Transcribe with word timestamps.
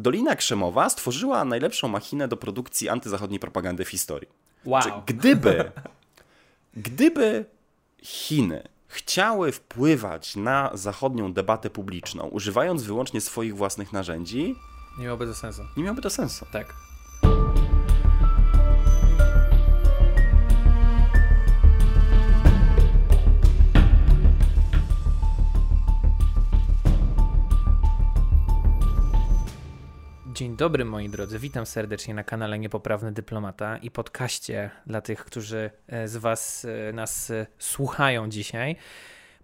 Dolina 0.00 0.36
Krzemowa 0.36 0.88
stworzyła 0.90 1.44
najlepszą 1.44 1.88
machinę 1.88 2.28
do 2.28 2.36
produkcji 2.36 2.88
antyzachodniej 2.88 3.40
propagandy 3.40 3.84
w 3.84 3.88
historii. 3.88 4.28
Wow. 4.64 4.82
Czy 4.82 4.90
gdyby, 5.06 5.72
gdyby 6.76 7.44
Chiny 8.02 8.62
chciały 8.88 9.52
wpływać 9.52 10.36
na 10.36 10.70
zachodnią 10.74 11.32
debatę 11.32 11.70
publiczną, 11.70 12.24
używając 12.26 12.82
wyłącznie 12.82 13.20
swoich 13.20 13.56
własnych 13.56 13.92
narzędzi, 13.92 14.54
Nie 14.98 15.04
miałoby 15.04 15.26
to 15.26 15.34
sensu. 15.34 15.62
nie 15.76 15.82
miałoby 15.84 16.02
to 16.02 16.10
sensu. 16.10 16.46
Tak. 16.52 16.74
Dzień 30.40 30.56
dobry 30.56 30.84
moi 30.84 31.08
drodzy, 31.08 31.38
witam 31.38 31.66
serdecznie 31.66 32.14
na 32.14 32.24
kanale 32.24 32.58
Niepoprawny 32.58 33.12
Dyplomata 33.12 33.76
i 33.76 33.90
podcaście 33.90 34.70
dla 34.86 35.00
tych, 35.00 35.24
którzy 35.24 35.70
e, 35.88 36.08
z 36.08 36.16
Was 36.16 36.66
e, 36.88 36.92
nas 36.92 37.30
e, 37.30 37.46
słuchają 37.58 38.28
dzisiaj. 38.28 38.76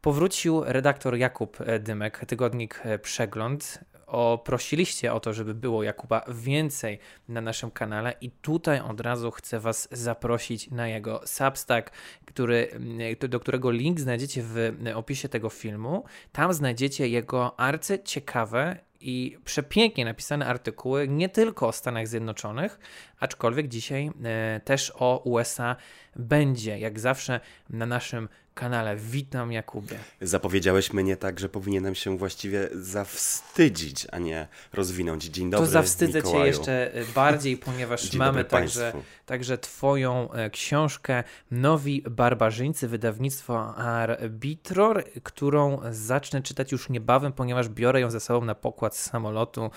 Powrócił 0.01 0.65
redaktor 0.65 1.17
Jakub 1.17 1.59
Dymek, 1.81 2.25
tygodnik 2.27 2.83
Przegląd. 3.03 3.81
O, 4.07 4.39
prosiliście 4.39 5.13
o 5.13 5.21
to, 5.21 5.33
żeby 5.33 5.55
było 5.55 5.83
Jakuba 5.83 6.25
więcej 6.29 6.99
na 7.29 7.41
naszym 7.41 7.71
kanale 7.71 8.15
i 8.21 8.31
tutaj 8.31 8.81
od 8.81 9.01
razu 9.01 9.31
chcę 9.31 9.61
Was 9.61 9.89
zaprosić 9.93 10.71
na 10.71 10.89
jego 10.89 11.21
Substack, 11.25 11.91
który, 12.27 12.69
mm, 12.73 12.99
do 13.29 13.41
którego 13.41 13.71
link 13.71 14.01
znajdziecie 14.01 14.43
w 14.43 14.57
e, 14.87 14.97
opisie 14.97 15.29
tego 15.29 15.51
filmu. 15.51 16.05
Tam 16.33 16.53
znajdziecie 16.53 17.09
jego 17.09 17.61
arcy 17.61 17.99
ciekawe 18.05 18.77
i 19.01 19.39
przepięknie 19.45 20.05
napisane 20.05 20.47
artykuły 20.47 21.09
nie 21.09 21.29
tylko 21.29 21.69
o 21.69 21.73
Stanach 21.73 22.09
Zjednoczonych, 22.09 22.79
aczkolwiek 23.21 23.69
dzisiaj 23.69 24.11
e, 24.25 24.61
też 24.65 24.93
o 24.99 25.23
USA 25.25 25.77
będzie, 26.17 26.79
jak 26.79 27.01
zawsze 27.01 27.41
na 27.71 27.87
naszym 27.87 28.29
kanale. 28.57 28.97
Witam 28.97 29.53
Jakubie. 29.53 29.99
Zapowiedziałeś 30.21 30.93
mnie 30.93 31.17
tak, 31.17 31.41
że 31.41 31.49
powinienem 31.49 31.95
się 31.95 32.19
właściwie 32.19 32.69
zawstydzić, 32.73 34.07
a 34.13 34.19
nie 34.19 34.49
rozwinąć. 34.73 35.25
Dzień 35.25 35.51
dobry, 35.51 35.67
to 35.67 35.73
zawstydzę 35.73 36.19
Mikołaju. 36.19 36.43
cię 36.43 36.47
jeszcze 36.47 36.95
e, 36.95 37.05
bardziej, 37.05 37.57
ponieważ 37.67 38.13
mamy 38.13 38.45
także, 38.45 38.81
państwu. 38.81 39.03
także 39.27 39.59
twoją 39.59 40.33
e, 40.33 40.51
książkę 40.51 41.25
Nowi 41.51 42.03
Barbarzyńcy, 42.11 42.89
wydawnictwo 42.89 43.77
Arbitror, 43.77 45.05
którą 45.23 45.81
zacznę 45.91 46.43
czytać 46.43 46.73
już 46.73 46.89
niebawem, 46.89 47.33
ponieważ 47.33 47.69
biorę 47.69 48.01
ją 48.01 48.11
ze 48.11 48.21
sobą 48.21 48.47
na 48.47 48.55
pokład 48.55 48.97
z 48.97 49.11
samolotu. 49.11 49.71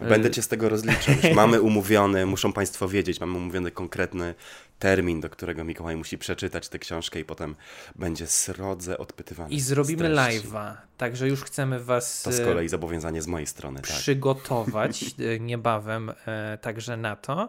Będę 0.00 0.30
cię 0.30 0.42
z 0.42 0.48
tego 0.48 0.68
rozliczał. 0.68 1.14
Już 1.14 1.36
Mamy 1.42 1.60
umówiony, 1.60 2.26
muszą 2.26 2.52
Państwo 2.52 2.88
wiedzieć, 2.88 3.20
mamy 3.20 3.38
umówiony 3.38 3.70
konkretny 3.70 4.34
termin, 4.82 5.20
do 5.20 5.30
którego 5.30 5.64
Mikołaj 5.64 5.96
musi 5.96 6.18
przeczytać 6.18 6.68
tę 6.68 6.78
książkę 6.78 7.20
i 7.20 7.24
potem 7.24 7.54
będzie 7.96 8.26
srodze 8.26 8.98
odpytywany. 8.98 9.50
I 9.50 9.60
zrobimy 9.60 10.14
live'a, 10.14 10.74
także 10.96 11.28
już 11.28 11.42
chcemy 11.44 11.80
was 11.80 12.22
To 12.22 12.32
z 12.32 12.40
e, 12.40 12.44
kolei 12.44 12.68
zobowiązanie 12.68 13.22
z 13.22 13.26
mojej 13.26 13.46
strony, 13.46 13.80
tak. 13.80 13.90
przygotować 13.90 15.04
e, 15.04 15.40
niebawem 15.40 16.12
e, 16.26 16.58
także 16.58 16.96
na 16.96 17.16
to. 17.16 17.48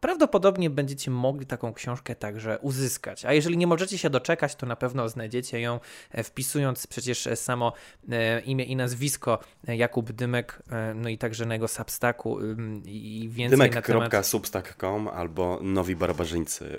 Prawdopodobnie 0.00 0.70
będziecie 0.70 1.10
mogli 1.10 1.46
taką 1.46 1.74
książkę 1.74 2.14
także 2.14 2.58
uzyskać. 2.58 3.24
A 3.24 3.32
jeżeli 3.32 3.56
nie 3.56 3.66
możecie 3.66 3.98
się 3.98 4.10
doczekać, 4.10 4.54
to 4.54 4.66
na 4.66 4.76
pewno 4.76 5.08
znajdziecie 5.08 5.60
ją 5.60 5.80
wpisując 6.24 6.86
przecież 6.86 7.28
samo 7.34 7.72
imię 8.44 8.64
i 8.64 8.76
nazwisko 8.76 9.38
Jakub 9.64 10.12
Dymek, 10.12 10.62
no 10.94 11.08
i 11.08 11.18
także 11.18 11.46
na 11.46 11.54
jego 11.54 11.68
Substacku 11.68 12.40
ym, 12.40 12.82
i 12.86 13.28
więcej 13.32 13.58
na 13.58 13.82
temat... 13.82 14.10
Albo 15.08 15.60
Nowi 15.62 15.96
Barbarzyńcy 15.96 16.23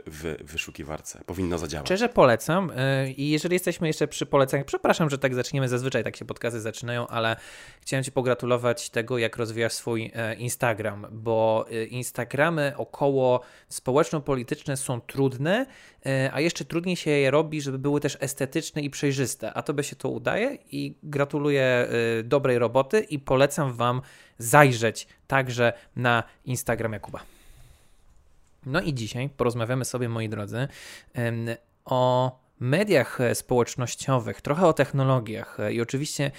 w 0.08 0.36
wyszukiwarce. 0.44 1.24
Powinno 1.26 1.58
zadziałać. 1.58 1.88
Szczerze 1.88 2.10
polecam 2.10 2.70
y, 2.70 3.12
i 3.12 3.30
jeżeli 3.30 3.54
jesteśmy 3.54 3.88
jeszcze 3.88 4.08
przy 4.08 4.26
poleceniach, 4.26 4.66
przepraszam, 4.66 5.10
że 5.10 5.18
tak 5.18 5.36
zaczniemy, 5.36 5.70
zazwyczaj 5.70 6.04
tak 6.04 6.16
się 6.16 6.26
podcasty 6.26 6.62
zaczynają, 6.62 7.08
ale 7.08 7.36
chciałem 7.82 8.04
Ci 8.04 8.12
pogratulować 8.12 8.90
tego, 8.90 9.18
jak 9.18 9.38
rozwijasz 9.38 9.74
swój 9.74 10.12
e, 10.16 10.36
Instagram, 10.36 11.08
bo 11.12 11.66
e, 11.72 11.86
Instagramy 11.86 12.74
około 12.78 13.42
społeczno-polityczne 13.70 14.78
są 14.78 15.02
trudne, 15.02 15.66
e, 16.06 16.30
a 16.34 16.42
jeszcze 16.42 16.66
trudniej 16.66 16.96
się 16.96 17.12
je 17.12 17.32
robi, 17.32 17.62
żeby 17.62 17.80
były 17.80 18.00
też 18.00 18.18
estetyczne 18.20 18.82
i 18.82 18.90
przejrzyste, 18.90 19.54
a 19.54 19.62
Tobie 19.62 19.84
się 19.84 19.96
to 19.96 20.10
udaje 20.10 20.58
i 20.72 20.98
gratuluję 21.04 21.88
dobrej 22.24 22.60
roboty 22.60 23.00
i 23.00 23.20
polecam 23.20 23.74
Wam 23.74 24.02
zajrzeć 24.38 25.08
także 25.28 25.74
na 25.96 26.24
Instagram 26.46 26.94
Jakuba. 26.94 27.35
No 28.66 28.82
i 28.82 28.94
dzisiaj 28.94 29.30
porozmawiamy 29.30 29.86
sobie, 29.86 30.10
moi 30.10 30.30
drodzy, 30.30 30.68
o 31.86 32.32
mediach 32.60 33.22
e, 33.22 33.36
społecznościowych, 33.36 34.42
trochę 34.42 34.68
o 34.68 34.74
technologiach 34.74 35.60
e, 35.60 35.74
i 35.74 35.82
oczywiście 35.82 36.32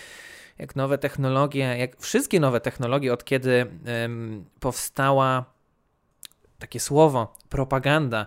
jak 0.59 0.76
nowe 0.76 0.98
technologie, 0.98 1.76
jak 1.78 2.00
wszystkie 2.00 2.41
nowe 2.41 2.60
technologie, 2.60 3.12
od 3.12 3.25
kiedy 3.25 3.66
powstała 4.60 5.44
takie 6.59 6.81
słowo 6.81 7.34
propaganda 7.48 8.26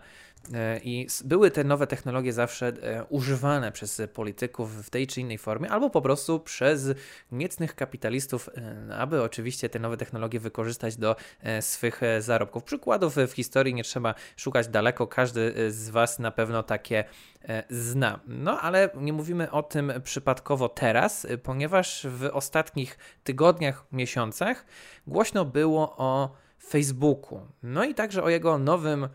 i 0.84 1.06
s- 1.06 1.24
były 1.24 1.52
te 1.52 1.64
nowe 1.64 1.88
technologie 1.88 2.34
zawsze 2.34 2.68
e, 2.68 3.04
używane 3.10 3.72
przez 3.72 4.02
polityków 4.14 4.86
w 4.86 4.90
tej 4.90 5.08
czy 5.08 5.22
innej 5.22 5.38
formie, 5.38 5.70
albo 5.72 5.90
po 5.90 6.02
prostu 6.02 6.40
przez 6.40 6.88
niecnych 7.32 7.76
kapitalistów, 7.76 8.50
e, 8.90 8.96
aby 8.98 9.22
oczywiście 9.24 9.70
te 9.70 9.80
nowe 9.80 9.98
technologie 9.98 10.40
wykorzystać 10.40 10.96
do 10.98 11.16
e, 11.42 11.62
swych 11.62 12.04
e, 12.04 12.22
zarobków. 12.22 12.64
Przykładów 12.64 13.18
e, 13.18 13.28
w 13.28 13.32
historii 13.34 13.74
nie 13.74 13.84
trzeba 13.84 14.16
szukać 14.38 14.68
daleko, 14.68 15.08
każdy 15.08 15.54
e, 15.56 15.72
z 15.72 15.90
Was 15.90 16.20
na 16.20 16.32
pewno 16.32 16.64
takie 16.64 17.04
e, 17.50 17.64
zna. 17.70 18.20
No 18.28 18.62
ale 18.62 18.90
nie 18.96 19.14
mówimy 19.14 19.52
o 19.52 19.64
tym 19.64 19.92
przypadkowo 20.04 20.70
teraz, 20.70 21.26
e, 21.26 21.38
ponieważ 21.38 22.08
w 22.10 22.30
ostatnich 22.34 22.98
tygodniach, 23.24 23.86
miesiącach 23.92 24.66
głośno 25.08 25.46
było 25.46 25.96
o 25.98 26.32
Facebooku. 26.70 27.42
No 27.64 27.84
i 27.84 27.96
także 27.96 28.24
o 28.24 28.30
jego 28.30 28.58
nowym 28.58 29.10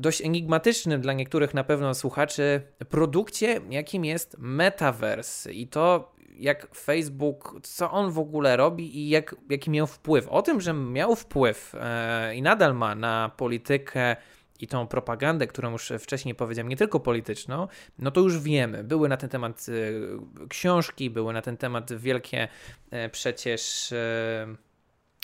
dość 0.00 0.22
enigmatycznym 0.22 1.00
dla 1.00 1.12
niektórych 1.12 1.54
na 1.54 1.64
pewno 1.64 1.94
słuchaczy 1.94 2.62
produkcie, 2.88 3.60
jakim 3.70 4.04
jest 4.04 4.36
Metaverse. 4.38 5.52
I 5.52 5.66
to 5.66 6.12
jak 6.40 6.74
Facebook, 6.74 7.60
co 7.62 7.90
on 7.90 8.10
w 8.10 8.18
ogóle 8.18 8.56
robi 8.56 8.98
i 8.98 9.08
jak, 9.08 9.36
jaki 9.50 9.70
miał 9.70 9.86
wpływ. 9.86 10.28
O 10.28 10.42
tym, 10.42 10.60
że 10.60 10.72
miał 10.72 11.16
wpływ 11.16 11.74
e, 11.74 12.34
i 12.34 12.42
nadal 12.42 12.74
ma 12.74 12.94
na 12.94 13.30
politykę 13.36 14.16
i 14.60 14.66
tą 14.66 14.86
propagandę, 14.86 15.46
którą 15.46 15.70
już 15.70 15.92
wcześniej 15.98 16.34
powiedziałem, 16.34 16.68
nie 16.68 16.76
tylko 16.76 17.00
polityczną, 17.00 17.68
no 17.98 18.10
to 18.10 18.20
już 18.20 18.38
wiemy. 18.38 18.84
Były 18.84 19.08
na 19.08 19.16
ten 19.16 19.30
temat 19.30 19.66
e, 19.68 20.46
książki, 20.48 21.10
były 21.10 21.32
na 21.32 21.42
ten 21.42 21.56
temat 21.56 21.92
wielkie 21.92 22.48
e, 22.90 23.08
przecież. 23.08 23.94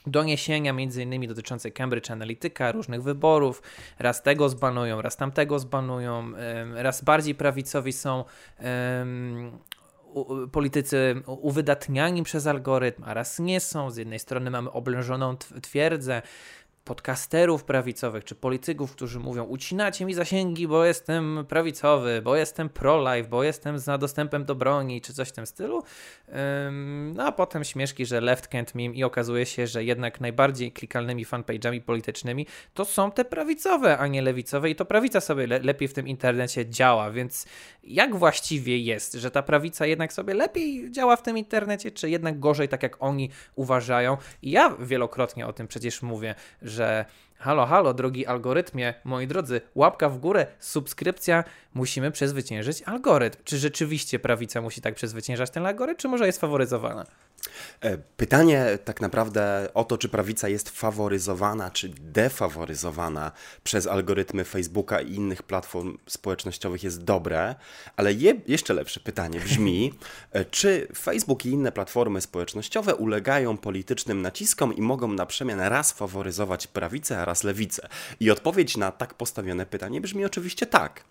Doniesienia 0.06 0.72
między 0.72 1.02
innymi 1.02 1.28
dotyczące 1.28 1.70
Cambridge 1.70 2.10
Analytica, 2.10 2.72
różnych 2.72 3.02
wyborów, 3.02 3.62
raz 3.98 4.22
tego 4.22 4.48
zbanują, 4.48 5.02
raz 5.02 5.16
tamtego 5.16 5.58
zbanują, 5.58 6.32
raz 6.74 7.04
bardziej 7.04 7.34
prawicowi 7.34 7.92
są 7.92 8.24
politycy 10.52 11.22
uwydatniani 11.26 12.22
przez 12.22 12.46
algorytm, 12.46 13.04
a 13.04 13.14
raz 13.14 13.38
nie 13.38 13.60
są. 13.60 13.90
Z 13.90 13.96
jednej 13.96 14.18
strony 14.18 14.50
mamy 14.50 14.70
oblężoną 14.72 15.34
tw- 15.34 15.60
twierdzę 15.60 16.22
podcasterów 16.86 17.64
prawicowych 17.64 18.24
czy 18.24 18.34
polityków, 18.34 18.92
którzy 18.92 19.20
mówią 19.20 19.44
ucinacie 19.44 20.04
mi 20.04 20.14
zasięgi, 20.14 20.68
bo 20.68 20.84
jestem 20.84 21.44
prawicowy, 21.48 22.20
bo 22.24 22.36
jestem 22.36 22.68
pro-life, 22.68 23.28
bo 23.28 23.42
jestem 23.42 23.78
za 23.78 23.98
dostępem 23.98 24.44
do 24.44 24.54
broni, 24.54 25.00
czy 25.00 25.14
coś 25.14 25.28
w 25.28 25.32
tym 25.32 25.46
stylu. 25.46 25.82
No 27.14 27.26
a 27.26 27.32
potem 27.32 27.64
śmieszki, 27.64 28.06
że 28.06 28.20
left 28.20 28.52
can't 28.52 28.74
meme 28.74 28.94
i 28.94 29.04
okazuje 29.04 29.46
się, 29.46 29.66
że 29.66 29.84
jednak 29.84 30.20
najbardziej 30.20 30.72
klikalnymi 30.72 31.26
fanpage'ami 31.26 31.80
politycznymi 31.80 32.46
to 32.74 32.84
są 32.84 33.10
te 33.10 33.24
prawicowe, 33.24 33.98
a 33.98 34.06
nie 34.06 34.22
lewicowe 34.22 34.70
i 34.70 34.76
to 34.76 34.84
prawica 34.84 35.20
sobie 35.20 35.46
le- 35.46 35.58
lepiej 35.58 35.88
w 35.88 35.92
tym 35.92 36.08
internecie 36.08 36.66
działa, 36.66 37.10
więc 37.10 37.46
jak 37.84 38.16
właściwie 38.16 38.78
jest, 38.78 39.12
że 39.12 39.30
ta 39.30 39.42
prawica 39.42 39.86
jednak 39.86 40.12
sobie 40.12 40.34
lepiej 40.34 40.90
działa 40.90 41.16
w 41.16 41.22
tym 41.22 41.38
internecie, 41.38 41.90
czy 41.90 42.10
jednak 42.10 42.38
gorzej, 42.38 42.68
tak 42.68 42.82
jak 42.82 42.96
oni 43.00 43.30
uważają? 43.54 44.16
I 44.42 44.50
ja 44.50 44.76
wielokrotnie 44.80 45.46
o 45.46 45.52
tym 45.52 45.68
przecież 45.68 46.02
mówię, 46.02 46.34
halo, 47.38 47.66
halo, 47.66 47.94
drogi 47.94 48.26
algorytmie, 48.26 48.94
moi 49.04 49.26
drodzy, 49.26 49.60
łapka 49.74 50.08
w 50.08 50.18
górę, 50.18 50.46
subskrypcja, 50.58 51.44
musimy 51.74 52.10
przezwyciężyć 52.10 52.82
algorytm. 52.82 53.42
Czy 53.44 53.58
rzeczywiście 53.58 54.18
prawica 54.18 54.60
musi 54.60 54.80
tak 54.80 54.94
przezwyciężać 54.94 55.50
ten 55.50 55.66
algorytm, 55.66 55.98
czy 56.00 56.08
może 56.08 56.26
jest 56.26 56.40
faworyzowana? 56.40 57.06
E, 57.80 57.98
pytanie 57.98 58.78
tak 58.84 59.00
naprawdę 59.00 59.68
o 59.74 59.84
to, 59.84 59.98
czy 59.98 60.08
prawica 60.08 60.48
jest 60.48 60.70
faworyzowana, 60.70 61.70
czy 61.70 61.88
defaworyzowana 61.88 63.32
przez 63.64 63.86
algorytmy 63.86 64.44
Facebooka 64.44 65.00
i 65.00 65.14
innych 65.14 65.42
platform 65.42 65.98
społecznościowych 66.06 66.84
jest 66.84 67.04
dobre, 67.04 67.54
ale 67.96 68.12
je, 68.12 68.34
jeszcze 68.46 68.74
lepsze 68.74 69.00
pytanie 69.00 69.40
brzmi, 69.40 69.92
e, 70.32 70.44
czy 70.44 70.88
Facebook 70.98 71.46
i 71.46 71.48
inne 71.48 71.72
platformy 71.72 72.20
społecznościowe 72.20 72.94
ulegają 72.94 73.56
politycznym 73.56 74.22
naciskom 74.22 74.76
i 74.76 74.82
mogą 74.82 75.08
na 75.08 75.26
przemian 75.26 75.60
raz 75.60 75.92
faworyzować 75.92 76.66
prawicę, 76.66 77.18
a 77.18 77.24
raz 77.24 77.44
lewicę? 77.44 77.88
I 78.20 78.30
odpowiedź 78.30 78.76
na 78.76 78.92
tak 78.92 79.14
postawione 79.14 79.66
pytanie 79.66 80.00
brzmi 80.00 80.24
oczywiście 80.24 80.66
tak. 80.66 81.04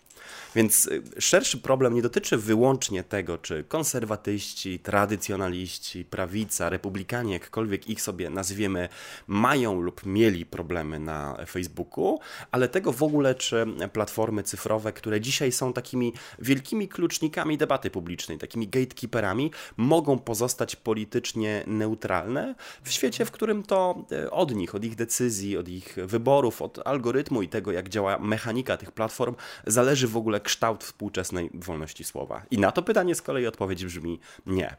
Więc 0.54 0.86
y, 0.86 1.02
szerszy 1.18 1.58
problem 1.58 1.94
nie 1.94 2.02
dotyczy 2.02 2.36
wyłącznie 2.36 3.04
tego, 3.04 3.38
czy 3.38 3.64
konserwatyści, 3.64 4.78
tradycjonaliści, 4.78 6.04
prawica, 6.04 6.68
republikanie, 6.68 7.32
jakkolwiek 7.32 7.88
ich 7.88 8.02
sobie 8.02 8.30
nazwiemy, 8.30 8.88
mają 9.26 9.80
lub 9.80 10.06
mieli 10.06 10.46
problemy 10.46 10.98
na 10.98 11.36
Facebooku, 11.46 12.20
ale 12.50 12.68
tego 12.68 12.92
w 12.92 13.02
ogóle, 13.02 13.34
czy 13.34 13.66
platformy 13.92 14.42
cyfrowe, 14.42 14.92
które 14.92 15.20
dzisiaj 15.20 15.52
są 15.52 15.72
takimi 15.72 16.12
wielkimi 16.38 16.88
klucznikami 16.88 17.58
debaty 17.58 17.90
publicznej, 17.90 18.38
takimi 18.38 18.68
gatekeeperami, 18.68 19.50
mogą 19.76 20.18
pozostać 20.18 20.76
politycznie 20.76 21.64
neutralne 21.66 22.54
w 22.82 22.92
świecie, 22.92 23.24
w 23.24 23.30
którym 23.30 23.62
to 23.62 24.04
y, 24.12 24.30
od 24.30 24.54
nich, 24.54 24.74
od 24.74 24.84
ich 24.84 24.94
decyzji, 24.94 25.56
od 25.56 25.68
ich 25.68 25.96
wyborów, 26.04 26.62
od 26.62 26.86
algorytmu 26.86 27.42
i 27.42 27.48
tego, 27.48 27.72
jak 27.72 27.88
działa 27.88 28.18
mechanika 28.18 28.76
tych 28.76 28.92
platform, 28.92 29.34
zależy 29.66 30.08
w 30.08 30.15
ogóle 30.16 30.40
kształt 30.40 30.84
współczesnej 30.84 31.50
wolności 31.54 32.04
słowa? 32.04 32.42
I 32.50 32.58
na 32.58 32.72
to 32.72 32.82
pytanie 32.82 33.14
z 33.14 33.22
kolei 33.22 33.46
odpowiedź 33.46 33.84
brzmi 33.84 34.20
nie. 34.46 34.76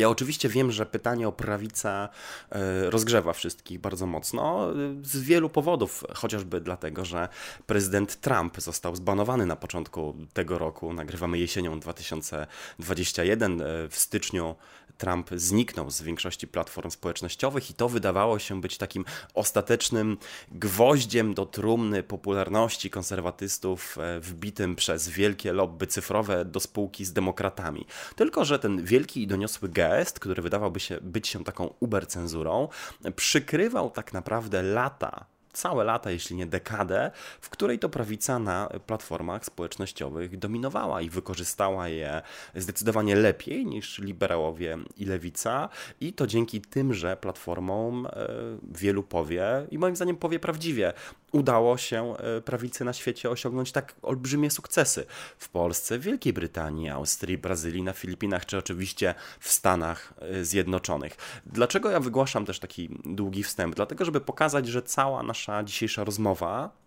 Ja 0.00 0.08
oczywiście 0.08 0.48
wiem, 0.48 0.72
że 0.72 0.86
pytanie 0.86 1.28
o 1.28 1.32
prawicę 1.32 2.08
e, 2.50 2.90
rozgrzewa 2.90 3.32
wszystkich 3.32 3.80
bardzo 3.80 4.06
mocno 4.06 4.68
z 5.02 5.18
wielu 5.22 5.48
powodów, 5.48 6.04
chociażby 6.14 6.60
dlatego, 6.60 7.04
że 7.04 7.28
prezydent 7.66 8.20
Trump 8.20 8.60
został 8.60 8.96
zbanowany 8.96 9.46
na 9.46 9.56
początku 9.56 10.14
tego 10.32 10.58
roku. 10.58 10.92
Nagrywamy 10.92 11.38
jesienią 11.38 11.80
2021. 11.80 13.60
E, 13.60 13.64
w 13.88 13.96
styczniu 13.96 14.56
Trump 15.00 15.30
zniknął 15.36 15.90
z 15.90 16.02
większości 16.02 16.48
platform 16.48 16.90
społecznościowych 16.90 17.70
i 17.70 17.74
to 17.74 17.88
wydawało 17.88 18.38
się 18.38 18.60
być 18.60 18.78
takim 18.78 19.04
ostatecznym 19.34 20.16
gwoździem 20.52 21.34
do 21.34 21.46
trumny 21.46 22.02
popularności 22.02 22.90
konserwatystów 22.90 23.98
e, 23.98 24.20
wbitym 24.20 24.76
przez 24.76 25.08
wielkie 25.08 25.52
lobby 25.52 25.86
cyfrowe 25.86 26.44
do 26.44 26.60
spółki 26.60 27.04
z 27.04 27.12
demokratami. 27.12 27.86
Tylko, 28.16 28.44
że 28.44 28.58
ten 28.58 28.84
wielki 28.84 29.22
i 29.22 29.26
doniosły 29.26 29.68
gest, 29.68 29.89
który 30.20 30.42
wydawałby 30.42 30.80
się 30.80 30.98
być 31.02 31.28
się 31.28 31.44
taką 31.44 31.74
ubercenzurą, 31.80 32.68
przykrywał 33.16 33.90
tak 33.90 34.12
naprawdę 34.12 34.62
lata 34.62 35.26
całe 35.52 35.84
lata, 35.84 36.10
jeśli 36.10 36.36
nie 36.36 36.46
dekadę, 36.46 37.10
w 37.40 37.50
której 37.50 37.78
to 37.78 37.88
prawica 37.88 38.38
na 38.38 38.68
platformach 38.86 39.44
społecznościowych 39.44 40.38
dominowała 40.38 41.02
i 41.02 41.10
wykorzystała 41.10 41.88
je 41.88 42.22
zdecydowanie 42.54 43.16
lepiej 43.16 43.66
niż 43.66 43.98
liberałowie 43.98 44.78
i 44.96 45.04
lewica. 45.04 45.68
I 46.00 46.12
to 46.12 46.26
dzięki 46.26 46.60
tymże 46.60 47.16
platformom 47.16 48.06
e, 48.06 48.10
wielu 48.72 49.02
powie, 49.02 49.66
i 49.70 49.78
moim 49.78 49.96
zdaniem 49.96 50.16
powie 50.16 50.38
prawdziwie, 50.38 50.92
udało 51.32 51.76
się 51.76 52.16
e, 52.16 52.40
prawicy 52.40 52.84
na 52.84 52.92
świecie 52.92 53.30
osiągnąć 53.30 53.72
tak 53.72 53.94
olbrzymie 54.02 54.50
sukcesy. 54.50 55.06
W 55.38 55.48
Polsce, 55.48 55.98
Wielkiej 55.98 56.32
Brytanii, 56.32 56.88
Austrii, 56.88 57.38
Brazylii, 57.38 57.82
na 57.82 57.92
Filipinach, 57.92 58.46
czy 58.46 58.58
oczywiście 58.58 59.14
w 59.40 59.52
Stanach 59.52 60.14
e, 60.18 60.44
Zjednoczonych. 60.44 61.16
Dlaczego 61.46 61.90
ja 61.90 62.00
wygłaszam 62.00 62.46
też 62.46 62.58
taki 62.58 62.88
długi 63.04 63.42
wstęp? 63.42 63.74
Dlatego, 63.74 64.04
żeby 64.04 64.20
pokazać, 64.20 64.66
że 64.66 64.82
cała 64.82 65.22
nasza 65.22 65.64
dzisiejsza 65.64 66.04
rozmowa 66.04 66.80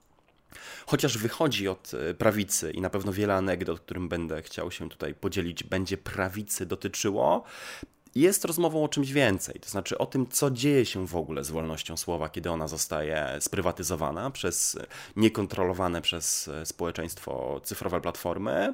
Chociaż 0.85 1.17
wychodzi 1.17 1.67
od 1.67 1.91
e, 1.93 2.13
prawicy 2.13 2.71
i 2.71 2.81
na 2.81 2.89
pewno 2.89 3.13
wiele 3.13 3.35
anegdot, 3.35 3.79
którym 3.79 4.09
będę 4.09 4.41
chciał 4.41 4.71
się 4.71 4.89
tutaj 4.89 5.13
podzielić, 5.13 5.63
będzie 5.63 5.97
prawicy 5.97 6.65
dotyczyło, 6.65 7.43
jest 8.15 8.45
rozmową 8.45 8.83
o 8.83 8.88
czymś 8.88 9.12
więcej, 9.12 9.60
to 9.60 9.69
znaczy 9.69 9.98
o 9.98 10.06
tym, 10.06 10.27
co 10.27 10.51
dzieje 10.51 10.86
się 10.86 11.07
w 11.07 11.15
ogóle 11.15 11.44
z 11.44 11.51
wolnością 11.51 11.98
słowa, 11.98 12.30
kiedy 12.30 12.51
ona 12.51 12.68
zostaje 12.68 13.38
sprywatyzowana 13.39 14.31
przez 14.31 14.77
niekontrolowane 15.15 16.01
przez 16.01 16.50
społeczeństwo 16.63 17.62
cyfrowe 17.63 18.01
platformy, 18.01 18.74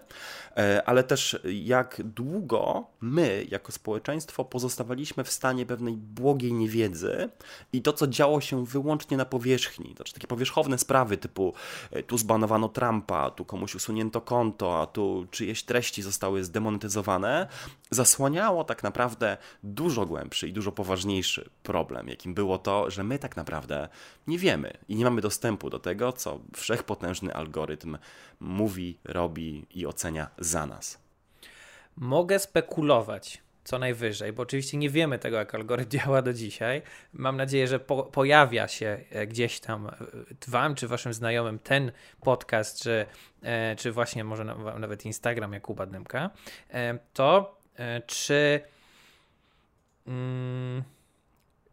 e, 0.58 0.84
ale 0.86 1.04
też 1.04 1.40
jak 1.64 2.02
długo 2.04 2.88
my, 3.02 3.46
jako 3.50 3.72
społeczeństwo, 3.72 4.46
pozostawaliśmy 4.46 5.24
w 5.24 5.32
stanie 5.32 5.66
pewnej 5.66 5.94
błogiej 5.94 6.54
niewiedzy 6.54 7.30
i 7.74 7.82
to, 7.82 7.94
co 7.94 8.08
działo 8.08 8.42
się 8.42 8.66
wyłącznie 8.66 9.18
na 9.18 9.26
powierzchni, 9.26 9.90
to 9.90 9.96
znaczy 9.96 10.14
takie 10.14 10.28
powierzchowne 10.28 10.78
sprawy 10.78 11.18
typu 11.18 11.54
e, 11.92 12.04
tu 12.04 12.18
zbanowano 12.18 12.70
Trumpa, 12.70 13.30
tu 13.30 13.46
komuś 13.46 13.76
usunięto 13.76 14.22
konto, 14.22 14.82
a 14.82 14.86
tu 14.86 15.28
czyjeś 15.32 15.64
treści 15.64 16.02
zostały 16.02 16.44
zdemonetyzowane, 16.44 17.48
zasłaniało 17.92 18.64
tak 18.64 18.84
naprawdę 18.84 19.29
dużo 19.64 20.06
głębszy 20.06 20.48
i 20.48 20.54
dużo 20.54 20.72
poważniejszy 20.72 21.50
problem, 21.64 22.08
jakim 22.08 22.34
było 22.34 22.58
to, 22.58 22.92
że 22.92 23.04
my 23.04 23.20
tak 23.20 23.36
naprawdę 23.36 23.90
nie 24.28 24.38
wiemy 24.38 24.74
i 24.90 24.96
nie 24.96 25.04
mamy 25.04 25.22
dostępu 25.22 25.70
do 25.70 25.80
tego, 25.80 26.14
co 26.14 26.40
wszechpotężny 26.56 27.34
algorytm 27.34 27.98
mówi, 28.40 28.98
robi 29.04 29.66
i 29.76 29.86
ocenia 29.86 30.30
za 30.38 30.66
nas. 30.66 31.00
Mogę 31.98 32.40
spekulować, 32.40 33.42
co 33.64 33.80
najwyżej, 33.80 34.34
bo 34.34 34.44
oczywiście 34.44 34.78
nie 34.78 34.90
wiemy 34.90 35.20
tego, 35.20 35.38
jak 35.38 35.56
algorytm 35.56 35.92
działa 35.98 36.22
do 36.22 36.34
dzisiaj. 36.34 36.82
Mam 37.14 37.38
nadzieję, 37.38 37.68
że 37.68 37.80
po, 37.80 38.04
pojawia 38.04 38.68
się 38.68 39.00
e, 39.10 39.28
gdzieś 39.28 39.60
tam 39.60 39.88
e, 39.88 39.92
Wam 40.48 40.76
czy 40.76 40.88
Waszym 40.88 41.14
znajomym 41.14 41.60
ten 41.60 41.92
podcast, 42.22 42.84
czy, 42.84 43.06
e, 43.42 43.76
czy 43.76 43.92
właśnie 43.92 44.24
może 44.24 44.46
nawet 44.80 45.06
Instagram 45.06 45.54
Jakuba 45.54 45.86
Dymka, 45.86 46.30
to 47.14 47.60
czy 48.08 48.62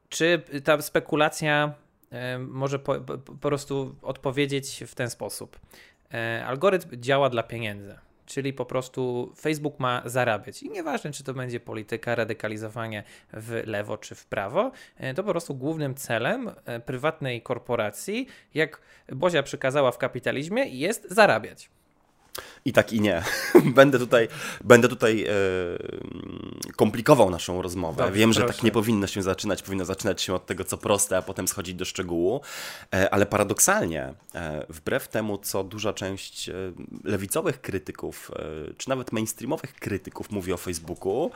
czy 0.09 0.43
ta 0.65 0.83
spekulacja 0.83 1.75
e, 2.11 2.38
może 2.38 2.79
po, 2.79 3.00
po, 3.00 3.19
po 3.19 3.35
prostu 3.35 3.97
odpowiedzieć 4.03 4.85
w 4.87 4.94
ten 4.94 5.11
sposób? 5.11 5.61
E, 6.15 6.44
algorytm 6.47 7.00
działa 7.00 7.31
dla 7.31 7.43
pieniędzy. 7.43 7.99
Czyli 8.27 8.53
po 8.53 8.65
prostu 8.65 9.33
Facebook 9.41 9.81
ma 9.81 10.03
zarabiać. 10.05 10.62
I 10.62 10.71
nieważne, 10.71 11.12
czy 11.12 11.25
to 11.25 11.35
będzie 11.35 11.61
polityka, 11.61 12.15
radykalizowanie 12.15 13.05
w 13.33 13.62
lewo 13.67 13.99
czy 13.99 14.15
w 14.15 14.27
prawo, 14.27 14.73
e, 14.97 15.15
to 15.15 15.25
po 15.25 15.31
prostu 15.31 15.55
głównym 15.55 15.94
celem 15.94 16.50
prywatnej 16.87 17.43
korporacji, 17.43 18.27
jak 18.55 18.81
Bozia 19.12 19.43
przykazała 19.43 19.93
w 19.93 19.99
kapitalizmie, 19.99 20.65
jest 20.65 21.11
zarabiać. 21.11 21.71
I 22.65 22.73
tak 22.73 22.93
i 22.93 23.00
nie. 23.00 23.23
będę 23.75 23.99
tutaj, 23.99 24.29
będę 24.65 24.88
tutaj 24.88 25.25
e, 25.25 25.33
komplikował 26.77 27.31
naszą 27.31 27.62
rozmowę. 27.62 28.03
Dobrze, 28.03 28.19
Wiem, 28.19 28.31
proszę. 28.31 28.49
że 28.49 28.55
tak 28.55 28.62
nie 28.62 28.71
powinno 28.71 29.06
się 29.06 29.23
zaczynać. 29.23 29.62
Powinno 29.62 29.85
zaczynać 29.85 30.23
się 30.23 30.35
od 30.35 30.47
tego, 30.47 30.65
co 30.65 30.77
proste, 30.77 31.17
a 31.17 31.23
potem 31.23 31.49
schodzić 31.49 31.75
do 31.75 31.85
szczegółu. 31.85 32.41
E, 32.94 33.15
ale 33.15 33.27
paradoksalnie, 33.27 34.15
e, 34.34 34.67
wbrew 34.69 35.08
temu, 35.08 35.39
co 35.39 35.65
duża 35.65 35.93
część 35.93 36.49
e, 36.49 36.55
lewicowych 37.05 37.60
krytyków, 37.60 38.31
e, 38.37 38.75
czy 38.75 38.89
nawet 38.89 39.13
mainstreamowych 39.13 39.75
krytyków 39.75 40.31
mówi 40.31 40.53
o 40.53 40.56
Facebooku, 40.56 41.31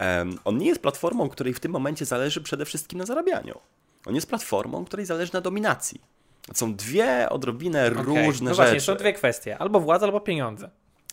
e, 0.00 0.26
on 0.44 0.58
nie 0.58 0.66
jest 0.66 0.82
platformą, 0.82 1.28
której 1.28 1.54
w 1.54 1.60
tym 1.60 1.72
momencie 1.72 2.04
zależy 2.04 2.40
przede 2.40 2.64
wszystkim 2.64 2.98
na 2.98 3.06
zarabianiu. 3.06 3.58
On 4.06 4.14
jest 4.14 4.28
platformą, 4.28 4.84
której 4.84 5.06
zależy 5.06 5.32
na 5.34 5.40
dominacji. 5.40 6.11
Są 6.54 6.74
dwie 6.74 7.28
odrobinę 7.28 7.86
okay. 7.86 8.04
różne 8.04 8.50
no 8.50 8.54
rzeczy. 8.54 8.68
Właśnie, 8.68 8.80
są 8.80 8.94
dwie 8.94 9.12
kwestie. 9.12 9.58
Albo 9.58 9.80
władza, 9.80 10.06
albo 10.06 10.20
pieniądze. 10.20 10.70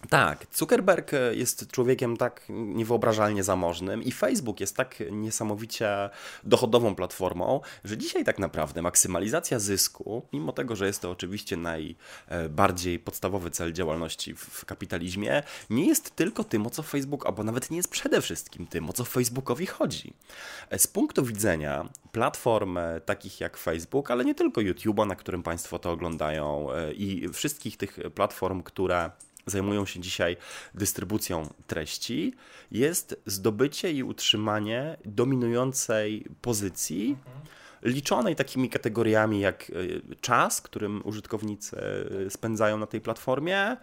Tak, 0.10 0.46
Zuckerberg 0.53 1.12
jest 1.32 1.72
człowiekiem 1.72 2.18
tak 2.18 2.46
niewyobrażalnie 2.50 3.44
zamożnym 3.44 4.03
i 4.03 4.12
Facebook 4.12 4.60
jest 4.60 4.75
tak 4.75 5.03
niesamowicie 5.12 6.10
dochodową 6.44 6.96
platformą, 6.96 7.62
że 7.84 7.98
dzisiaj 7.98 8.24
tak 8.24 8.39
naprawdę 8.39 8.82
maksymalizacja 8.82 9.60
zysku, 9.60 10.24
mimo 10.34 10.51
tego, 10.51 10.75
że 10.75 10.88
jest 10.88 11.01
to 11.01 11.12
oczywiście 11.12 11.58
najbardziej 11.58 13.00
podstawowy 13.00 13.51
cel 13.51 13.74
działalności 13.74 14.36
w 14.36 14.65
kapitalizmie, 14.65 15.44
nie 15.70 15.88
jest 15.88 16.15
tylko 16.15 16.44
tym, 16.44 16.68
o 16.68 16.70
co 16.70 16.84
Facebook, 16.84 17.25
albo 17.25 17.44
nawet 17.44 17.72
nie 17.72 17.77
jest 17.77 17.89
przede 17.89 18.22
wszystkim 18.22 18.68
tym, 18.68 18.89
o 18.89 18.94
co 18.94 19.06
Facebookowi 19.06 19.65
chodzi. 19.65 20.13
Z 20.77 20.88
punktu 20.88 21.25
widzenia 21.25 21.89
platform 22.12 22.77
takich 23.06 23.39
jak 23.39 23.58
Facebook, 23.58 24.12
ale 24.12 24.25
nie 24.25 24.36
tylko 24.36 24.62
YouTube'a, 24.62 25.08
na 25.08 25.15
którym 25.15 25.44
Państwo 25.44 25.79
to 25.79 25.91
oglądają 25.91 26.68
i 26.94 27.29
wszystkich 27.34 27.77
tych 27.77 28.00
platform, 28.15 28.63
które 28.63 29.12
zajmują 29.50 29.86
się 29.86 30.00
dzisiaj 30.00 30.38
dystrybucją 30.74 31.50
treści, 31.68 32.34
jest 32.72 33.22
zdobycie 33.25 33.91
i 33.91 34.03
utrzymanie 34.03 34.98
dominującej 35.06 36.25
pozycji. 36.41 37.18
liczonej 37.82 38.36
takimi 38.36 38.70
kategoriami 38.70 39.39
jak 39.39 39.70
e, 39.70 40.15
czas, 40.22 40.62
którym 40.62 41.01
użytkownicy 41.06 41.77
e, 42.25 42.29
spędzają 42.29 42.77
na 42.77 42.88
tej 42.88 43.01
platformie, 43.01 43.77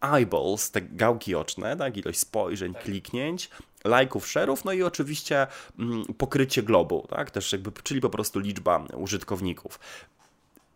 eyeballs, 0.00 0.70
te 0.70 0.80
gałki 0.80 1.34
oczne, 1.34 1.76
tak, 1.76 1.96
ilość 1.96 2.18
spojrzeń, 2.18 2.74
tak. 2.74 2.82
kliknięć, 2.82 3.50
lajków, 3.84 4.28
szerów, 4.28 4.64
no 4.64 4.72
i 4.72 4.82
oczywiście 4.82 5.46
mm, 5.78 6.04
pokrycie 6.04 6.62
globu, 6.62 7.06
tak? 7.10 7.30
Też 7.30 7.52
jakby, 7.52 7.72
czyli 7.82 8.00
po 8.00 8.10
prostu 8.10 8.38
liczba 8.38 8.84
użytkowników. 8.96 9.80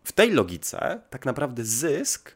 W 0.03 0.11
tej 0.11 0.31
logice 0.31 1.01
tak 1.09 1.25
naprawdę 1.25 1.65
zysk 1.65 2.35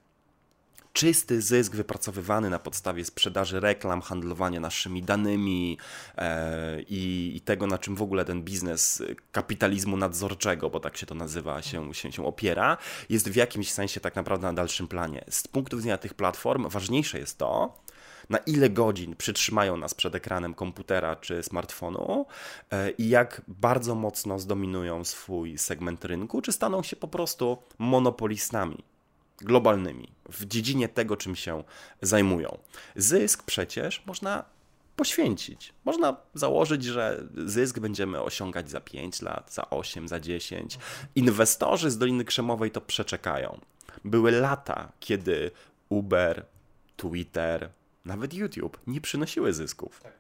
czysty 0.95 1.41
zysk 1.41 1.75
wypracowywany 1.75 2.49
na 2.49 2.59
podstawie 2.59 3.05
sprzedaży 3.05 3.59
reklam, 3.59 4.01
handlowania 4.01 4.59
naszymi 4.59 5.03
danymi 5.03 5.77
e, 6.17 6.81
i, 6.81 7.31
i, 7.35 7.41
tego, 7.41 7.67
na 7.67 7.77
czym 7.77 7.95
w 7.95 8.01
ogóle 8.01 8.25
ten 8.25 8.43
biznes 8.43 9.03
kapitalizmu 9.31 9.97
nadzorczego, 9.97 10.69
bo 10.69 10.79
tak 10.79 10.97
się 10.97 11.05
to 11.05 11.15
nazywa, 11.15 11.61
się, 11.61 11.93
się, 11.93 12.11
się 12.11 12.25
opiera, 12.25 12.77
jest 13.09 13.29
w 13.29 13.35
jakimś 13.35 13.71
sensie 13.71 13.99
tak 13.99 14.15
naprawdę 14.15 14.47
na 14.47 14.53
dalszym 14.53 14.87
planie. 14.87 15.25
Z 15.29 15.47
punktu 15.47 15.77
widzenia 15.77 15.97
tych 15.97 16.13
platform 16.13 16.69
ważniejsze 16.69 17.19
jest 17.19 17.37
to, 17.37 17.79
na 18.29 18.37
ile 18.37 18.69
godzin 18.69 19.15
przytrzymają 19.15 19.77
nas 19.77 19.93
przed 19.93 20.15
ekranem 20.15 20.53
komputera 20.53 21.15
czy 21.15 21.43
smartfonu 21.43 22.25
e, 22.71 22.91
i 22.91 23.09
jak 23.09 23.41
bardzo 23.47 23.95
mocno 23.95 24.39
zdominują 24.39 25.03
swój 25.03 25.57
segment 25.57 26.05
rynku, 26.05 26.41
czy 26.41 26.51
staną 26.51 26.83
się 26.83 26.95
po 26.95 27.07
prostu 27.07 27.57
monopolistami 27.79 28.94
globalnymi 29.37 30.11
w 30.29 30.45
dziedzinie 30.45 30.89
tego, 30.89 31.17
czym 31.17 31.35
się 31.35 31.63
zajmują. 32.01 32.57
Zysk 32.95 33.43
przecież 33.43 34.03
można 34.05 34.45
poświęcić. 34.95 35.73
Można 35.85 36.17
założyć, 36.33 36.83
że 36.83 37.23
zysk 37.45 37.79
będziemy 37.79 38.21
osiągać 38.21 38.69
za 38.69 38.81
5 38.81 39.21
lat, 39.21 39.53
za 39.53 39.69
8, 39.69 40.07
za 40.07 40.19
10. 40.19 40.79
Inwestorzy 41.15 41.91
z 41.91 41.97
Doliny 41.97 42.25
Krzemowej 42.25 42.71
to 42.71 42.81
przeczekają. 42.81 43.59
Były 44.05 44.31
lata, 44.31 44.91
kiedy 44.99 45.51
Uber, 45.89 46.45
Twitter, 46.97 47.69
nawet 48.05 48.33
YouTube 48.33 48.79
nie 48.87 49.01
przynosiły 49.01 49.53
zysków. 49.53 49.99
Tak. 50.03 50.13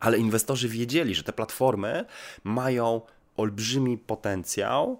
Ale 0.00 0.18
inwestorzy 0.18 0.68
wiedzieli, 0.68 1.14
że 1.14 1.22
te 1.22 1.32
platformy 1.32 2.04
mają 2.44 3.00
olbrzymi 3.36 3.98
potencjał 3.98 4.98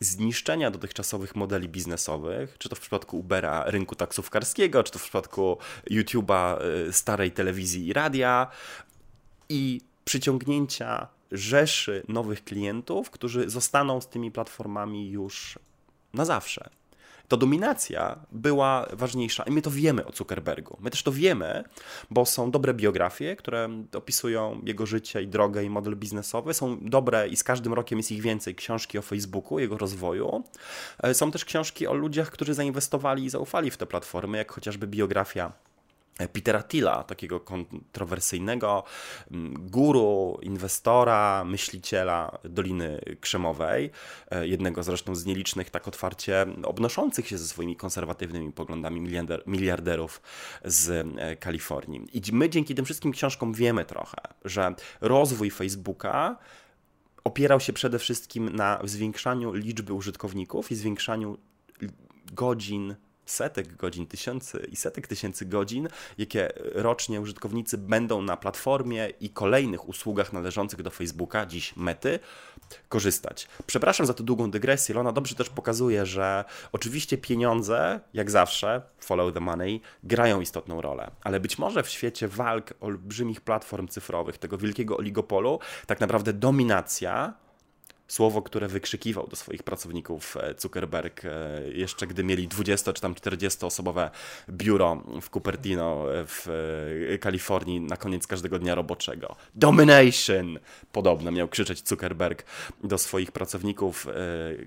zniszczenia 0.00 0.70
dotychczasowych 0.70 1.36
modeli 1.36 1.68
biznesowych, 1.68 2.58
czy 2.58 2.68
to 2.68 2.76
w 2.76 2.80
przypadku 2.80 3.18
Ubera 3.18 3.64
rynku 3.66 3.94
taksówkarskiego, 3.94 4.82
czy 4.82 4.92
to 4.92 4.98
w 4.98 5.02
przypadku 5.02 5.58
YouTube'a 5.90 6.62
y, 6.88 6.92
starej 6.92 7.32
telewizji 7.32 7.86
i 7.86 7.92
radia 7.92 8.46
i 9.48 9.80
przyciągnięcia 10.04 11.08
rzeszy 11.32 12.02
nowych 12.08 12.44
klientów, 12.44 13.10
którzy 13.10 13.50
zostaną 13.50 14.00
z 14.00 14.08
tymi 14.08 14.30
platformami 14.30 15.10
już 15.10 15.58
na 16.14 16.24
zawsze 16.24 16.70
to 17.30 17.36
dominacja 17.36 18.18
była 18.32 18.86
ważniejsza. 18.92 19.42
I 19.42 19.50
my 19.50 19.62
to 19.62 19.70
wiemy 19.70 20.06
o 20.06 20.12
Zuckerbergu. 20.12 20.76
My 20.80 20.90
też 20.90 21.02
to 21.02 21.12
wiemy, 21.12 21.64
bo 22.10 22.26
są 22.26 22.50
dobre 22.50 22.74
biografie, 22.74 23.36
które 23.36 23.68
opisują 23.94 24.60
jego 24.64 24.86
życie 24.86 25.22
i 25.22 25.28
drogę 25.28 25.64
i 25.64 25.70
model 25.70 25.96
biznesowy. 25.96 26.54
Są 26.54 26.78
dobre 26.80 27.28
i 27.28 27.36
z 27.36 27.44
każdym 27.44 27.74
rokiem 27.74 27.98
jest 27.98 28.12
ich 28.12 28.22
więcej. 28.22 28.54
Książki 28.54 28.98
o 28.98 29.02
Facebooku, 29.02 29.58
jego 29.58 29.78
rozwoju. 29.78 30.44
E, 31.02 31.14
są 31.14 31.30
też 31.30 31.44
książki 31.44 31.86
o 31.86 31.94
ludziach, 31.94 32.30
którzy 32.30 32.54
zainwestowali 32.54 33.24
i 33.24 33.30
zaufali 33.30 33.70
w 33.70 33.76
te 33.76 33.86
platformy, 33.86 34.38
jak 34.38 34.52
chociażby 34.52 34.86
biografia 34.86 35.52
Petera 36.28 36.62
Tilla, 36.62 37.04
takiego 37.04 37.40
kontrowersyjnego 37.40 38.84
mm, 39.30 39.70
guru, 39.70 40.38
inwestora, 40.42 41.44
myśliciela 41.44 42.38
Doliny 42.44 43.00
Krzemowej, 43.20 43.90
e, 44.30 44.46
jednego 44.46 44.82
zresztą 44.82 45.14
z 45.14 45.24
nielicznych 45.24 45.70
tak 45.70 45.88
otwarcie 45.88 46.46
obnoszących 46.62 47.28
się 47.28 47.38
ze 47.38 47.46
swoimi 47.46 47.76
konserwatywnymi 47.76 48.52
poglądami 48.52 49.20
miliarderów 49.46 50.22
z 50.64 50.90
e, 51.18 51.36
Kalifornii. 51.36 52.06
I 52.12 52.22
my 52.32 52.50
dzięki 52.50 52.74
tym 52.74 52.84
wszystkim 52.84 53.12
książkom 53.12 53.52
wiemy 53.52 53.84
trochę, 53.84 54.18
że 54.44 54.74
rozwój 55.00 55.50
Facebooka 55.50 56.36
opierał 57.24 57.60
się 57.60 57.72
przede 57.72 57.98
wszystkim 57.98 58.48
na 58.56 58.80
zwiększaniu 58.84 59.52
liczby 59.52 59.92
użytkowników 59.92 60.70
i 60.72 60.74
zwiększaniu 60.74 61.38
godzin 62.32 62.94
setek 63.30 63.76
godzin, 63.76 64.06
tysięcy 64.06 64.66
i 64.72 64.76
setek 64.76 65.06
tysięcy 65.06 65.46
godzin, 65.46 65.88
jakie 66.18 66.52
rocznie 66.74 67.20
użytkownicy 67.20 67.78
będą 67.78 68.22
na 68.22 68.36
platformie 68.36 69.08
i 69.20 69.30
kolejnych 69.30 69.88
usługach 69.88 70.32
należących 70.32 70.82
do 70.82 70.90
Facebooka, 70.90 71.46
dziś 71.46 71.76
mety, 71.76 72.18
korzystać. 72.88 73.48
Przepraszam 73.66 74.06
za 74.06 74.14
tę 74.14 74.24
długą 74.24 74.50
dygresję, 74.50 74.94
ale 74.94 75.00
ona 75.00 75.12
dobrze 75.12 75.34
też 75.34 75.48
pokazuje, 75.48 76.06
że 76.06 76.44
oczywiście 76.72 77.18
pieniądze, 77.18 78.00
jak 78.14 78.30
zawsze, 78.30 78.82
follow 79.00 79.34
the 79.34 79.40
money, 79.40 79.80
grają 80.04 80.40
istotną 80.40 80.80
rolę, 80.80 81.10
ale 81.22 81.40
być 81.40 81.58
może 81.58 81.82
w 81.82 81.88
świecie 81.88 82.28
walk 82.28 82.74
olbrzymich 82.80 83.40
platform 83.40 83.88
cyfrowych, 83.88 84.38
tego 84.38 84.58
wielkiego 84.58 84.96
oligopolu, 84.96 85.58
tak 85.86 86.00
naprawdę 86.00 86.32
dominacja 86.32 87.34
słowo, 88.10 88.42
które 88.42 88.68
wykrzykiwał 88.68 89.26
do 89.26 89.36
swoich 89.36 89.62
pracowników 89.62 90.36
e, 90.36 90.54
Zuckerberg 90.58 91.24
e, 91.24 91.30
jeszcze 91.72 92.06
gdy 92.06 92.24
mieli 92.24 92.48
20 92.48 92.92
czy 92.92 93.00
tam 93.00 93.14
40 93.14 93.66
osobowe 93.66 94.10
biuro 94.50 95.02
w 95.22 95.30
Cupertino 95.30 96.14
e, 96.14 96.24
w 96.26 96.46
Kalifornii 97.20 97.80
na 97.80 97.96
koniec 97.96 98.26
każdego 98.26 98.58
dnia 98.58 98.74
roboczego. 98.74 99.36
Domination! 99.54 100.58
Podobno 100.92 101.30
miał 101.30 101.48
krzyczeć 101.48 101.88
Zuckerberg 101.88 102.44
do 102.84 102.98
swoich 102.98 103.32
pracowników, 103.32 104.06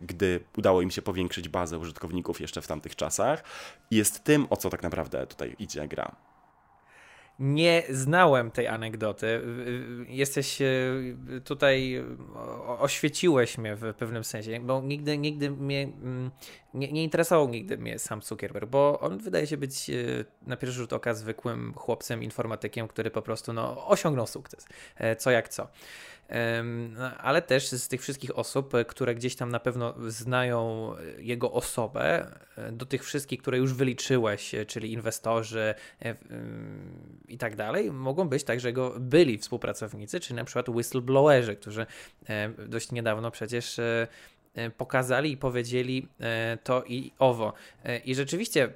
gdy 0.02 0.40
udało 0.58 0.82
im 0.82 0.92
się 0.92 1.02
powiększyć 1.02 1.50
bazę 1.50 1.78
użytkowników 1.78 2.42
jeszcze 2.42 2.62
w 2.62 2.68
tamtych 2.68 2.96
czasach. 2.96 3.44
Jest 3.92 4.24
tym, 4.24 4.48
o 4.50 4.58
co 4.58 4.70
tak 4.70 4.84
naprawdę 4.84 5.28
tutaj 5.28 5.56
idzie 5.60 5.88
gra. 5.88 6.33
Nie 7.40 7.84
znałem 7.90 8.52
tej 8.52 8.68
anegdoty. 8.68 9.42
Jesteś 10.08 10.62
e, 10.62 10.66
tutaj, 11.44 12.04
oświeciłeś 12.80 13.58
mnie 13.58 13.76
w 13.76 13.94
pewnym 13.94 14.24
sensie, 14.24 14.60
bo 14.60 14.82
nigdy, 14.82 15.18
nigdy 15.18 15.52
mnie, 15.52 15.84
mm, 15.84 16.32
nie, 16.74 16.92
nie 16.92 17.04
interesował 17.04 17.50
nigdy 17.50 17.78
mnie 17.78 18.00
sam 18.00 18.22
Zuckerberg, 18.22 18.66
bo 18.70 19.00
on 19.00 19.18
wydaje 19.18 19.48
się 19.48 19.58
być 19.58 19.90
e, 19.90 19.94
na 20.48 20.58
pierwszy 20.58 20.78
rzut 20.78 20.94
oka 20.94 21.14
zwykłym 21.14 21.74
chłopcem, 21.74 22.24
informatykiem, 22.24 22.88
który 22.88 23.12
po 23.12 23.22
prostu 23.22 23.54
no, 23.54 23.88
osiągnął 23.88 24.28
sukces. 24.28 24.68
E, 24.96 25.16
co 25.16 25.32
jak 25.32 25.50
co. 25.50 25.68
No, 26.90 27.18
ale 27.18 27.42
też 27.42 27.68
z 27.68 27.88
tych 27.88 28.02
wszystkich 28.02 28.38
osób, 28.38 28.76
e, 28.76 28.86
które 28.86 29.16
gdzieś 29.16 29.36
tam 29.36 29.52
na 29.52 29.60
pewno 29.60 29.94
znają 30.08 30.94
jego 31.18 31.52
osobę, 31.52 32.32
do 32.72 32.86
tych 32.86 33.04
wszystkich, 33.04 33.42
które 33.42 33.58
już 33.58 33.74
wyliczyłeś, 33.74 34.52
czyli 34.68 34.94
inwestorzy 34.94 35.74
i 37.28 37.38
tak 37.38 37.56
dalej, 37.56 37.92
mogą 37.92 38.30
być 38.30 38.44
także 38.44 38.70
jego 38.70 38.96
byli 39.00 39.38
współpracownicy, 39.38 40.20
czy 40.20 40.34
na 40.34 40.44
przykład 40.44 40.70
whistleblowerzy, 40.70 41.56
którzy 41.56 41.86
dość 42.68 42.92
niedawno 42.92 43.32
przecież 43.32 43.80
pokazali 44.78 45.32
i 45.32 45.38
powiedzieli 45.38 46.08
to 46.64 46.84
i 46.84 47.12
owo. 47.20 47.54
I 48.06 48.16
rzeczywiście 48.16 48.70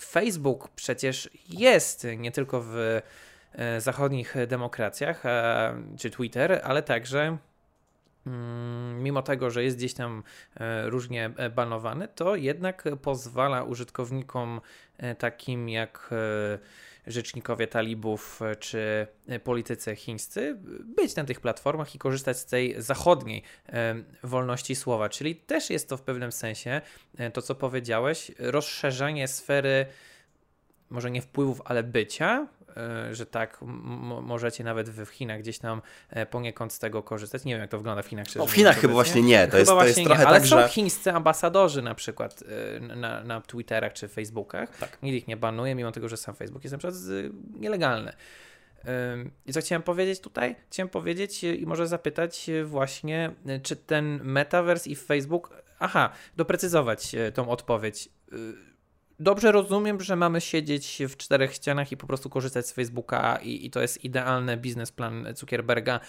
Facebook 0.00 0.68
przecież 0.68 1.30
jest 1.48 2.06
nie 2.18 2.32
tylko 2.32 2.62
w 2.62 3.00
E, 3.52 3.80
zachodnich 3.80 4.34
demokracjach, 4.46 5.26
e, 5.26 5.82
czy 5.98 6.10
Twitter, 6.10 6.60
ale 6.64 6.82
także 6.82 7.38
mm, 8.26 9.02
mimo 9.02 9.22
tego, 9.22 9.50
że 9.50 9.64
jest 9.64 9.76
gdzieś 9.76 9.94
tam 9.94 10.22
e, 10.56 10.90
różnie 10.90 11.30
banowany, 11.56 12.08
to 12.08 12.36
jednak 12.36 12.84
pozwala 13.02 13.62
użytkownikom 13.62 14.60
takim 15.18 15.68
jak 15.68 16.10
rzecznikowie 17.08 17.66
talibów 17.66 18.40
czy 18.60 19.06
politycy 19.44 19.96
chińscy 19.96 20.56
być 20.96 21.16
na 21.16 21.24
tych 21.24 21.40
platformach 21.40 21.94
i 21.94 21.98
korzystać 21.98 22.38
z 22.38 22.46
tej 22.46 22.82
zachodniej 22.82 23.42
wolności 24.22 24.74
słowa. 24.74 25.08
Czyli 25.08 25.36
też 25.36 25.70
jest 25.70 25.88
to 25.88 25.96
w 25.96 26.02
pewnym 26.02 26.32
sensie 26.32 26.80
to, 27.32 27.42
co 27.42 27.54
powiedziałeś, 27.54 28.32
rozszerzanie 28.38 29.28
sfery 29.28 29.86
może 30.90 31.10
nie 31.10 31.22
wpływów, 31.22 31.62
ale 31.64 31.82
bycia, 31.82 32.46
E, 32.57 32.57
że 33.12 33.26
tak 33.26 33.60
możecie 34.22 34.64
nawet 34.64 34.90
w 34.90 35.06
Chinach 35.06 35.40
gdzieś 35.40 35.58
tam 35.58 35.82
e, 36.10 36.26
poniekąd 36.26 36.72
z 36.72 36.78
tego 36.78 37.02
korzystać. 37.02 37.44
Nie 37.44 37.54
wiem, 37.54 37.60
jak 37.60 37.70
to 37.70 37.78
wygląda 37.78 38.02
w 38.02 38.06
Chinach. 38.06 38.26
No, 38.36 38.46
w 38.46 38.52
Chinach 38.52 38.76
chyba 38.76 38.94
właśnie 38.94 39.22
nie. 39.22 39.46
To 39.46 39.56
chyba 39.56 39.60
jest, 39.60 39.70
to 39.70 39.84
jest 39.84 40.04
trochę 40.04 40.22
nie. 40.22 40.28
Ale 40.28 40.40
tak, 40.40 40.48
są 40.48 40.60
że... 40.60 40.68
chińscy 40.68 41.12
ambasadorzy 41.12 41.82
na 41.82 41.94
przykład 41.94 42.44
e, 42.76 42.80
na, 42.96 43.24
na 43.24 43.40
Twitterach 43.40 43.92
czy 43.92 44.08
Facebookach. 44.08 44.76
Tak. 44.76 44.98
Nikt 45.02 45.16
ich 45.16 45.28
nie 45.28 45.36
banuje, 45.36 45.74
mimo 45.74 45.92
tego, 45.92 46.08
że 46.08 46.16
sam 46.16 46.34
Facebook 46.34 46.64
jest 46.64 46.72
na 46.72 46.78
przykład 46.78 46.96
nielegalny. 47.60 48.12
I 49.46 49.52
co 49.52 49.60
chciałem 49.60 49.82
powiedzieć 49.82 50.20
tutaj? 50.20 50.56
Chciałem 50.70 50.88
powiedzieć 50.88 51.44
i 51.44 51.66
może 51.66 51.86
zapytać 51.86 52.50
właśnie, 52.64 53.30
czy 53.62 53.76
ten 53.76 54.20
metaverse 54.22 54.90
i 54.90 54.96
Facebook. 54.96 55.62
Aha, 55.78 56.10
doprecyzować 56.36 57.12
tą 57.34 57.48
odpowiedź 57.48 58.08
dobrze 59.20 59.52
rozumiem, 59.52 60.00
że 60.00 60.16
mamy 60.16 60.40
siedzieć 60.40 61.02
w 61.08 61.16
czterech 61.16 61.54
ścianach 61.54 61.92
i 61.92 61.96
po 61.96 62.06
prostu 62.06 62.30
korzystać 62.30 62.66
z 62.66 62.72
Facebooka 62.72 63.36
i, 63.42 63.66
i 63.66 63.70
to 63.70 63.80
jest 63.80 64.04
idealny 64.04 64.56
biznesplan 64.56 65.26
Zuckerberga. 65.34 66.00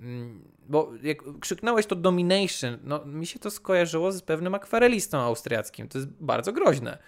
Mm, 0.00 0.44
bo 0.68 0.92
jak 1.02 1.18
krzyknąłeś 1.40 1.86
to 1.86 1.96
domination, 1.96 2.78
no 2.84 3.04
mi 3.04 3.26
się 3.26 3.38
to 3.38 3.50
skojarzyło 3.50 4.12
z 4.12 4.22
pewnym 4.22 4.54
akwarelistą 4.54 5.18
austriackim. 5.18 5.88
To 5.88 5.98
jest 5.98 6.10
bardzo 6.20 6.52
groźne. 6.52 6.98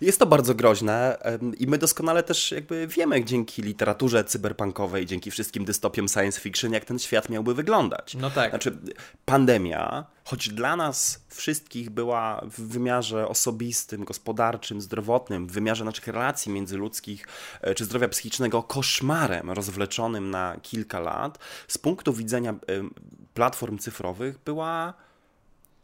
Jest 0.00 0.18
to 0.18 0.26
bardzo 0.26 0.54
groźne 0.54 1.18
i 1.58 1.66
my 1.66 1.78
doskonale 1.78 2.22
też 2.22 2.52
jakby 2.52 2.86
wiemy 2.86 3.24
dzięki 3.24 3.62
literaturze 3.62 4.24
cyberpunkowej, 4.24 5.06
dzięki 5.06 5.30
wszystkim 5.30 5.64
dystopiom 5.64 6.08
science 6.08 6.40
fiction, 6.40 6.72
jak 6.72 6.84
ten 6.84 6.98
świat 6.98 7.28
miałby 7.28 7.54
wyglądać. 7.54 8.14
No 8.14 8.30
tak. 8.30 8.50
Znaczy, 8.50 8.78
pandemia, 9.24 10.06
choć 10.24 10.48
dla 10.48 10.76
nas 10.76 11.24
wszystkich 11.28 11.90
była 11.90 12.40
w 12.44 12.60
wymiarze 12.60 13.28
osobistym, 13.28 14.04
gospodarczym, 14.04 14.80
zdrowotnym, 14.80 15.46
w 15.46 15.52
wymiarze 15.52 15.84
naszych 15.84 16.06
relacji 16.06 16.52
międzyludzkich 16.52 17.26
e, 17.60 17.74
czy 17.74 17.84
zdrowia 17.84 18.08
psychicznego 18.08 18.62
koszmarem 18.62 19.50
rozwleczonym 19.50 20.30
na 20.30 20.56
kilka 20.62 21.00
lat, 21.00 21.38
z 21.68 21.78
punktu 21.78 22.12
widzenia 22.12 22.54
platform 23.34 23.78
cyfrowych 23.78 24.38
była 24.44 24.94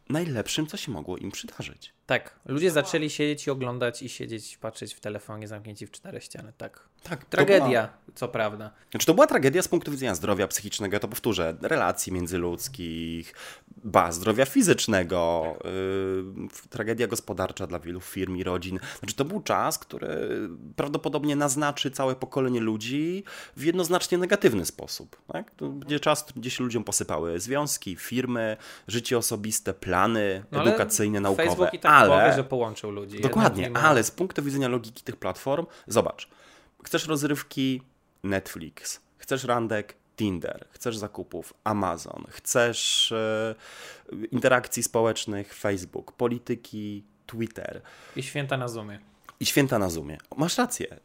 najlepszym, 0.09 0.67
co 0.67 0.77
się 0.77 0.93
mogło 0.93 1.17
im 1.17 1.31
przydarzyć. 1.31 1.93
Tak, 2.07 2.41
ludzie 2.45 2.71
zaczęli 2.71 3.11
siedzieć 3.11 3.47
i 3.47 3.51
oglądać 3.51 4.03
i 4.03 4.09
siedzieć, 4.09 4.59
patrzeć 4.59 4.95
w 4.95 5.01
telefonie 5.01 5.49
zamknięci 5.49 5.87
w 5.87 5.91
cztery 5.91 6.21
ściany, 6.21 6.53
tak. 6.59 6.89
Tak, 7.03 7.25
Tragedia, 7.25 7.83
była... 7.83 8.15
co 8.15 8.29
prawda. 8.29 8.71
Znaczy, 8.91 9.07
to 9.07 9.15
była 9.15 9.27
tragedia 9.27 9.63
z 9.63 9.69
punktu 9.69 9.91
widzenia 9.91 10.15
zdrowia 10.15 10.49
psychicznego, 10.49 10.97
ja 10.97 11.01
to 11.01 11.09
powtórzę, 11.09 11.57
relacji 11.63 12.13
międzyludzkich, 12.13 13.35
ba, 13.85 14.13
zdrowia 14.13 14.45
fizycznego, 14.45 15.45
yy, 15.65 16.69
tragedia 16.71 17.07
gospodarcza 17.07 17.67
dla 17.67 17.79
wielu 17.79 18.01
firm 18.01 18.37
i 18.37 18.45
rodzin. 18.45 18.79
Znaczy, 18.99 19.15
to 19.15 19.25
był 19.25 19.41
czas, 19.41 19.79
który 19.79 20.09
prawdopodobnie 20.77 21.37
naznaczy 21.37 21.91
całe 21.91 22.15
pokolenie 22.15 22.61
ludzi 22.61 23.25
w 23.57 23.65
jednoznacznie 23.65 24.19
negatywny 24.19 24.67
sposób. 24.67 25.17
Tak? 25.33 25.51
To 25.51 25.69
będzie 25.69 26.01
czas, 26.01 26.27
gdzie 26.37 26.51
się 26.51 26.65
ludziom 26.65 26.85
posypały 26.85 27.41
związki, 27.41 27.97
firmy, 27.97 28.57
życie 28.89 29.19
osobiste, 29.19 29.75
plany 29.75 29.96
no, 30.53 30.63
edukacyjne, 30.63 31.21
naukowe. 31.21 31.49
Facebook 31.49 31.75
i 31.75 31.79
tak 31.79 31.93
ale... 31.93 32.09
powie, 32.09 32.37
że 32.37 32.45
połączył 32.45 32.91
ludzi. 32.91 33.21
Dokładnie, 33.21 33.71
ale 33.75 34.05
z 34.05 34.11
punktu 34.11 34.43
widzenia 34.43 34.69
logiki 34.69 35.03
tych 35.03 35.17
platform, 35.17 35.67
zobacz, 35.87 36.29
chcesz 36.85 37.07
rozrywki 37.07 37.83
Netflix, 38.23 39.01
chcesz 39.19 39.45
randek 39.45 39.95
Tinder, 40.17 40.67
chcesz 40.71 40.97
zakupów 40.97 41.55
Amazon, 41.65 42.25
chcesz 42.31 43.13
e, 43.13 43.55
interakcji 44.31 44.83
społecznych 44.83 45.55
Facebook, 45.55 46.13
polityki 46.13 47.05
Twitter. 47.27 47.81
I 48.17 48.23
święta 48.23 48.57
na 48.57 48.69
Zoomie. 48.69 48.99
I 49.41 49.47
święta 49.47 49.79
na 49.79 49.91
Zoomie. 49.91 50.19
Masz 50.37 50.59
rację. 50.59 50.93
E, 50.93 50.99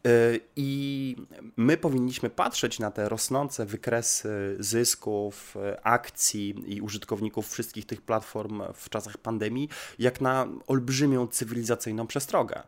I 0.56 1.16
my 1.58 1.78
powinniśmy 1.78 2.30
patrzeć 2.30 2.80
na 2.80 2.92
te 2.92 3.10
rosnące 3.10 3.66
wykresy 3.66 4.56
zysków, 4.60 5.56
akcji 5.84 6.56
i 6.68 6.82
użytkowników 6.82 7.52
wszystkich 7.52 7.86
tych 7.86 8.02
platform 8.02 8.62
w 8.74 8.90
czasach 8.90 9.18
pandemii, 9.18 9.70
jak 10.00 10.22
na 10.22 10.48
olbrzymią 10.68 11.28
cywilizacyjną 11.28 12.08
przestrogę. 12.08 12.64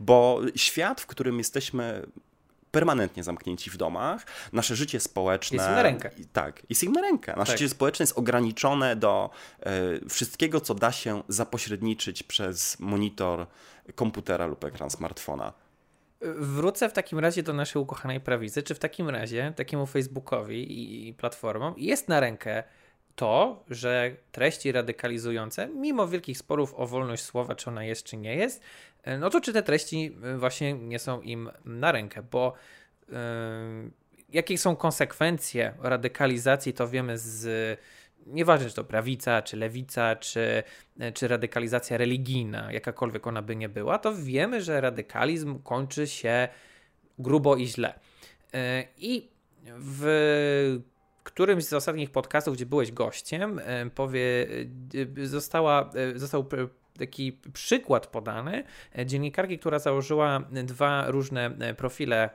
Bo 0.00 0.40
świat, 0.56 1.00
w 1.00 1.06
którym 1.06 1.38
jesteśmy 1.38 2.06
permanentnie 2.70 3.24
zamknięci 3.24 3.70
w 3.70 3.76
domach. 3.76 4.26
Nasze 4.52 4.76
życie 4.76 5.00
społeczne. 5.00 5.56
Jest 5.56 5.68
im 5.68 5.74
na 5.74 5.82
rękę. 5.82 6.10
Tak, 6.32 6.62
jest 6.68 6.84
im 6.84 6.92
na 6.92 7.00
rękę. 7.00 7.34
Nasze 7.36 7.52
tak. 7.52 7.58
życie 7.58 7.68
społeczne 7.68 8.02
jest 8.02 8.18
ograniczone 8.18 8.96
do 8.96 9.30
e, 9.60 9.70
wszystkiego, 10.08 10.60
co 10.60 10.74
da 10.74 10.92
się 10.92 11.22
zapośredniczyć 11.28 12.22
przez 12.22 12.80
monitor 12.80 13.46
komputera 13.94 14.46
lub 14.46 14.64
ekran 14.64 14.90
smartfona. 14.90 15.52
Wrócę 16.36 16.88
w 16.88 16.92
takim 16.92 17.18
razie 17.18 17.42
do 17.42 17.52
naszej 17.52 17.82
ukochanej 17.82 18.20
prawicy. 18.20 18.62
Czy 18.62 18.74
w 18.74 18.78
takim 18.78 19.08
razie 19.08 19.52
takiemu 19.56 19.86
Facebookowi 19.86 21.08
i 21.08 21.14
platformom 21.14 21.74
jest 21.76 22.08
na 22.08 22.20
rękę 22.20 22.62
to, 23.16 23.64
że 23.70 24.16
treści 24.32 24.72
radykalizujące, 24.72 25.68
mimo 25.68 26.08
wielkich 26.08 26.38
sporów 26.38 26.74
o 26.74 26.86
wolność 26.86 27.24
słowa, 27.24 27.54
czy 27.54 27.70
ona 27.70 27.84
jest, 27.84 28.04
czy 28.04 28.16
nie 28.16 28.36
jest, 28.36 28.62
e, 29.02 29.18
no 29.18 29.30
to 29.30 29.40
czy 29.40 29.52
te 29.52 29.62
treści 29.62 30.16
e, 30.22 30.38
właśnie 30.38 30.72
nie 30.72 30.98
są 30.98 31.20
im 31.20 31.50
na 31.64 31.92
rękę, 31.92 32.22
bo 32.22 32.54
yy, 33.08 33.16
jakie 34.28 34.58
są 34.58 34.76
konsekwencje 34.76 35.74
radykalizacji, 35.82 36.72
to 36.72 36.88
wiemy 36.88 37.18
z 37.18 37.78
nieważne 38.26 38.68
czy 38.68 38.74
to 38.74 38.84
prawica, 38.84 39.42
czy 39.42 39.56
lewica, 39.56 40.16
czy, 40.16 40.62
czy 41.14 41.28
radykalizacja 41.28 41.96
religijna, 41.96 42.72
jakakolwiek 42.72 43.26
ona 43.26 43.42
by 43.42 43.56
nie 43.56 43.68
była, 43.68 43.98
to 43.98 44.14
wiemy, 44.14 44.62
że 44.62 44.80
radykalizm 44.80 45.62
kończy 45.62 46.06
się 46.06 46.48
grubo 47.18 47.56
i 47.56 47.66
źle. 47.66 47.94
I 48.98 49.28
w 49.66 50.80
którymś 51.22 51.64
z 51.64 51.72
ostatnich 51.72 52.10
podcastów, 52.10 52.54
gdzie 52.54 52.66
byłeś 52.66 52.92
gościem, 52.92 53.60
powie, 53.94 54.46
e, 55.22 55.26
została, 55.26 55.90
e, 55.94 56.18
został 56.18 56.48
taki 57.00 57.32
przykład 57.52 58.06
podany 58.06 58.64
dziennikarki, 59.06 59.58
która 59.58 59.78
założyła 59.78 60.40
dwa 60.50 61.10
różne 61.10 61.50
profile 61.76 62.30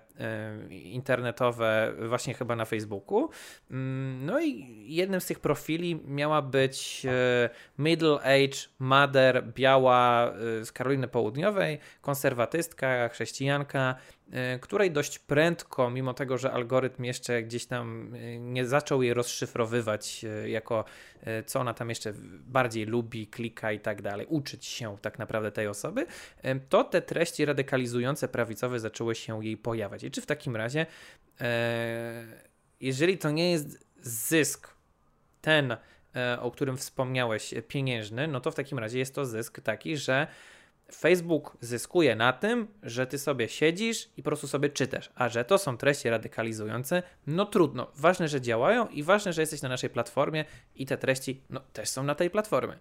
internetowe, 0.69 1.93
właśnie 2.07 2.33
chyba 2.33 2.55
na 2.55 2.65
Facebooku. 2.65 3.29
Mm, 3.71 4.25
no 4.25 4.39
i 4.41 4.65
jednym 4.87 5.21
z 5.21 5.25
tych 5.25 5.39
profili 5.39 5.99
miała 6.05 6.41
być 6.41 7.05
e, 7.05 7.49
middle 7.77 8.15
age 8.15 8.57
mother, 8.79 9.43
biała 9.53 10.33
z 10.63 10.71
Karoliny 10.71 11.07
Południowej, 11.07 11.79
konserwatystka, 12.01 13.09
chrześcijanka, 13.09 13.95
E, 13.95 14.14
której 14.61 14.91
dość 14.91 15.19
prędko, 15.19 15.89
mimo 15.89 16.13
tego, 16.13 16.37
że 16.37 16.51
algorytm 16.51 17.03
jeszcze 17.03 17.43
gdzieś 17.43 17.65
tam 17.65 18.15
e, 18.15 18.39
nie 18.39 18.65
zaczął 18.65 19.03
jej 19.03 19.13
rozszyfrowywać 19.13 20.25
e, 20.25 20.49
jako 20.49 20.85
co 21.45 21.59
ona 21.59 21.73
tam 21.73 21.89
jeszcze 21.89 22.13
bardziej 22.39 22.85
lubi, 22.85 23.27
klika 23.27 23.71
i 23.71 23.79
tak 23.79 24.01
dalej, 24.01 24.27
uczyć 24.29 24.65
się 24.65 24.97
tak 25.01 25.19
naprawdę 25.19 25.51
tej 25.51 25.67
osoby, 25.67 26.05
to 26.69 26.83
te 26.83 27.01
treści 27.01 27.45
radykalizujące 27.45 28.27
prawicowe 28.27 28.79
zaczęły 28.79 29.15
się 29.15 29.45
jej 29.45 29.57
pojawiać. 29.57 30.03
I 30.03 30.11
czy 30.11 30.21
w 30.21 30.25
takim 30.25 30.55
razie, 30.55 30.85
jeżeli 32.81 33.17
to 33.17 33.31
nie 33.31 33.51
jest 33.51 33.87
zysk 34.01 34.75
ten, 35.41 35.77
o 36.39 36.51
którym 36.51 36.77
wspomniałeś, 36.77 37.53
pieniężny, 37.67 38.27
no 38.27 38.41
to 38.41 38.51
w 38.51 38.55
takim 38.55 38.79
razie 38.79 38.99
jest 38.99 39.15
to 39.15 39.25
zysk 39.25 39.61
taki, 39.61 39.97
że 39.97 40.27
Facebook 40.93 41.57
zyskuje 41.61 42.15
na 42.15 42.33
tym, 42.33 42.67
że 42.83 43.07
ty 43.07 43.19
sobie 43.19 43.49
siedzisz 43.49 44.09
i 44.17 44.23
po 44.23 44.29
prostu 44.29 44.47
sobie 44.47 44.69
czytasz, 44.69 45.11
a 45.15 45.29
że 45.29 45.45
to 45.45 45.57
są 45.57 45.77
treści 45.77 46.09
radykalizujące, 46.09 47.03
no 47.27 47.45
trudno. 47.45 47.87
Ważne, 47.95 48.27
że 48.27 48.41
działają 48.41 48.87
i 48.87 49.03
ważne, 49.03 49.33
że 49.33 49.41
jesteś 49.41 49.61
na 49.61 49.69
naszej 49.69 49.89
platformie 49.89 50.45
i 50.75 50.85
te 50.85 50.97
treści 50.97 51.41
no, 51.49 51.59
też 51.73 51.89
są 51.89 52.03
na 52.03 52.15
tej 52.15 52.29
platformie. 52.29 52.77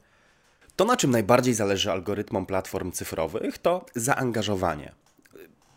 To, 0.77 0.85
na 0.85 0.97
czym 0.97 1.11
najbardziej 1.11 1.55
zależy 1.55 1.93
algorytmom 1.93 2.47
platform 2.47 2.93
cyfrowych, 2.93 3.59
to 3.59 3.87
zaangażowanie. 3.95 4.93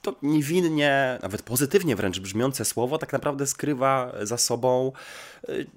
To 0.02 0.16
niewinnie, 0.22 1.20
nawet 1.22 1.42
pozytywnie 1.42 1.96
wręcz 1.96 2.20
brzmiące 2.20 2.66
słowo, 2.66 2.98
tak 2.98 3.14
naprawdę 3.14 3.48
skrywa 3.48 4.14
za 4.22 4.38
sobą 4.38 4.92
y, 5.50 5.68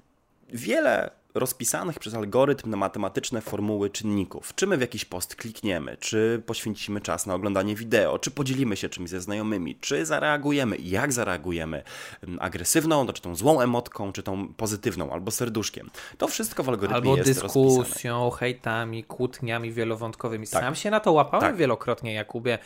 wiele 0.49 1.20
rozpisanych 1.33 1.99
przez 1.99 2.13
algorytm 2.13 2.69
na 2.69 2.77
matematyczne 2.77 3.41
formuły 3.41 3.89
czynników. 3.89 4.55
Czy 4.55 4.67
my 4.67 4.77
w 4.77 4.81
jakiś 4.81 5.05
post 5.05 5.35
klikniemy, 5.35 5.97
czy 5.99 6.41
poświęcimy 6.45 7.01
czas 7.01 7.25
na 7.25 7.33
oglądanie 7.33 7.75
wideo, 7.75 8.19
czy 8.19 8.31
podzielimy 8.31 8.77
się 8.77 8.89
czymś 8.89 9.09
ze 9.09 9.21
znajomymi, 9.21 9.75
czy 9.75 10.05
zareagujemy 10.05 10.77
jak 10.77 11.13
zareagujemy 11.13 11.83
mm, 12.23 12.39
agresywną, 12.41 13.07
to 13.07 13.13
czy 13.13 13.21
tą 13.21 13.35
złą 13.35 13.61
emotką, 13.61 14.11
czy 14.11 14.23
tą 14.23 14.53
pozytywną, 14.53 15.11
albo 15.11 15.31
serduszkiem. 15.31 15.89
To 16.17 16.27
wszystko 16.27 16.63
w 16.63 16.69
algorytmie 16.69 16.95
albo 16.95 17.17
jest 17.17 17.29
dyskusją, 17.29 17.77
rozpisane. 17.77 18.31
hejtami, 18.39 19.03
kłótniami 19.03 19.71
wielowątkowymi. 19.71 20.47
Tak. 20.47 20.63
Sam 20.63 20.75
się 20.75 20.91
na 20.91 20.99
to 20.99 21.11
łapałem 21.11 21.47
tak. 21.47 21.55
wielokrotnie, 21.55 22.13
Jakubie, 22.13 22.59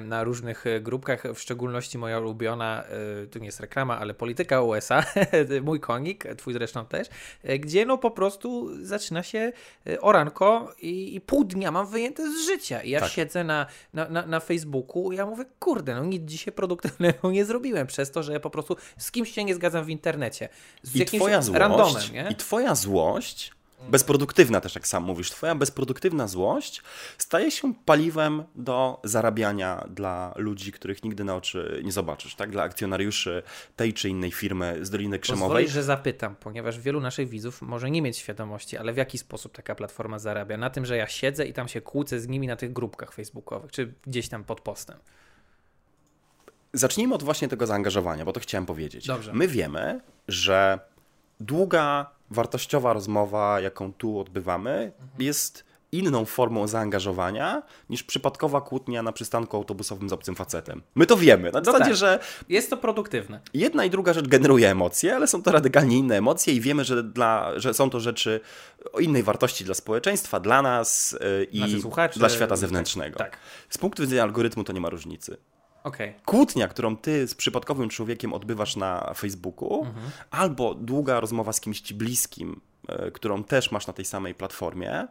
na 0.00 0.24
różnych 0.24 0.66
e, 0.66 0.80
grupkach, 0.80 1.22
w 1.34 1.40
szczególności 1.40 1.98
moja 1.98 2.18
ulubiona, 2.18 2.84
e, 2.84 3.26
to 3.26 3.38
nie 3.38 3.46
jest 3.46 3.60
reklama, 3.60 3.98
ale 3.98 4.14
polityka 4.14 4.62
USA, 4.62 5.04
mój 5.62 5.80
konik, 5.80 6.24
twój 6.36 6.52
zresztą 6.52 6.86
też, 6.86 7.08
e, 7.42 7.58
gdzie 7.58 7.86
no 7.86 7.98
po 7.98 8.10
prostu 8.10 8.70
zaczyna 8.86 9.22
się 9.22 9.52
oranko 10.00 10.74
i, 10.78 11.14
i 11.14 11.20
pół 11.20 11.44
dnia 11.44 11.70
mam 11.70 11.86
wyjęte 11.86 12.32
z 12.32 12.46
życia. 12.46 12.82
I 12.82 12.90
ja 12.90 13.00
tak. 13.00 13.10
siedzę 13.10 13.44
na, 13.44 13.66
na, 13.94 14.08
na, 14.08 14.26
na 14.26 14.40
Facebooku 14.40 15.12
i 15.12 15.16
ja 15.16 15.26
mówię, 15.26 15.44
kurde, 15.58 15.94
no 15.94 16.04
nic 16.04 16.22
dzisiaj 16.22 16.54
produktywnego 16.54 17.30
nie 17.30 17.44
zrobiłem 17.44 17.86
przez 17.86 18.10
to, 18.10 18.22
że 18.22 18.40
po 18.40 18.50
prostu 18.50 18.76
z 18.96 19.10
kimś 19.10 19.32
się 19.32 19.44
nie 19.44 19.54
zgadzam 19.54 19.84
w 19.84 19.88
internecie. 19.88 20.48
Z 20.82 20.96
I 20.96 21.04
twoja 21.04 21.42
złość, 21.42 21.60
randomem, 21.60 22.02
nie? 22.12 22.28
I 22.30 22.36
twoja 22.36 22.74
złość 22.74 23.52
bezproduktywna 23.88 24.60
też, 24.60 24.74
jak 24.74 24.86
sam 24.86 25.04
mówisz, 25.04 25.30
twoja 25.30 25.54
bezproduktywna 25.54 26.28
złość 26.28 26.82
staje 27.18 27.50
się 27.50 27.74
paliwem 27.74 28.44
do 28.54 29.00
zarabiania 29.04 29.86
dla 29.90 30.34
ludzi, 30.36 30.72
których 30.72 31.04
nigdy 31.04 31.24
na 31.24 31.36
oczy 31.36 31.80
nie 31.84 31.92
zobaczysz, 31.92 32.34
tak? 32.34 32.50
Dla 32.50 32.62
akcjonariuszy 32.62 33.42
tej 33.76 33.92
czy 33.92 34.08
innej 34.08 34.32
firmy 34.32 34.78
z 34.82 34.90
Doliny 34.90 35.18
Krzemowej. 35.18 35.48
Pozwolisz, 35.48 35.70
że 35.72 35.82
zapytam, 35.82 36.36
ponieważ 36.36 36.80
wielu 36.80 37.00
naszych 37.00 37.28
widzów 37.28 37.62
może 37.62 37.90
nie 37.90 38.02
mieć 38.02 38.16
świadomości, 38.16 38.76
ale 38.76 38.92
w 38.92 38.96
jaki 38.96 39.18
sposób 39.18 39.52
taka 39.52 39.74
platforma 39.74 40.18
zarabia? 40.18 40.56
Na 40.56 40.70
tym, 40.70 40.86
że 40.86 40.96
ja 40.96 41.08
siedzę 41.08 41.46
i 41.46 41.52
tam 41.52 41.68
się 41.68 41.80
kłócę 41.80 42.20
z 42.20 42.28
nimi 42.28 42.46
na 42.46 42.56
tych 42.56 42.72
grupkach 42.72 43.12
facebookowych, 43.12 43.72
czy 43.72 43.94
gdzieś 44.06 44.28
tam 44.28 44.44
pod 44.44 44.60
postem. 44.60 44.98
Zacznijmy 46.72 47.14
od 47.14 47.22
właśnie 47.22 47.48
tego 47.48 47.66
zaangażowania, 47.66 48.24
bo 48.24 48.32
to 48.32 48.40
chciałem 48.40 48.66
powiedzieć. 48.66 49.06
Dobrze. 49.06 49.32
My 49.32 49.48
wiemy, 49.48 50.00
że 50.28 50.78
długa 51.40 52.10
wartościowa 52.30 52.92
rozmowa, 52.92 53.60
jaką 53.60 53.92
tu 53.92 54.20
odbywamy, 54.20 54.70
mhm. 54.70 55.10
jest 55.18 55.64
inną 55.92 56.24
formą 56.24 56.66
zaangażowania 56.66 57.62
niż 57.90 58.02
przypadkowa 58.02 58.60
kłótnia 58.60 59.02
na 59.02 59.12
przystanku 59.12 59.56
autobusowym 59.56 60.08
z 60.08 60.12
obcym 60.12 60.34
facetem. 60.34 60.82
My 60.94 61.06
to 61.06 61.16
wiemy. 61.16 61.52
Na 61.52 61.64
zasadzie, 61.64 61.84
tak. 61.84 61.96
że 61.96 62.18
Jest 62.48 62.70
to 62.70 62.76
produktywne. 62.76 63.40
jedna 63.54 63.84
i 63.84 63.90
druga 63.90 64.12
rzecz 64.12 64.28
generuje 64.28 64.70
emocje, 64.70 65.16
ale 65.16 65.26
są 65.26 65.42
to 65.42 65.52
radykalnie 65.52 65.98
inne 65.98 66.18
emocje 66.18 66.54
i 66.54 66.60
wiemy, 66.60 66.84
że, 66.84 67.02
dla, 67.02 67.58
że 67.58 67.74
są 67.74 67.90
to 67.90 68.00
rzeczy 68.00 68.40
o 68.92 69.00
innej 69.00 69.22
wartości 69.22 69.64
dla 69.64 69.74
społeczeństwa, 69.74 70.40
dla 70.40 70.62
nas 70.62 71.16
yy, 71.20 71.44
i 71.44 71.82
dla 72.16 72.28
świata 72.28 72.56
zewnętrznego. 72.56 73.18
tak. 73.18 73.38
Z 73.68 73.78
punktu 73.78 74.02
widzenia 74.02 74.22
algorytmu 74.22 74.64
to 74.64 74.72
nie 74.72 74.80
ma 74.80 74.90
różnicy. 74.90 75.36
Okej. 75.84 76.14
Kłótnia, 76.24 76.68
którą 76.68 76.96
ty 76.96 77.28
z 77.28 77.34
przypadkowym 77.34 77.88
człowiekiem 77.88 78.32
odbywasz 78.32 78.76
na 78.76 79.14
Facebooku, 79.14 79.86
albo 80.30 80.74
długa 80.74 81.20
rozmowa 81.20 81.52
z 81.52 81.60
kimś 81.60 81.80
ci 81.80 81.94
bliskim, 81.94 82.60
e, 82.88 83.10
którą 83.10 83.44
też 83.44 83.72
masz 83.72 83.86
na 83.86 83.92
tej 83.92 84.04
samej 84.04 84.34
platformie, 84.34 85.08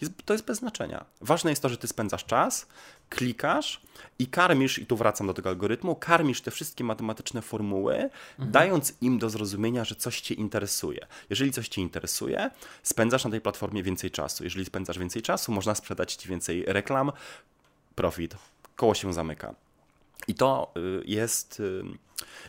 jest, 0.00 0.12
to 0.24 0.34
jest 0.34 0.44
bez 0.44 0.58
znaczenia. 0.58 1.04
Ważne 1.20 1.50
jest 1.50 1.62
to, 1.62 1.68
że 1.68 1.78
ty 1.78 1.88
spędzasz 1.88 2.24
czas, 2.24 2.66
klikasz 3.08 3.80
i 4.18 4.26
karmisz, 4.26 4.78
i 4.78 4.86
tu 4.86 4.96
wracam 4.96 5.26
do 5.26 5.34
tego 5.34 5.48
algorytmu, 5.48 5.94
karmisz 5.94 6.40
te 6.40 6.50
wszystkie 6.50 6.84
matematyczne 6.84 7.42
formuły, 7.42 8.10
dając 8.38 8.94
im 9.00 9.18
do 9.18 9.30
zrozumienia, 9.30 9.84
że 9.84 9.94
coś 9.94 10.20
cię 10.20 10.34
interesuje. 10.34 11.06
Jeżeli 11.30 11.52
coś 11.52 11.68
cię 11.68 11.82
interesuje, 11.82 12.50
spędzasz 12.82 13.24
na 13.24 13.30
tej 13.30 13.40
platformie 13.40 13.82
więcej 13.82 14.10
czasu. 14.10 14.44
Jeżeli 14.44 14.64
spędzasz 14.64 14.98
więcej 14.98 15.22
czasu, 15.22 15.52
można 15.52 15.74
sprzedać 15.74 16.14
ci 16.14 16.28
więcej 16.28 16.64
reklam, 16.66 17.12
profit, 17.94 18.36
koło 18.76 18.94
się 18.94 19.12
zamyka. 19.12 19.54
I 20.28 20.34
to 20.34 20.72
y, 20.76 21.02
jest. 21.04 21.60
y, 21.60 21.82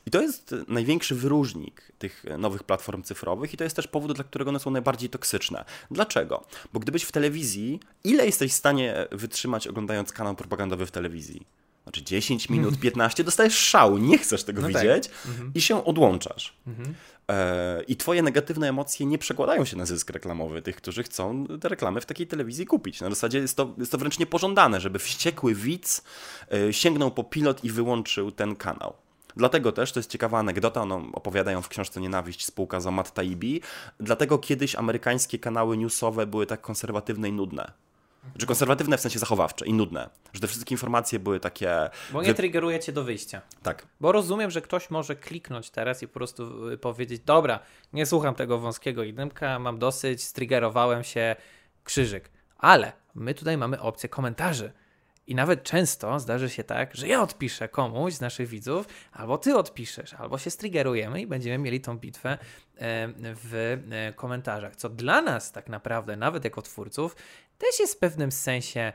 I 0.05 0.11
to 0.11 0.21
jest 0.21 0.55
największy 0.67 1.15
wyróżnik 1.15 1.91
tych 1.99 2.25
nowych 2.37 2.63
platform 2.63 3.03
cyfrowych, 3.03 3.53
i 3.53 3.57
to 3.57 3.63
jest 3.63 3.75
też 3.75 3.87
powód, 3.87 4.13
dla 4.13 4.23
którego 4.23 4.49
one 4.49 4.59
są 4.59 4.71
najbardziej 4.71 5.09
toksyczne. 5.09 5.65
Dlaczego? 5.91 6.45
Bo 6.73 6.79
gdybyś 6.79 7.03
w 7.03 7.11
telewizji, 7.11 7.79
ile 8.03 8.25
jesteś 8.25 8.51
w 8.51 8.55
stanie 8.55 9.07
wytrzymać 9.11 9.67
oglądając 9.67 10.11
kanał 10.11 10.35
propagandowy 10.35 10.85
w 10.85 10.91
telewizji? 10.91 11.45
Znaczy 11.83 12.03
10 12.03 12.49
minut, 12.49 12.79
15, 12.79 13.23
dostajesz 13.23 13.57
szału, 13.57 13.97
nie 13.97 14.17
chcesz 14.17 14.43
tego 14.43 14.61
No 14.61 14.69
tak. 14.69 14.81
widzieć 14.81 15.09
i 15.55 15.61
się 15.61 15.85
odłączasz. 15.85 16.53
E, 17.31 17.83
I 17.83 17.95
twoje 17.95 18.21
negatywne 18.21 18.69
emocje 18.69 19.05
nie 19.05 19.17
przekładają 19.17 19.65
się 19.65 19.77
na 19.77 19.85
zysk 19.85 20.09
reklamowy 20.09 20.61
tych, 20.61 20.75
którzy 20.75 21.03
chcą 21.03 21.47
te 21.61 21.69
reklamy 21.69 22.01
w 22.01 22.05
takiej 22.05 22.27
telewizji 22.27 22.65
kupić. 22.65 23.01
Na 23.01 23.09
zasadzie 23.09 23.39
jest 23.39 23.57
to, 23.57 23.73
jest 23.77 23.91
to 23.91 23.97
wręcz 23.97 24.19
niepożądane, 24.19 24.81
żeby 24.81 24.99
wściekły 24.99 25.55
widz 25.55 26.03
e, 26.51 26.73
sięgnął 26.73 27.11
po 27.11 27.23
pilot 27.23 27.63
i 27.63 27.69
wyłączył 27.71 28.31
ten 28.31 28.55
kanał. 28.55 28.93
Dlatego 29.35 29.71
też, 29.71 29.91
to 29.91 29.99
jest 29.99 30.09
ciekawa 30.09 30.39
anegdota, 30.39 30.81
ono 30.81 31.03
opowiadają 31.13 31.61
w 31.61 31.69
książce 31.69 32.01
Nienawiść 32.01 32.45
spółka 32.45 32.79
za 32.79 32.91
Matt 32.91 33.13
Taibbi, 33.13 33.61
dlatego 33.99 34.37
kiedyś 34.37 34.75
amerykańskie 34.75 35.39
kanały 35.39 35.77
newsowe 35.77 36.27
były 36.27 36.45
tak 36.45 36.61
konserwatywne 36.61 37.29
i 37.29 37.31
nudne. 37.31 37.71
Znaczy 38.31 38.45
konserwatywne 38.45 38.97
w 38.97 39.01
sensie 39.01 39.19
zachowawcze 39.19 39.65
i 39.65 39.73
nudne. 39.73 40.09
Że 40.33 40.39
te 40.41 40.47
wszystkie 40.47 40.73
informacje 40.73 41.19
były 41.19 41.39
takie... 41.39 41.89
Bo 42.13 42.21
nie 42.21 42.27
wy- 42.27 42.33
triggeruje 42.33 42.79
cię 42.79 42.91
do 42.91 43.03
wyjścia. 43.03 43.41
Tak. 43.63 43.87
Bo 44.01 44.11
rozumiem, 44.11 44.51
że 44.51 44.61
ktoś 44.61 44.89
może 44.89 45.15
kliknąć 45.15 45.69
teraz 45.69 46.03
i 46.03 46.07
po 46.07 46.13
prostu 46.13 46.69
y, 46.69 46.77
powiedzieć: 46.77 47.21
Dobra, 47.25 47.59
nie 47.93 48.05
słucham 48.05 48.35
tego 48.35 48.59
wąskiego 48.59 49.03
jedynka, 49.03 49.59
mam 49.59 49.79
dosyć, 49.79 50.23
striggerowałem 50.23 51.03
się, 51.03 51.35
krzyżyk. 51.83 52.29
Ale 52.57 52.91
my 53.15 53.33
tutaj 53.33 53.57
mamy 53.57 53.81
opcję 53.81 54.09
komentarzy. 54.09 54.71
I 55.27 55.35
nawet 55.35 55.63
często 55.63 56.19
zdarzy 56.19 56.49
się 56.49 56.63
tak, 56.63 56.95
że 56.95 57.07
ja 57.07 57.21
odpiszę 57.21 57.69
komuś 57.69 58.13
z 58.13 58.21
naszych 58.21 58.47
widzów, 58.47 58.87
albo 59.11 59.37
ty 59.37 59.55
odpiszesz, 59.55 60.13
albo 60.13 60.37
się 60.37 60.49
striggerujemy 60.49 61.21
i 61.21 61.27
będziemy 61.27 61.57
mieli 61.57 61.81
tą 61.81 61.97
bitwę 61.97 62.31
e, 62.31 62.37
w 63.17 63.77
e, 63.91 64.13
komentarzach. 64.13 64.75
Co 64.75 64.89
dla 64.89 65.21
nas 65.21 65.51
tak 65.51 65.69
naprawdę, 65.69 66.15
nawet 66.15 66.43
jako 66.43 66.61
twórców, 66.61 67.15
też 67.57 67.79
jest 67.79 67.95
w 67.95 67.97
pewnym 67.97 68.31
sensie 68.31 68.93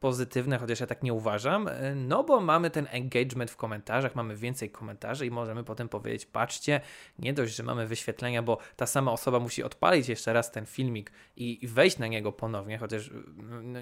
pozytywne, 0.00 0.58
chociaż 0.58 0.80
ja 0.80 0.86
tak 0.86 1.02
nie 1.02 1.12
uważam, 1.12 1.68
e, 1.68 1.94
no 1.94 2.24
bo 2.24 2.40
mamy 2.40 2.70
ten 2.70 2.86
engagement 2.90 3.50
w 3.50 3.56
komentarzach, 3.56 4.14
mamy 4.14 4.36
więcej 4.36 4.70
komentarzy 4.70 5.26
i 5.26 5.30
możemy 5.30 5.64
potem 5.64 5.88
powiedzieć, 5.88 6.26
patrzcie, 6.26 6.80
nie 7.18 7.32
dość, 7.32 7.54
że 7.54 7.62
mamy 7.62 7.86
wyświetlenia, 7.86 8.42
bo 8.42 8.58
ta 8.76 8.86
sama 8.86 9.12
osoba 9.12 9.40
musi 9.40 9.62
odpalić 9.62 10.08
jeszcze 10.08 10.32
raz 10.32 10.50
ten 10.50 10.66
filmik 10.66 11.12
i, 11.36 11.68
wejść 11.68 11.98
na 11.98 12.06
niego 12.06 12.32
ponownie, 12.32 12.78
chociaż 12.78 13.10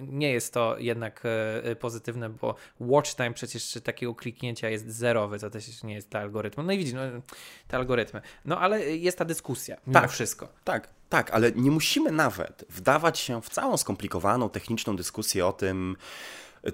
nie 0.03 0.33
jest 0.33 0.55
to 0.55 0.79
jednak 0.79 1.23
e, 1.25 1.65
e, 1.65 1.77
pozytywne, 1.77 2.29
bo 2.29 2.55
watch 2.81 3.15
time 3.15 3.33
przecież 3.33 3.79
takiego 3.85 4.15
kliknięcia 4.15 4.69
jest 4.69 4.89
zerowy, 4.91 5.39
co 5.39 5.51
też 5.51 5.83
nie 5.83 5.95
jest 5.95 6.09
dla 6.09 6.21
algorytmu. 6.21 6.63
No 6.63 6.73
i 6.73 6.79
widzisz, 6.79 6.95
no, 6.95 7.01
te 7.69 7.77
algorytmy. 7.77 8.21
No 8.45 8.61
ale 8.61 8.97
jest 8.97 9.19
ta 9.19 9.25
dyskusja, 9.25 9.77
mimo 9.87 10.01
Tak. 10.01 10.11
wszystko. 10.11 10.49
Tak, 10.65 10.98
tak, 11.09 11.31
ale 11.31 11.53
nie 11.53 11.71
musimy 11.71 12.13
nawet 12.13 12.65
wdawać 12.71 13.19
się 13.19 13.43
w 13.43 13.49
całą 13.49 13.77
skomplikowaną 13.77 14.51
techniczną 14.51 14.97
dyskusję 14.97 15.47
o 15.47 15.53
tym, 15.53 15.97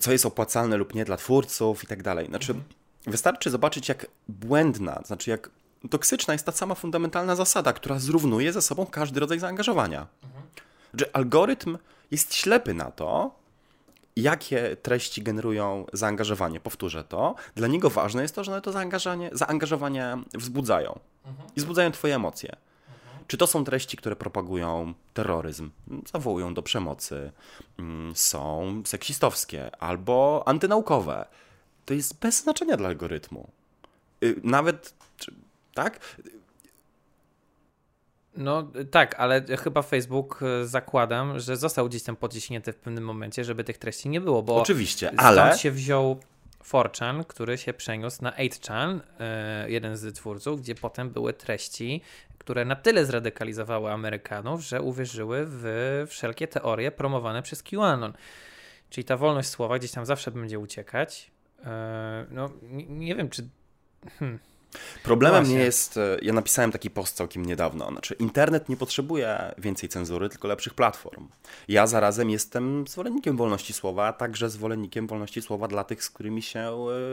co 0.00 0.12
jest 0.12 0.26
opłacalne 0.26 0.76
lub 0.76 0.94
nie 0.94 1.04
dla 1.04 1.16
twórców 1.16 1.84
i 1.84 1.86
tak 1.86 2.02
dalej. 2.02 2.26
Znaczy, 2.26 2.54
wystarczy 3.06 3.50
zobaczyć, 3.50 3.88
jak 3.88 4.06
błędna, 4.28 5.02
znaczy 5.04 5.30
jak 5.30 5.50
toksyczna 5.90 6.32
jest 6.32 6.46
ta 6.46 6.52
sama 6.52 6.74
fundamentalna 6.74 7.36
zasada, 7.36 7.72
która 7.72 7.98
zrównuje 7.98 8.52
ze 8.52 8.62
sobą 8.62 8.86
każdy 8.86 9.20
rodzaj 9.20 9.38
zaangażowania. 9.38 10.06
Że 10.94 11.16
algorytm 11.16 11.78
jest 12.10 12.34
ślepy 12.34 12.74
na 12.74 12.90
to, 12.90 13.34
jakie 14.16 14.76
treści 14.82 15.22
generują 15.22 15.86
zaangażowanie. 15.92 16.60
Powtórzę 16.60 17.04
to. 17.04 17.34
Dla 17.54 17.68
niego 17.68 17.90
ważne 17.90 18.22
jest 18.22 18.34
to, 18.34 18.44
że 18.44 18.52
one 18.52 18.62
to 18.62 18.72
zaangażowanie, 18.72 19.30
zaangażowanie 19.32 20.16
wzbudzają 20.34 20.98
i 21.56 21.60
wzbudzają 21.60 21.92
twoje 21.92 22.14
emocje. 22.14 22.56
Czy 23.26 23.36
to 23.36 23.46
są 23.46 23.64
treści, 23.64 23.96
które 23.96 24.16
propagują 24.16 24.94
terroryzm, 25.14 25.70
zawołują 26.12 26.54
do 26.54 26.62
przemocy, 26.62 27.32
mm, 27.78 28.16
są 28.16 28.82
seksistowskie 28.86 29.76
albo 29.76 30.42
antynaukowe? 30.46 31.26
To 31.84 31.94
jest 31.94 32.20
bez 32.20 32.42
znaczenia 32.42 32.76
dla 32.76 32.88
algorytmu. 32.88 33.48
Y, 34.24 34.40
Nawet, 34.42 34.94
tak? 35.74 36.00
No 38.36 38.68
tak, 38.90 39.14
ale 39.20 39.44
chyba 39.62 39.82
Facebook 39.82 40.42
y, 40.62 40.66
zakładam, 40.66 41.40
że 41.40 41.56
został 41.56 41.88
gdzieś 41.88 42.02
tam 42.02 42.16
podciśnięty 42.16 42.72
w 42.72 42.76
pewnym 42.76 43.04
momencie, 43.04 43.44
żeby 43.44 43.64
tych 43.64 43.78
treści 43.78 44.08
nie 44.08 44.20
było, 44.20 44.42
bo 44.42 44.56
Oczywiście, 44.56 45.06
stąd 45.06 45.20
ale 45.20 45.58
się 45.58 45.70
wziął 45.70 46.20
4chan, 46.64 47.24
który 47.24 47.58
się 47.58 47.72
przeniósł 47.72 48.22
na 48.22 48.30
8chan, 48.30 49.00
y, 49.66 49.70
jeden 49.70 49.96
z 49.96 50.14
twórców, 50.14 50.60
gdzie 50.60 50.74
potem 50.74 51.10
były 51.10 51.32
treści, 51.32 52.00
które 52.44 52.64
na 52.64 52.76
tyle 52.76 53.06
zradykalizowały 53.06 53.90
Amerykanów, 53.92 54.60
że 54.60 54.82
uwierzyły 54.82 55.44
w 55.46 55.64
wszelkie 56.08 56.48
teorie 56.48 56.90
promowane 56.90 57.42
przez 57.42 57.62
QAnon. 57.62 58.12
Czyli 58.90 59.04
ta 59.04 59.16
wolność 59.16 59.48
słowa 59.48 59.78
gdzieś 59.78 59.90
tam 59.90 60.06
zawsze 60.06 60.30
będzie 60.30 60.58
uciekać. 60.58 61.30
Y, 61.60 61.64
No, 62.30 62.50
nie, 62.88 63.14
wiem, 63.14 63.30
czy 63.30 63.48
Problemem 65.02 65.42
Właśnie. 65.42 65.58
nie 65.58 65.64
jest, 65.64 65.96
e, 65.96 66.18
ja 66.22 66.32
napisałem 66.32 66.72
taki 66.72 66.90
post 66.90 67.16
całkiem 67.16 67.46
niedawno, 67.46 67.90
znaczy 67.90 68.14
internet 68.14 68.68
nie 68.68 68.76
potrzebuje 68.76 69.54
więcej 69.58 69.88
cenzury, 69.88 70.28
tylko 70.28 70.48
lepszych 70.48 70.74
platform. 70.74 71.28
Ja 71.68 71.86
zarazem 71.86 72.30
jestem 72.30 72.84
zwolennikiem 72.88 73.36
wolności 73.36 73.72
słowa, 73.72 74.06
a 74.06 74.12
także 74.12 74.50
zwolennikiem 74.50 75.06
wolności 75.06 75.42
słowa 75.42 75.68
dla 75.68 75.84
tych, 75.84 76.04
z 76.04 76.10
którymi 76.10 76.42
się 76.42 76.60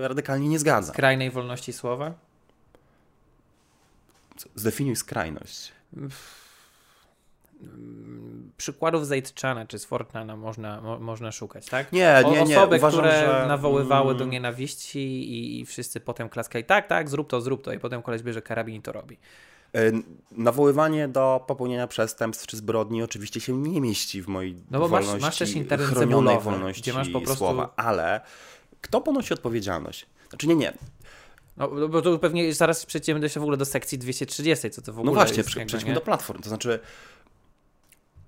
e, 0.04 0.08
radykalnie 0.08 0.48
nie 0.50 0.60
zgadzam. 0.60 0.94
skrajnej 0.94 1.32
wolności 1.32 1.74
słowa? 1.74 2.14
Zdefiniuj 4.56 4.96
skrajność. 4.96 5.72
przykładów 8.58 9.08
z 9.08 9.10
8chana 9.10 9.68
czy 9.68 9.80
z 9.80 9.88
Fortnite'a 9.88 10.38
można, 10.38 10.82
mo, 10.82 11.00
można 11.00 11.32
szukać, 11.32 11.66
tak? 11.66 11.92
Nie, 11.92 12.24
nie, 12.32 12.44
nie. 12.44 12.58
Osoby, 12.58 12.76
Uważam, 12.76 13.00
które 13.00 13.20
że, 13.42 13.46
nawoływały 13.48 14.14
do 14.16 14.24
mm, 14.24 14.30
nienawiści 14.32 15.00
i, 15.00 15.60
i 15.60 15.66
wszyscy 15.66 16.00
potem 16.00 16.30
klaskali, 16.30 16.66
tak, 16.66 16.88
tak, 16.88 17.10
zrób 17.10 17.30
to, 17.30 17.42
zrób 17.42 17.64
to 17.64 17.74
i 17.74 17.80
potem 17.80 18.02
koleś 18.02 18.22
bierze 18.24 18.42
karabin 18.42 18.76
i 18.76 18.82
to 18.82 18.92
robi. 18.92 19.18
E, 19.76 19.92
Nawoływanie 20.32 21.08
do 21.08 21.44
popełnienia 21.48 21.88
przestępstw 21.88 22.48
czy 22.48 22.58
zbrodni 22.58 23.04
oczywiście 23.04 23.40
się 23.42 23.58
nie 23.58 23.82
mieści 23.82 24.22
w 24.22 24.28
mojej 24.28 24.56
No 24.72 24.80
bo 24.80 24.88
masz- 24.88 25.06
wolności, 25.06 25.26
masz 25.26 25.38
też 25.38 25.52
internet 25.52 25.88
chronionej 25.90 26.36
cebulowy, 26.36 26.44
wolności 26.58 26.82
gdzie 26.82 26.94
masz 26.94 27.10
po 27.10 27.22
prostu- 27.22 27.38
słowa, 27.38 27.74
ale 27.76 28.22
kto 28.82 29.02
ponosi 29.02 29.34
odpowiedzialność? 29.34 30.06
Znaczy 30.30 30.48
nie, 30.48 30.56
nie. 30.56 30.74
No 31.58 31.68
bo 31.90 32.02
to 32.02 32.20
pewnie 32.20 32.54
zaraz 32.54 32.86
przejdziemy 32.86 33.30
się 33.30 33.40
w 33.40 33.44
ogóle 33.44 33.58
do 33.58 33.66
sekcji 33.66 33.98
230, 33.98 34.70
co 34.70 34.82
to 34.82 34.94
w 34.94 35.00
ogóle 35.00 35.06
No 35.12 35.14
właśnie, 35.16 35.38
jest. 35.38 35.50
przejdźmy 35.50 35.90
nie? 35.90 35.94
do 35.96 36.02
platform. 36.02 36.42
To 36.42 36.50
znaczy 36.50 36.80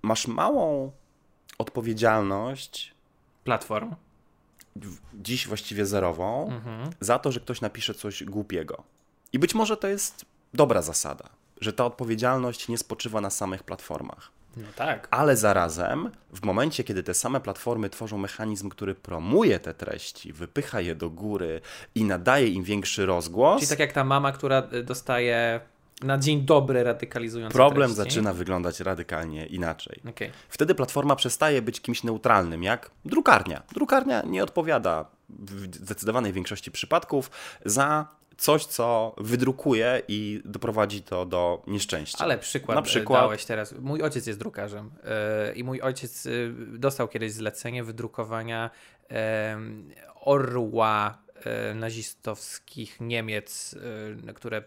masz 0.01 0.27
małą 0.27 0.91
odpowiedzialność, 1.57 2.93
Platform. 3.43 3.95
dziś 5.13 5.47
właściwie 5.47 5.86
zerową, 5.86 6.49
Mhm. 6.51 6.89
za 6.99 7.19
to, 7.19 7.31
że 7.31 7.39
ktoś 7.39 7.62
napisze 7.62 7.93
coś 7.93 8.23
głupiego. 8.23 8.83
I 9.33 9.39
być 9.39 9.55
może 9.55 9.77
to 9.77 9.88
jest 9.88 10.25
dobra 10.53 10.81
zasada, 10.81 11.29
że 11.62 11.73
ta 11.73 11.86
odpowiedzialność 11.86 12.67
nie 12.67 12.77
spoczywa 12.77 13.21
na 13.21 13.29
samych 13.29 13.63
platformach. 13.63 14.31
No 14.58 14.68
tak. 14.76 15.08
Ale 15.12 15.38
zarazem, 15.38 16.12
w 16.34 16.46
momencie, 16.46 16.84
kiedy 16.84 17.04
te 17.04 17.13
same 17.13 17.42
platformy 17.42 17.89
tworzą 17.89 18.18
mechanizm, 18.18 18.70
który 18.70 18.96
promuje 18.96 19.60
te 19.60 19.74
treści, 19.74 20.34
wypycha 20.34 20.82
je 20.82 20.96
do 20.96 21.10
góry 21.10 21.62
i 21.96 22.04
nadaje 22.04 22.48
im 22.48 22.63
większy 22.63 23.06
rozgłos, 23.06 23.60
Czyli 23.60 23.70
tak 23.70 23.80
jak 23.80 23.94
ta 23.94 24.04
mama, 24.04 24.32
która 24.32 24.68
y, 24.74 24.84
dostaje 24.84 25.60
na 26.02 26.18
dzień 26.18 26.42
dobry 26.42 26.84
radykalizujące 26.84 27.54
Problem 27.54 27.96
treści. 27.96 28.12
zaczyna 28.12 28.34
wyglądać 28.34 28.80
radykalnie 28.80 29.46
inaczej. 29.46 30.00
Okay. 30.10 30.32
Wtedy 30.50 30.76
platforma 30.76 31.16
przestaje 31.16 31.62
być 31.62 31.82
kimś 31.82 32.04
neutralnym, 32.04 32.63
jak 32.63 32.92
drukarnia. 33.06 33.63
Drukarnia 33.74 34.22
nie 34.22 34.44
odpowiada 34.44 35.06
w 35.30 35.76
zdecydowanej 35.76 36.34
większości 36.34 36.72
przypadków 36.72 37.32
za 37.66 38.08
coś, 38.43 38.65
co 38.65 39.15
wydrukuje 39.17 40.01
i 40.08 40.41
doprowadzi 40.45 41.01
to 41.01 41.25
do 41.25 41.63
nieszczęścia. 41.67 42.23
Ale 42.23 42.38
przykład, 42.38 42.75
Na 42.75 42.82
przykład 42.82 43.21
dałeś 43.21 43.45
teraz. 43.45 43.75
Mój 43.79 44.01
ojciec 44.01 44.27
jest 44.27 44.39
drukarzem 44.39 44.91
yy, 45.47 45.53
i 45.53 45.63
mój 45.63 45.82
ojciec 45.82 46.25
yy, 46.25 46.53
dostał 46.73 47.08
kiedyś 47.08 47.32
zlecenie 47.32 47.84
wydrukowania 47.84 48.69
yy, 49.10 49.17
orła 50.15 51.23
nazistowskich 51.75 53.01
Niemiec, 53.01 53.75
które 54.36 54.63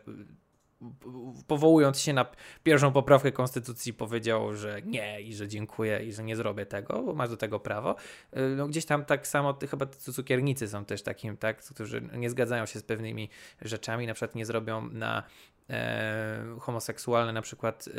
powołując 1.46 2.00
się 2.00 2.12
na 2.12 2.26
pierwszą 2.62 2.92
poprawkę 2.92 3.32
konstytucji 3.32 3.94
powiedział, 3.94 4.54
że 4.54 4.82
nie 4.82 5.20
i 5.20 5.34
że 5.34 5.48
dziękuję 5.48 6.04
i 6.04 6.12
że 6.12 6.24
nie 6.24 6.36
zrobię 6.36 6.66
tego, 6.66 7.02
bo 7.02 7.14
masz 7.14 7.28
do 7.28 7.36
tego 7.36 7.60
prawo. 7.60 7.96
Y, 8.36 8.40
no, 8.56 8.68
gdzieś 8.68 8.84
tam 8.84 9.04
tak 9.04 9.26
samo, 9.26 9.58
chyba 9.70 9.86
cukiernicy 9.86 10.68
są 10.68 10.84
też 10.84 11.02
takim, 11.02 11.36
tak, 11.36 11.62
którzy 11.62 12.02
nie 12.16 12.30
zgadzają 12.30 12.66
się 12.66 12.78
z 12.78 12.82
pewnymi 12.82 13.30
rzeczami, 13.62 14.06
na 14.06 14.14
przykład 14.14 14.34
nie 14.34 14.46
zrobią 14.46 14.90
na 14.90 15.22
e, 15.70 16.56
homoseksualne 16.60 17.32
na 17.32 17.42
przykład 17.42 17.88
e, 17.88 17.92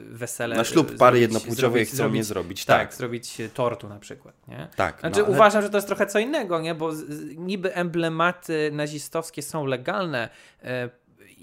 wesele. 0.00 0.56
Na 0.56 0.64
ślub 0.64 0.96
pary 0.96 1.20
jednopłciowej 1.20 1.86
chcą 1.86 1.96
zrobić, 1.96 2.16
nie 2.16 2.24
zrobić. 2.24 2.64
Tak, 2.64 2.88
tak, 2.88 2.94
zrobić 2.94 3.38
tortu 3.54 3.88
na 3.88 3.98
przykład. 3.98 4.48
Nie? 4.48 4.68
Tak. 4.76 5.00
Znaczy 5.00 5.20
no, 5.20 5.26
ale... 5.26 5.34
uważam, 5.34 5.62
że 5.62 5.70
to 5.70 5.76
jest 5.76 5.86
trochę 5.86 6.06
co 6.06 6.18
innego, 6.18 6.60
nie? 6.60 6.74
bo 6.74 6.92
z, 6.92 7.36
niby 7.36 7.74
emblematy 7.74 8.70
nazistowskie 8.72 9.42
są 9.42 9.66
legalne, 9.66 10.28
e, 10.62 10.90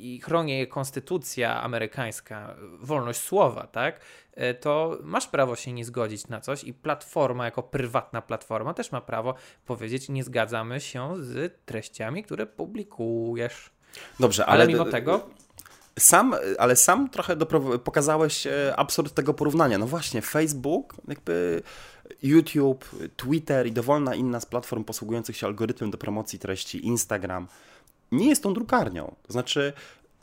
i 0.04 0.22
chroni 0.22 0.58
je 0.58 0.68
konstytucja 0.68 1.62
amerykańska, 1.62 2.56
wolność 2.80 3.20
słowa, 3.20 3.68
tak, 3.68 4.00
e, 4.34 4.54
to 4.54 4.98
masz 5.04 5.28
prawo 5.28 5.56
się 5.56 5.74
nie 5.74 5.86
zgodzić 5.86 6.28
na 6.28 6.42
coś 6.42 6.64
i 6.64 6.74
platforma, 6.74 7.46
jako 7.46 7.64
prywatna 7.64 8.22
platforma, 8.22 8.74
też 8.74 8.92
ma 8.92 9.02
prawo 9.02 9.36
powiedzieć, 9.66 10.10
nie 10.10 10.24
zgadzamy 10.24 10.82
się 10.82 11.16
z 11.20 11.60
treściami, 11.66 12.24
które 12.24 12.46
publikujesz. 12.46 13.70
Dobrze, 14.20 14.46
ale, 14.46 14.64
ale 14.64 14.74
mimo 14.74 14.86
tego. 14.86 15.30
Sam, 16.00 16.36
ale 16.58 16.76
sam 16.76 17.10
trochę 17.10 17.36
pokazałeś 17.84 18.48
e, 18.48 18.74
absurd 18.76 19.14
tego 19.14 19.34
porównania. 19.34 19.78
No 19.78 19.88
właśnie, 19.88 20.22
Facebook, 20.22 20.96
jakby 21.08 21.62
YouTube, 22.24 22.86
Twitter 23.16 23.68
i 23.68 23.72
dowolna 23.72 24.16
inna 24.16 24.40
z 24.40 24.46
platform 24.46 24.84
posługujących 24.84 25.38
się 25.38 25.48
algorytmem 25.48 25.92
do 25.92 25.98
promocji 25.98 26.40
treści, 26.40 26.86
Instagram, 26.86 27.48
nie 28.12 28.30
jest 28.30 28.44
tą 28.44 28.54
drukarnią. 28.54 29.16
To 29.28 29.34
znaczy, 29.34 29.74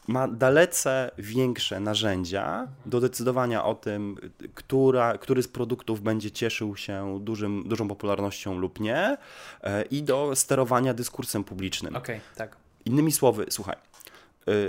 ma 0.09 0.29
dalece 0.29 1.11
większe 1.19 1.81
narzędzia 1.81 2.69
do 2.87 3.01
decydowania 3.01 3.65
o 3.65 3.75
tym, 3.75 4.17
która, 4.55 5.19
który 5.19 5.43
z 5.43 5.49
produktów 5.49 6.03
będzie 6.03 6.31
cieszył 6.31 6.77
się 6.77 7.19
dużym, 7.21 7.69
dużą 7.69 7.89
popularnością 7.89 8.59
lub 8.59 8.81
nie, 8.81 9.17
e, 9.63 9.83
i 9.83 10.03
do 10.03 10.37
sterowania 10.37 10.95
dyskursem 10.95 11.45
publicznym. 11.45 11.97
Okej, 11.97 12.17
okay, 12.17 12.37
tak. 12.37 12.57
Innymi 12.85 13.13
słowy, 13.13 13.47
słuchaj, 13.51 13.77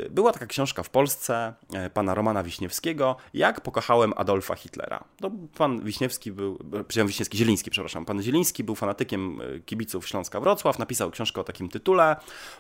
była 0.10 0.32
taka 0.32 0.46
książka 0.46 0.84
w 0.84 0.90
Polsce 0.90 1.54
y, 1.86 1.90
pana 1.90 2.14
Romana 2.14 2.44
Wiśniewskiego, 2.44 3.16
Jak 3.34 3.62
pokochałem 3.62 4.14
Adolfa 4.16 4.56
Hitlera. 4.56 5.04
To 5.22 5.32
pan 5.58 5.82
Wiśniewski 5.84 6.32
był, 6.32 6.58
przepraszam, 6.88 7.08
Wiśniewski, 7.08 7.38
Zieliński, 7.38 7.72
przepraszam, 7.72 8.06
pan 8.06 8.22
Zieliński 8.22 8.64
był 8.64 8.76
fanatykiem 8.76 9.42
y, 9.42 9.62
kibiców 9.66 10.08
Śląska 10.08 10.40
Wrocław, 10.40 10.80
napisał 10.80 11.12
książkę 11.12 11.42
o 11.42 11.44
takim 11.44 11.70
tytule. 11.70 12.16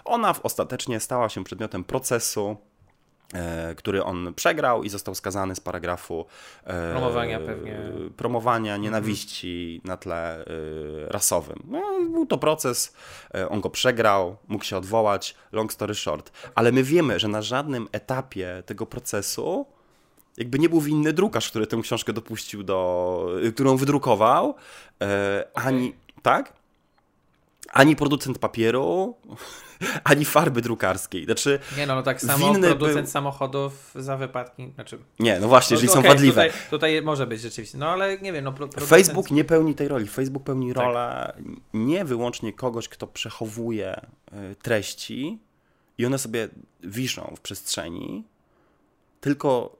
Ona 0.06 0.36
ostatecznie 0.44 1.00
stała 1.00 1.30
się 1.30 1.44
przedmiotem 1.44 1.84
procesu 1.84 2.58
który 3.78 4.04
on 4.04 4.34
przegrał 4.34 4.84
i 4.84 4.90
został 4.90 5.16
skazany 5.16 5.56
z 5.56 5.60
paragrafu 5.60 6.26
e, 6.64 6.92
promowania 6.92 7.40
pewnie 7.40 7.80
promowania 8.18 8.78
nienawiści 8.78 9.82
na 9.84 9.98
tle 9.98 10.46
e, 10.46 10.46
rasowym. 11.08 11.64
No, 11.68 11.82
był 12.12 12.26
to 12.26 12.38
proces, 12.38 12.96
on 13.50 13.62
go 13.62 13.70
przegrał, 13.70 14.38
mógł 14.48 14.64
się 14.64 14.78
odwołać, 14.78 15.36
long 15.52 15.74
story 15.74 15.96
short. 15.96 16.32
Ale 16.56 16.72
my 16.72 16.84
wiemy, 16.84 17.20
że 17.20 17.28
na 17.28 17.42
żadnym 17.42 17.88
etapie 17.92 18.64
tego 18.66 18.86
procesu 18.86 19.66
jakby 20.38 20.60
nie 20.60 20.70
był 20.70 20.82
winny 20.82 21.14
drukarz, 21.14 21.50
który 21.50 21.68
tę 21.68 21.78
książkę 21.84 22.14
dopuścił 22.14 22.64
do, 22.64 23.28
którą 23.54 23.78
wydrukował, 23.78 24.56
ani, 25.54 25.94
tak? 26.22 26.54
Ani 27.70 27.96
producent 27.96 28.40
papieru, 28.40 29.16
ani 30.04 30.26
farby 30.26 30.62
drukarskiej. 30.62 31.26
Znaczy, 31.26 31.60
nie 31.78 31.88
no, 31.88 31.96
no 31.96 32.04
tak 32.04 32.22
samo 32.22 32.54
producent 32.54 33.06
był... 33.06 33.12
samochodów 33.12 33.92
za 33.96 34.18
wypadki, 34.18 34.72
znaczy... 34.76 34.98
Nie, 35.20 35.40
no 35.40 35.48
właśnie, 35.48 35.76
no, 35.76 35.82
jeżeli 35.82 36.00
okay, 36.00 36.04
są 36.04 36.16
wadliwe. 36.16 36.46
Tutaj, 36.46 36.62
tutaj, 36.70 37.02
może 37.02 37.28
być 37.28 37.42
rzeczywiście, 37.42 37.78
no 37.78 37.90
ale 37.90 38.18
nie 38.18 38.34
wiem, 38.34 38.46
no 38.46 38.54
producent... 38.54 38.90
Facebook 38.90 39.32
nie 39.32 39.44
pełni 39.44 39.76
tej 39.76 39.88
roli. 39.88 40.08
Facebook 40.08 40.44
pełni 40.44 40.74
tak. 40.74 40.84
rolę 40.84 41.34
nie 41.74 42.06
wyłącznie 42.06 42.54
kogoś, 42.54 42.90
kto 42.90 43.08
przechowuje 43.08 44.02
y, 44.52 44.56
treści 44.56 45.40
i 45.98 46.06
one 46.06 46.20
sobie 46.20 46.50
wiszą 46.84 47.34
w 47.38 47.42
przestrzeni, 47.42 48.24
tylko 49.22 49.78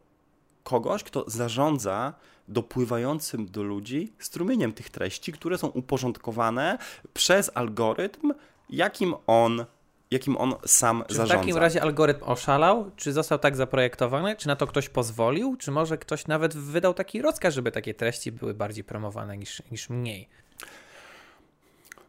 kogoś, 0.64 1.04
kto 1.04 1.24
zarządza 1.28 2.14
dopływającym 2.48 3.46
do 3.46 3.64
ludzi 3.64 4.14
strumieniem 4.20 4.74
tych 4.74 4.90
treści, 4.90 5.32
które 5.32 5.58
są 5.58 5.68
uporządkowane 5.68 6.78
przez 7.14 7.52
algorytm, 7.54 8.34
jakim 8.70 9.16
on 9.28 9.66
jakim 10.12 10.38
on 10.38 10.54
sam 10.66 11.04
czy 11.08 11.16
zarządza. 11.16 11.38
W 11.38 11.40
takim 11.40 11.58
razie 11.58 11.82
algorytm 11.82 12.24
oszalał? 12.24 12.92
Czy 12.96 13.14
został 13.14 13.40
tak 13.40 13.56
zaprojektowany? 13.56 14.36
Czy 14.36 14.48
na 14.48 14.56
to 14.56 14.68
ktoś 14.68 14.90
pozwolił? 14.90 15.56
Czy 15.58 15.72
może 15.72 15.98
ktoś 15.98 16.28
nawet 16.28 16.58
wydał 16.58 16.94
taki 16.94 17.22
rozkaz, 17.22 17.54
żeby 17.54 17.72
takie 17.72 17.94
treści 17.94 18.32
były 18.32 18.54
bardziej 18.54 18.84
promowane 18.84 19.38
niż, 19.38 19.62
niż 19.72 19.90
mniej? 19.90 20.30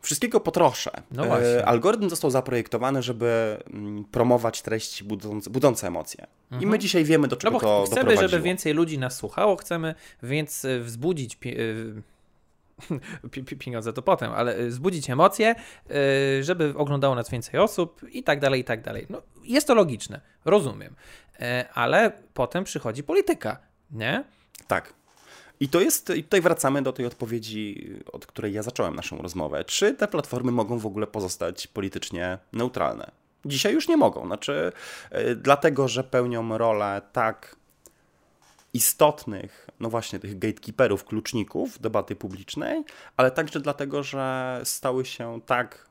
Wszystkiego 0.03 0.41
po 0.41 0.51
trosze. 0.51 0.91
No 1.11 1.25
właśnie. 1.25 1.67
Algorytm 1.67 2.11
został 2.11 2.31
zaprojektowany, 2.31 3.03
żeby 3.03 3.59
mm, 3.71 4.05
promować 4.05 4.63
treści 4.63 5.05
budzące, 5.05 5.51
budzące 5.51 5.87
emocje. 5.87 6.27
Mhm. 6.51 6.63
I 6.63 6.67
my 6.67 6.79
dzisiaj 6.79 7.05
wiemy, 7.05 7.29
do 7.29 7.37
czego 7.37 7.53
no 7.53 7.61
bo 7.61 7.67
to 7.67 7.83
chcemy, 7.87 8.01
doprowadziło. 8.01 8.29
żeby 8.29 8.43
więcej 8.43 8.75
ludzi 8.75 8.99
nas 8.99 9.17
słuchało, 9.17 9.57
chcemy 9.57 9.95
więc 10.23 10.65
e, 10.65 10.81
wzbudzić 10.81 11.39
pieniądze 13.59 13.93
to 13.93 14.03
potem, 14.03 14.33
ale 14.33 14.59
y, 14.59 14.73
zbudzić 14.73 15.11
emocje, 15.11 15.55
y, 15.91 16.45
żeby 16.45 16.75
oglądało 16.77 17.15
nas 17.15 17.31
więcej 17.31 17.61
osób 17.61 18.01
i 18.11 18.23
tak 18.23 18.41
dalej, 18.41 18.61
i 18.61 18.65
tak 18.65 18.83
dalej. 18.83 19.07
No, 19.11 19.23
jest 19.45 19.67
to 19.67 19.75
logiczne, 19.75 20.21
rozumiem, 20.45 20.95
e, 21.41 21.69
ale 21.75 22.13
potem 22.35 22.65
przychodzi 22.65 23.03
polityka, 23.03 23.57
nie? 23.91 24.25
Tak. 24.67 24.95
I 25.61 25.69
to 25.69 25.81
jest, 25.81 26.11
i 26.11 26.25
tutaj 26.25 26.41
wracamy 26.41 26.83
do 26.83 26.93
tej 26.93 27.07
odpowiedzi, 27.07 27.91
od 28.13 28.27
której 28.27 28.53
ja 28.53 28.63
zacząłem 28.63 28.97
naszą 28.97 29.19
rozmowę. 29.19 29.65
Czy 29.65 29.95
te 29.95 30.09
platformy 30.09 30.53
mogą 30.53 30.79
w 30.79 30.87
ogóle 30.87 31.07
pozostać 31.07 31.67
politycznie 31.67 32.39
neutralne? 32.53 33.11
Dzisiaj 33.45 33.75
już 33.75 33.89
nie 33.89 33.97
mogą. 33.97 34.27
Znaczy, 34.27 34.73
dlatego, 35.37 35.89
że 35.89 36.05
pełnią 36.05 36.59
rolę 36.59 37.03
tak 37.13 37.57
istotnych, 38.75 39.69
no 39.81 39.91
właśnie, 39.91 40.19
tych 40.19 40.39
gatekeeperów, 40.39 41.05
kluczników 41.05 41.79
debaty 41.79 42.17
publicznej, 42.17 42.85
ale 43.17 43.31
także 43.31 43.61
dlatego, 43.61 44.03
że 44.03 44.61
stały 44.65 45.05
się 45.05 45.41
tak 45.47 45.87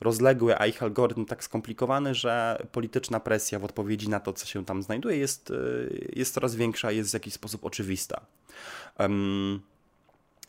rozległe, 0.00 0.58
a 0.58 0.66
ich 0.66 0.82
algorytm 0.82 1.24
tak 1.24 1.44
skomplikowany, 1.44 2.14
że 2.14 2.58
polityczna 2.72 3.20
presja 3.20 3.58
w 3.58 3.64
odpowiedzi 3.64 4.08
na 4.08 4.20
to, 4.20 4.32
co 4.32 4.46
się 4.46 4.64
tam 4.64 4.82
znajduje, 4.82 5.16
jest, 5.16 5.50
y, 5.50 6.12
jest 6.16 6.34
coraz 6.34 6.54
większa, 6.54 6.90
jest 6.90 7.10
w 7.10 7.14
jakiś 7.14 7.34
sposób 7.34 7.64
oczywista. 7.64 8.20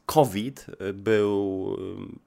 COVID 0.06 0.66
był 0.94 1.78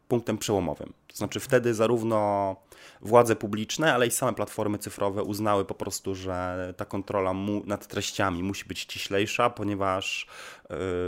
punktem 0.08 0.38
przełomowym. 0.38 0.92
To 1.06 1.16
znaczy 1.16 1.40
wtedy 1.40 1.74
zarówno 1.74 2.56
władze 3.00 3.36
publiczne, 3.36 3.94
ale 3.94 4.06
i 4.06 4.10
same 4.10 4.34
platformy 4.34 4.78
cyfrowe 4.78 5.22
uznały 5.22 5.64
po 5.64 5.74
prostu, 5.74 6.14
że 6.14 6.74
ta 6.76 6.84
kontrola 6.84 7.34
nad 7.64 7.86
treściami 7.86 8.42
musi 8.42 8.64
być 8.64 8.78
ściślejsza, 8.78 9.50
ponieważ 9.50 10.26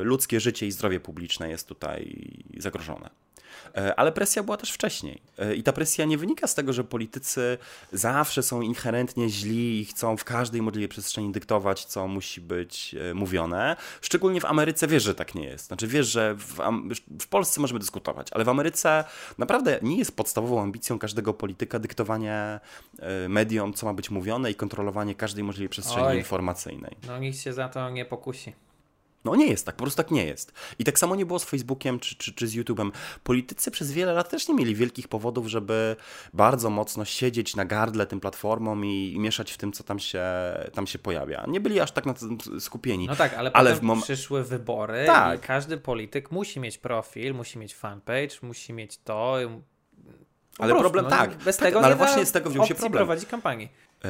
y, 0.00 0.05
ludzkie 0.05 0.40
życie 0.40 0.66
i 0.66 0.72
zdrowie 0.72 1.00
publiczne 1.00 1.50
jest 1.50 1.68
tutaj 1.68 2.16
zagrożone. 2.57 3.11
E, 3.76 3.94
ale 3.98 4.12
presja 4.12 4.42
była 4.42 4.56
też 4.56 4.72
wcześniej. 4.72 5.22
E, 5.38 5.54
I 5.54 5.62
ta 5.62 5.72
presja 5.72 6.04
nie 6.04 6.18
wynika 6.18 6.46
z 6.46 6.54
tego, 6.54 6.72
że 6.72 6.84
politycy 6.84 7.58
zawsze 7.92 8.42
są 8.42 8.60
inherentnie 8.60 9.28
źli 9.28 9.80
i 9.80 9.84
chcą 9.84 10.16
w 10.16 10.24
każdej 10.24 10.62
możliwej 10.62 10.88
przestrzeni 10.88 11.32
dyktować, 11.32 11.84
co 11.84 12.08
musi 12.08 12.40
być 12.40 12.94
e, 13.10 13.14
mówione. 13.14 13.76
Szczególnie 14.00 14.40
w 14.40 14.44
Ameryce 14.44 14.86
wiesz, 14.86 15.02
że 15.02 15.14
tak 15.14 15.34
nie 15.34 15.44
jest. 15.44 15.66
Znaczy 15.66 15.86
wiesz, 15.86 16.06
że 16.06 16.34
w, 16.34 16.58
w 17.20 17.28
Polsce 17.28 17.60
możemy 17.60 17.80
dyskutować, 17.80 18.28
ale 18.32 18.44
w 18.44 18.48
Ameryce 18.48 19.04
naprawdę 19.38 19.78
nie 19.82 19.98
jest 19.98 20.16
podstawową 20.16 20.62
ambicją 20.62 20.98
każdego 20.98 21.34
polityka 21.34 21.78
dyktowanie 21.78 22.60
mediom, 23.28 23.74
co 23.74 23.86
ma 23.86 23.94
być 23.94 24.10
mówione 24.10 24.50
i 24.50 24.54
kontrolowanie 24.54 25.14
każdej 25.14 25.44
możliwej 25.44 25.68
przestrzeni 25.68 26.06
Oj, 26.06 26.16
informacyjnej. 26.16 26.96
No 27.06 27.18
nikt 27.18 27.38
się 27.38 27.52
za 27.52 27.68
to 27.68 27.90
nie 27.90 28.04
pokusi. 28.04 28.52
No 29.24 29.37
nie 29.37 29.46
jest 29.46 29.66
tak, 29.66 29.76
po 29.76 29.85
prostu 29.85 29.96
tak 29.96 30.11
nie 30.11 30.24
jest. 30.24 30.52
I 30.78 30.85
tak 30.85 30.98
samo 30.98 31.16
nie 31.16 31.26
było 31.26 31.38
z 31.38 31.44
Facebookiem 31.44 32.00
czy, 32.00 32.14
czy, 32.16 32.35
czy 32.35 32.48
z 32.48 32.54
YouTube'em. 32.54 32.90
Politycy 33.22 33.70
przez 33.70 33.92
wiele 33.92 34.12
lat 34.12 34.30
też 34.30 34.48
nie 34.48 34.54
mieli 34.54 34.74
wielkich 34.74 35.09
powodów, 35.09 35.46
żeby 35.46 35.96
bardzo 36.33 36.70
mocno 36.70 37.04
siedzieć 37.04 37.56
na 37.56 37.64
gardle 37.64 38.06
tym 38.06 38.20
platformom 38.20 38.85
i, 38.85 39.12
i 39.12 39.18
mieszać 39.18 39.52
w 39.52 39.59
tym, 39.59 39.72
co 39.72 39.85
tam 39.85 39.98
się, 39.98 40.24
tam 40.72 40.87
się 40.87 40.98
pojawia. 40.98 41.44
Nie 41.48 41.61
byli 41.61 41.80
aż 41.80 41.92
tak 41.92 42.06
na 42.06 42.14
tym 42.14 42.38
skupieni. 42.61 43.06
No 43.06 43.16
tak, 43.16 43.35
ale, 43.35 43.52
ale 43.52 43.70
potem 43.70 43.87
mom... 43.87 44.02
przyszły 44.02 44.44
wybory 44.44 45.04
tak. 45.06 45.38
i 45.38 45.42
każdy 45.42 45.76
polityk 45.78 46.30
musi 46.30 46.61
mieć 46.61 46.78
profil, 46.78 47.35
musi 47.35 47.59
mieć 47.59 47.74
fanpage, 47.74 48.37
musi 48.42 48.72
mieć 48.72 48.98
to. 48.98 49.37
Po 50.56 50.64
ale 50.64 50.72
prostu, 50.72 50.90
problem 50.90 51.04
no, 51.04 51.11
tak. 51.11 51.37
Bez 51.37 51.56
tak, 51.56 51.68
tego 51.68 51.80
ale 51.80 51.96
właśnie 51.96 52.26
z 52.26 52.33
tego 52.33 52.50
wziął 52.50 52.66
się 52.66 52.74
problem. 52.74 53.00
prowadzić 53.00 53.28
kampanii. 53.28 53.68
E, 54.04 54.08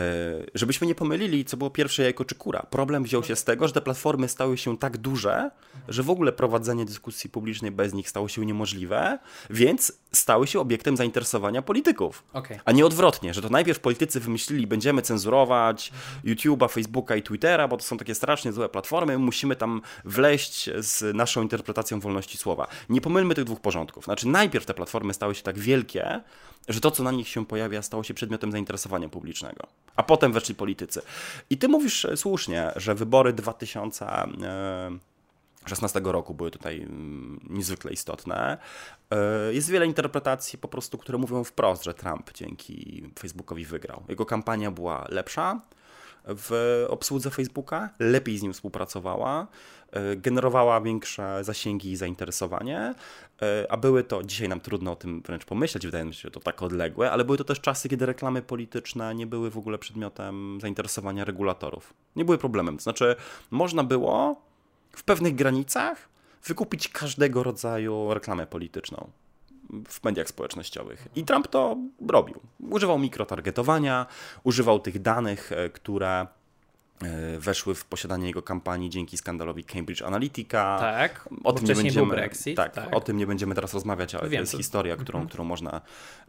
żebyśmy 0.55 0.87
nie 0.87 0.94
pomylili, 0.94 1.44
co 1.44 1.57
było 1.57 1.70
pierwsze 1.70 2.03
jajko 2.03 2.24
czy 2.24 2.35
kura. 2.35 2.66
Problem 2.70 3.05
wziął 3.05 3.24
się 3.24 3.37
z 3.37 3.44
tego, 3.44 3.66
że 3.66 3.74
te 3.74 3.81
platformy 3.81 4.29
stały 4.29 4.59
się 4.59 4.79
tak 4.79 4.98
duże, 4.98 5.50
że 5.88 6.03
w 6.03 6.11
ogóle 6.11 6.33
prowadzenie 6.33 6.85
dyskusji 6.85 7.31
publicznej 7.31 7.70
bez 7.70 7.94
nich 7.94 8.09
stało 8.09 8.29
się 8.29 8.46
niemożliwe, 8.46 9.18
więc 9.50 9.92
stały 10.12 10.46
się 10.46 10.61
obiektem 10.61 10.96
zainteresowania 10.96 11.62
polityków. 11.62 12.25
Okay. 12.33 12.61
A 12.64 12.73
nie 12.73 12.87
odwrotnie, 12.87 13.35
że 13.35 13.42
to 13.42 13.49
najpierw 13.49 13.81
politycy 13.81 14.20
wymyślili, 14.20 14.66
będziemy 14.66 15.03
cenzurować 15.03 15.92
YouTube'a, 16.25 16.70
Facebooka 16.70 17.16
i 17.16 17.23
Twittera, 17.23 17.68
bo 17.68 17.77
to 17.77 17.83
są 17.83 17.99
takie 17.99 18.14
strasznie 18.14 18.53
złe 18.53 18.68
platformy, 18.68 19.18
musimy 19.18 19.57
tam 19.57 19.83
wleść 20.05 20.70
z 20.79 21.16
naszą 21.16 21.42
interpretacją 21.42 22.01
wolności 22.01 22.38
słowa. 22.38 22.66
Nie 22.88 23.01
pomylmy 23.01 23.35
tych 23.35 23.44
dwóch 23.44 23.61
porządków. 23.61 24.05
Znaczy, 24.05 24.29
najpierw 24.29 24.66
te 24.66 24.75
platformy 24.75 25.14
stały 25.14 25.35
się 25.35 25.42
tak 25.42 25.59
wielkie, 25.59 26.20
że 26.68 26.81
to, 26.81 26.90
co 26.90 27.03
na 27.03 27.11
nich 27.11 27.29
się 27.29 27.46
pojawia, 27.46 27.83
stało 27.83 28.05
się 28.05 28.14
przedmiotem 28.14 28.53
zainteresowania 28.53 29.09
publicznego. 29.09 29.66
A 29.96 30.03
potem 30.03 30.33
weszli 30.33 30.55
politycy. 30.55 31.03
I 31.51 31.59
ty 31.59 31.68
mówisz 31.68 32.07
słusznie, 32.16 32.73
że 32.77 32.94
wybory 32.94 33.33
2000. 33.33 34.07
Yy, 34.90 35.10
16 35.66 36.01
roku 36.05 36.35
były 36.35 36.51
tutaj 36.51 36.83
mm, 36.83 37.40
niezwykle 37.51 37.92
istotne. 37.92 38.59
E, 39.11 39.53
jest 39.53 39.70
wiele 39.70 39.87
interpretacji 39.87 40.59
po 40.59 40.68
prostu, 40.68 40.99
które 40.99 41.18
mówią 41.18 41.44
wprost, 41.44 41.85
że 41.85 41.94
Trump 41.94 42.33
dzięki 42.33 43.03
Facebookowi 43.18 43.64
wygrał. 43.64 44.03
Jego 44.09 44.27
kampania 44.27 44.70
była 44.70 45.07
lepsza 45.09 45.61
w 46.25 46.85
obsłudze 46.88 47.31
Facebooka, 47.31 47.90
lepiej 47.99 48.38
z 48.38 48.42
nim 48.42 48.53
współpracowała, 48.53 49.46
e, 49.92 50.16
generowała 50.16 50.81
większe 50.81 51.44
zasięgi 51.44 51.90
i 51.90 51.96
zainteresowanie, 51.96 52.94
e, 53.42 53.66
a 53.73 53.77
były 53.77 54.05
to, 54.05 54.23
dzisiaj 54.23 54.49
nam 54.49 54.61
trudno 54.61 54.92
o 54.92 54.96
tym 54.96 55.23
wręcz 55.23 55.44
pomyśleć, 55.44 55.87
wydaje 55.87 56.05
mi 56.05 56.14
się, 56.14 56.20
że 56.20 56.31
to 56.31 56.40
tak 56.40 56.62
odległe, 56.62 57.12
ale 57.12 57.25
były 57.25 57.38
to 57.38 57.44
też 57.44 57.61
czasy, 57.61 57.88
kiedy 57.88 58.07
reklamy 58.07 58.42
polityczne 58.42 59.14
nie 59.14 59.27
były 59.27 59.51
w 59.51 59.59
ogóle 59.59 59.79
przedmiotem 59.79 60.59
zainteresowania 60.61 61.25
regulatorów. 61.25 61.94
Nie 62.16 62.25
były 62.25 62.38
problemem, 62.38 62.77
to 62.77 62.83
znaczy 62.83 63.16
można 63.51 63.85
było 63.85 64.49
w 64.92 65.03
pewnych 65.03 65.35
granicach 65.35 66.09
wykupić 66.44 66.88
każdego 66.88 67.42
rodzaju 67.42 68.14
reklamę 68.14 68.46
polityczną 68.46 69.11
w 69.88 70.05
mediach 70.05 70.29
społecznościowych. 70.29 71.09
I 71.16 71.24
Trump 71.24 71.48
to 71.48 71.76
robił. 72.09 72.40
Używał 72.70 72.98
mikrotargetowania, 72.98 74.07
używał 74.44 74.81
tych 74.81 75.03
danych, 75.03 75.53
e, 75.53 75.68
które 75.68 76.26
e, 77.03 77.38
weszły 77.38 77.74
w 77.74 77.85
posiadanie 77.85 78.26
jego 78.26 78.42
kampanii 78.42 78.90
dzięki 78.90 79.16
skandalowi 79.16 79.64
Cambridge 79.64 80.03
Analytica. 80.03 80.79
Tak, 80.81 81.29
o 81.44 81.53
tym 81.53 81.66
nie 81.66 81.74
będziemy, 81.74 82.14
Brexit. 82.14 82.57
Tak, 82.57 82.74
tak, 82.74 82.96
o 82.96 83.00
tym 83.00 83.16
nie 83.16 83.26
będziemy 83.26 83.55
teraz 83.55 83.74
rozmawiać, 83.74 84.14
ale 84.14 84.29
Wiem, 84.29 84.38
to 84.38 84.42
jest 84.42 84.53
to... 84.53 84.59
historia, 84.59 84.96
którą, 84.96 85.18
mhm. 85.18 85.29
którą 85.29 85.44
można 85.44 85.81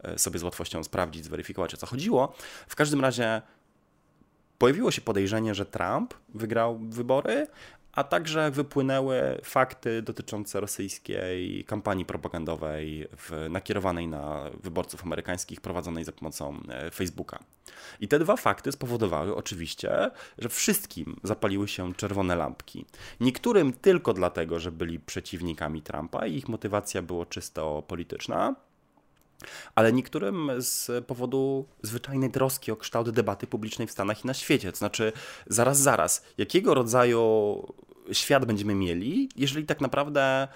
e, 0.02 0.18
sobie 0.18 0.38
z 0.38 0.42
łatwością 0.42 0.84
sprawdzić, 0.84 1.24
zweryfikować, 1.24 1.74
o 1.74 1.76
co 1.76 1.86
chodziło. 1.86 2.32
W 2.68 2.76
każdym 2.76 3.00
razie 3.00 3.42
pojawiło 4.58 4.90
się 4.90 5.00
podejrzenie, 5.00 5.54
że 5.54 5.66
Trump 5.66 6.14
wygrał 6.34 6.78
wybory, 6.78 7.46
a 7.92 8.04
także 8.04 8.50
wypłynęły 8.50 9.40
fakty 9.44 10.02
dotyczące 10.02 10.60
rosyjskiej 10.60 11.64
kampanii 11.64 12.04
propagandowej 12.04 13.08
w, 13.16 13.46
nakierowanej 13.50 14.08
na 14.08 14.50
wyborców 14.62 15.02
amerykańskich 15.04 15.60
prowadzonej 15.60 16.04
za 16.04 16.12
pomocą 16.12 16.60
e, 16.68 16.90
Facebooka. 16.90 17.38
I 18.00 18.08
te 18.08 18.18
dwa 18.18 18.36
fakty 18.36 18.72
spowodowały 18.72 19.36
oczywiście, 19.36 20.10
że 20.38 20.48
wszystkim 20.48 21.16
zapaliły 21.22 21.68
się 21.68 21.94
czerwone 21.94 22.36
lampki. 22.36 22.86
Niektórym 23.20 23.72
tylko 23.72 24.12
dlatego, 24.12 24.60
że 24.60 24.72
byli 24.72 25.00
przeciwnikami 25.00 25.82
Trumpa 25.82 26.26
i 26.26 26.36
ich 26.36 26.48
motywacja 26.48 27.02
była 27.02 27.26
czysto 27.26 27.82
polityczna, 27.88 28.54
ale 29.74 29.92
niektórym 29.92 30.50
z 30.58 31.04
powodu 31.06 31.66
zwyczajnej 31.82 32.30
troski 32.30 32.72
o 32.72 32.76
kształt 32.76 33.10
debaty 33.10 33.46
publicznej 33.46 33.88
w 33.88 33.90
Stanach 33.90 34.24
i 34.24 34.26
na 34.26 34.34
świecie. 34.34 34.72
To 34.72 34.78
znaczy, 34.78 35.12
zaraz, 35.46 35.78
zaraz, 35.78 36.24
jakiego 36.38 36.74
rodzaju 36.74 37.62
świat 38.12 38.44
będziemy 38.44 38.74
mieli, 38.74 39.28
jeżeli 39.36 39.66
tak 39.66 39.80
naprawdę 39.80 40.48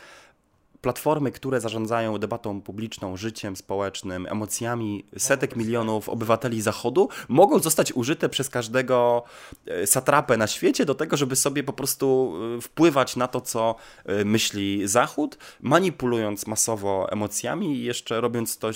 platformy, 0.86 1.32
które 1.32 1.60
zarządzają 1.60 2.18
debatą 2.18 2.60
publiczną, 2.60 3.16
życiem 3.16 3.56
społecznym, 3.56 4.26
emocjami 4.26 5.04
setek 5.18 5.56
milionów 5.56 6.08
obywateli 6.08 6.62
Zachodu, 6.62 7.08
mogą 7.28 7.58
zostać 7.58 7.92
użyte 7.92 8.28
przez 8.28 8.50
każdego 8.50 9.22
e, 9.66 9.86
satrapę 9.86 10.36
na 10.36 10.46
świecie 10.46 10.84
do 10.84 10.94
tego, 10.94 11.16
żeby 11.16 11.36
sobie 11.36 11.62
po 11.62 11.72
prostu 11.72 12.34
e, 12.56 12.60
wpływać 12.60 13.16
na 13.16 13.28
to, 13.28 13.40
co 13.40 13.74
e, 14.04 14.24
myśli 14.24 14.88
Zachód, 14.88 15.38
manipulując 15.60 16.46
masowo 16.46 17.12
emocjami 17.12 17.76
i 17.76 17.84
jeszcze 17.84 18.20
robiąc 18.20 18.58
to 18.58 18.70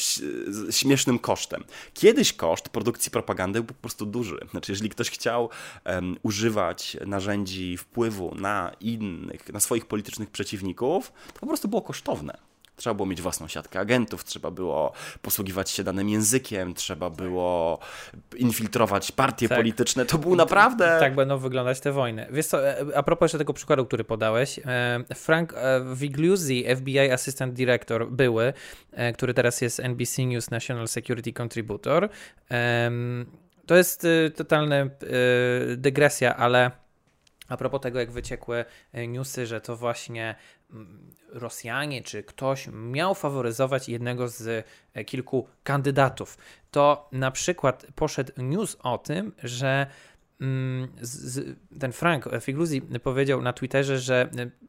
śmiesznym 0.70 1.18
kosztem. 1.18 1.64
Kiedyś 1.94 2.33
koszt 2.33 2.68
produkcji 2.68 3.11
propagandy 3.11 3.61
był 3.61 3.66
po 3.66 3.83
prostu 3.83 4.07
duży. 4.07 4.38
Znaczy, 4.51 4.73
jeżeli 4.73 4.90
ktoś 4.90 5.11
chciał 5.11 5.49
um, 5.87 6.16
używać 6.23 6.96
narzędzi 7.07 7.77
wpływu 7.77 8.35
na 8.35 8.73
innych, 8.81 9.53
na 9.53 9.61
swoich 9.61 9.87
politycznych 9.87 10.31
przeciwników, 10.31 11.12
to 11.35 11.40
po 11.40 11.46
prostu 11.46 11.68
było 11.68 11.83
kosztowe 11.83 12.00
kosztowne. 12.01 12.35
Trzeba 12.77 12.95
było 12.95 13.07
mieć 13.07 13.23
własną 13.23 13.49
siatkę 13.49 13.81
agentów, 13.81 14.25
trzeba 14.25 14.51
było 14.51 14.93
posługiwać 15.23 15.71
się 15.71 15.85
danym 15.85 16.09
językiem, 16.09 16.75
trzeba 16.75 17.11
było 17.11 17.79
infiltrować 18.37 19.13
partie 19.13 19.49
tak. 19.49 19.59
polityczne. 19.59 20.07
To 20.07 20.19
był 20.19 20.37
naprawdę. 20.37 20.97
Tak 21.01 21.15
będą 21.15 21.39
wyglądać 21.39 21.81
te 21.81 21.93
wojny. 21.93 22.27
Wiesz 22.31 22.47
co, 22.47 22.69
e, 22.69 22.77
a 22.95 23.03
propos 23.03 23.27
jeszcze 23.27 23.39
tego 23.39 23.53
przykładu, 23.53 23.87
który 23.87 24.05
podałeś, 24.05 24.59
e, 24.59 25.05
Frank 25.15 25.55
e, 25.57 25.85
Vigliuzzi, 25.95 26.65
FBI 26.77 26.99
Assistant 26.99 27.55
Director, 27.55 28.11
były, 28.11 28.53
który 29.15 29.35
teraz 29.35 29.61
jest 29.61 29.81
NBC 29.81 30.27
News 30.27 30.51
National 30.51 30.89
Security 30.89 31.33
Contributor. 31.43 32.09
To 33.67 33.77
jest 33.77 34.07
totalna 34.37 34.77
dygresja, 35.77 36.37
ale 36.37 36.71
a 37.51 37.57
propos 37.57 37.81
tego, 37.81 38.01
jak 38.01 38.11
wyciekły 38.11 38.65
newsy, 39.09 39.47
że 39.47 39.61
to 39.61 39.77
właśnie 39.77 40.35
mm, 40.71 41.11
Rosjanie 41.29 42.03
czy 42.03 42.23
ktoś 42.23 42.69
miał 42.73 43.15
faworyzować 43.15 43.89
jednego 43.89 44.29
z 44.29 44.67
e, 44.95 45.05
kilku 45.05 45.49
kandydatów, 45.63 46.39
to 46.71 47.09
na 47.13 47.31
przykład 47.31 47.87
poszedł 47.95 48.33
news 48.37 48.77
o 48.83 48.99
tym, 48.99 49.33
że 49.43 49.87
Mm, 50.40 50.88
z, 51.00 51.57
ten 51.81 51.92
Frank 51.92 52.29
Figluzzi 52.40 52.83
powiedział 52.83 53.42
na 53.42 53.53
Twitterze, 53.53 53.98
że 53.98 54.29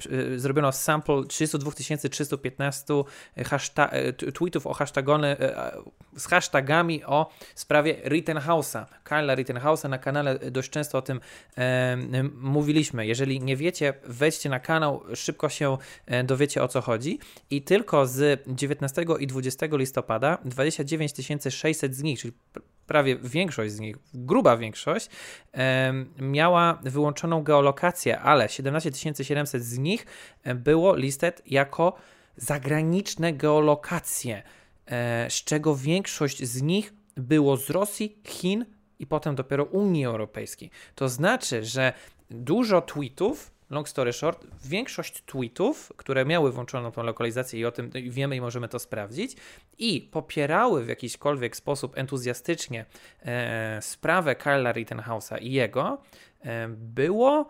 e, 0.10 0.39
zrobiono 0.39 0.71
sample 0.71 1.23
32 1.27 1.71
315 2.10 2.93
tweetów 4.34 4.67
o 4.67 4.73
hashtagony, 4.73 5.27
e, 5.27 5.71
z 6.15 6.27
hashtagami 6.27 7.03
o 7.03 7.29
sprawie 7.55 7.95
Rittenhausa, 8.05 8.88
Kyla 9.03 9.36
Rittenhausa. 9.36 9.89
Na 9.89 9.97
kanale 9.97 10.39
dość 10.39 10.69
często 10.69 10.97
o 10.97 11.01
tym 11.01 11.19
e, 11.57 11.97
mówiliśmy. 12.41 13.07
Jeżeli 13.07 13.41
nie 13.41 13.57
wiecie, 13.57 13.93
wejdźcie 14.03 14.49
na 14.49 14.60
kanał, 14.60 15.03
szybko 15.15 15.49
się 15.49 15.77
e, 16.05 16.23
dowiecie 16.23 16.63
o 16.63 16.67
co 16.67 16.81
chodzi. 16.81 17.19
I 17.49 17.62
tylko 17.62 18.07
z 18.07 18.43
19 18.47 19.05
i 19.19 19.27
20 19.27 19.65
listopada 19.71 20.38
29 20.45 21.13
600 21.49 21.95
z 21.95 22.03
nich, 22.03 22.19
czyli 22.19 22.34
prawie 22.91 23.15
większość 23.15 23.73
z 23.73 23.80
nich, 23.80 23.95
gruba 24.13 24.58
większość, 24.58 25.10
miała 26.19 26.80
wyłączoną 26.84 27.43
geolokację, 27.43 28.19
ale 28.19 28.49
17 28.49 28.91
700 29.23 29.63
z 29.63 29.77
nich 29.77 30.06
było 30.56 30.95
listed 30.95 31.41
jako 31.45 31.93
zagraniczne 32.38 33.34
geolokacje, 33.34 34.43
e, 34.86 35.30
z 35.30 35.34
czego 35.34 35.75
większość 35.75 36.43
z 36.43 36.62
nich 36.62 36.93
było 37.15 37.58
z 37.58 37.69
Rosji, 37.69 38.17
Chin 38.27 38.65
i 38.99 39.08
potem 39.08 39.36
dopiero 39.36 39.63
Unii 39.63 40.06
Europejskiej. 40.06 40.69
To 40.95 41.10
znaczy, 41.10 41.65
że 41.65 41.93
dużo 42.30 42.82
tweetów 42.82 43.51
long 43.71 43.89
story 43.89 44.13
short, 44.13 44.47
większość 44.65 45.23
tweetów, 45.25 45.93
które 45.97 46.25
miały 46.25 46.51
włączoną 46.51 46.91
tą 46.91 47.03
lokalizację 47.03 47.60
i 47.60 47.65
o 47.65 47.71
tym 47.71 47.91
wiemy 47.91 48.36
i 48.36 48.41
możemy 48.41 48.67
to 48.67 48.79
sprawdzić, 48.79 49.36
i 49.77 50.01
popierały 50.01 50.84
w 50.84 50.88
jakiśkolwiek 50.88 51.55
sposób 51.55 51.97
entuzjastycznie 51.97 52.86
e, 53.25 53.81
sprawę 53.81 54.36
Kyla 54.36 54.73
Rittenhouse'a 54.73 55.41
i 55.41 55.51
jego, 55.51 56.01
e, 56.41 56.67
było 56.67 57.49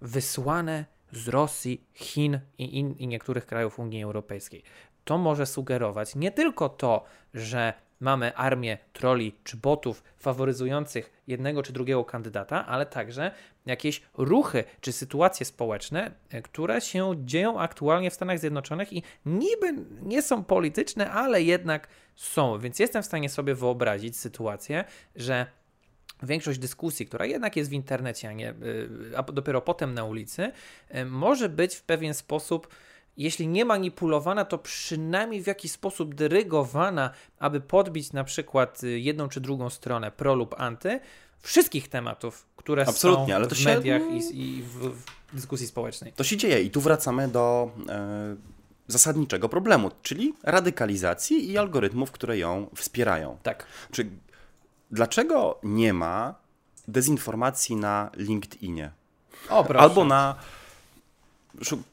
wysłane 0.00 0.84
z 1.12 1.28
Rosji, 1.28 1.84
Chin 1.94 2.40
i, 2.58 2.78
in, 2.78 2.94
i 2.98 3.06
niektórych 3.06 3.46
krajów 3.46 3.78
Unii 3.78 4.02
Europejskiej. 4.02 4.62
To 5.04 5.18
może 5.18 5.46
sugerować 5.46 6.14
nie 6.14 6.30
tylko 6.30 6.68
to, 6.68 7.04
że 7.34 7.72
mamy 8.00 8.36
armię 8.36 8.78
troli 8.92 9.34
czy 9.44 9.56
botów 9.56 10.02
faworyzujących 10.16 11.12
jednego 11.26 11.62
czy 11.62 11.72
drugiego 11.72 12.04
kandydata, 12.04 12.66
ale 12.66 12.86
także 12.86 13.30
jakieś 13.66 14.02
ruchy 14.14 14.64
czy 14.80 14.92
sytuacje 14.92 15.46
społeczne, 15.46 16.10
e, 16.30 16.42
które 16.42 16.80
się 16.80 17.12
dzieją 17.24 17.60
aktualnie 17.60 18.10
w 18.10 18.14
Stanach 18.14 18.38
Zjednoczonych 18.38 18.92
i 18.92 19.02
niby 19.26 19.74
nie 20.02 20.22
są 20.22 20.44
polityczne, 20.44 21.10
ale 21.10 21.42
jednak 21.42 21.88
są. 22.16 22.58
Więc 22.58 22.78
jestem 22.78 23.02
w 23.02 23.06
stanie 23.06 23.28
sobie 23.28 23.54
wyobrazić 23.54 24.16
sytuację, 24.16 24.84
że 25.16 25.46
większość 26.22 26.58
dyskusji, 26.58 27.06
która 27.06 27.26
jednak 27.26 27.56
jest 27.56 27.70
w 27.70 27.72
internecie, 27.72 28.28
a, 28.28 28.32
nie, 28.32 28.50
y, 28.50 29.16
a 29.16 29.22
dopiero 29.22 29.60
potem 29.60 29.94
na 29.94 30.04
ulicy, 30.04 30.52
y, 30.94 31.04
może 31.04 31.48
być 31.48 31.74
w 31.74 31.82
pewien 31.82 32.14
sposób 32.14 32.68
jeśli 33.18 33.48
nie 33.48 33.64
manipulowana, 33.64 34.44
to 34.44 34.58
przynajmniej 34.58 35.42
w 35.42 35.46
jakiś 35.46 35.72
sposób 35.72 36.14
dyrygowana, 36.14 37.10
aby 37.38 37.60
podbić 37.60 38.12
na 38.12 38.24
przykład 38.24 38.84
y, 38.84 39.00
jedną 39.00 39.28
czy 39.28 39.40
drugą 39.40 39.70
stronę, 39.70 40.10
pro 40.10 40.34
lub 40.34 40.54
anty, 40.58 41.00
wszystkich 41.40 41.88
tematów, 41.88 42.46
które 42.56 42.86
Absolutnie, 42.86 43.28
są 43.28 43.34
ale 43.34 43.46
to 43.46 43.54
w 43.54 43.58
się... 43.58 43.64
mediach 43.64 44.02
i, 44.02 44.40
i 44.40 44.62
w, 44.62 44.68
w, 44.68 45.04
dyskusji 45.32 45.66
społecznej. 45.66 46.12
To 46.12 46.24
się 46.24 46.36
dzieje 46.36 46.62
i 46.62 46.70
tu 46.70 46.80
wracamy 46.80 47.28
do 47.28 47.70
e, 47.88 48.36
zasadniczego 48.86 49.48
problemu, 49.48 49.90
czyli 50.02 50.34
radykalizacji 50.42 51.50
i 51.50 51.58
algorytmów, 51.58 52.10
które 52.10 52.38
ją 52.38 52.70
wspierają. 52.74 53.38
Tak. 53.42 53.66
Czy 53.92 54.10
dlaczego 54.90 55.58
nie 55.62 55.92
ma 55.92 56.34
dezinformacji 56.88 57.76
na 57.76 58.10
LinkedInie? 58.16 58.90
O, 59.48 59.64
proszę. 59.64 59.82
Albo 59.82 60.04
na 60.04 60.34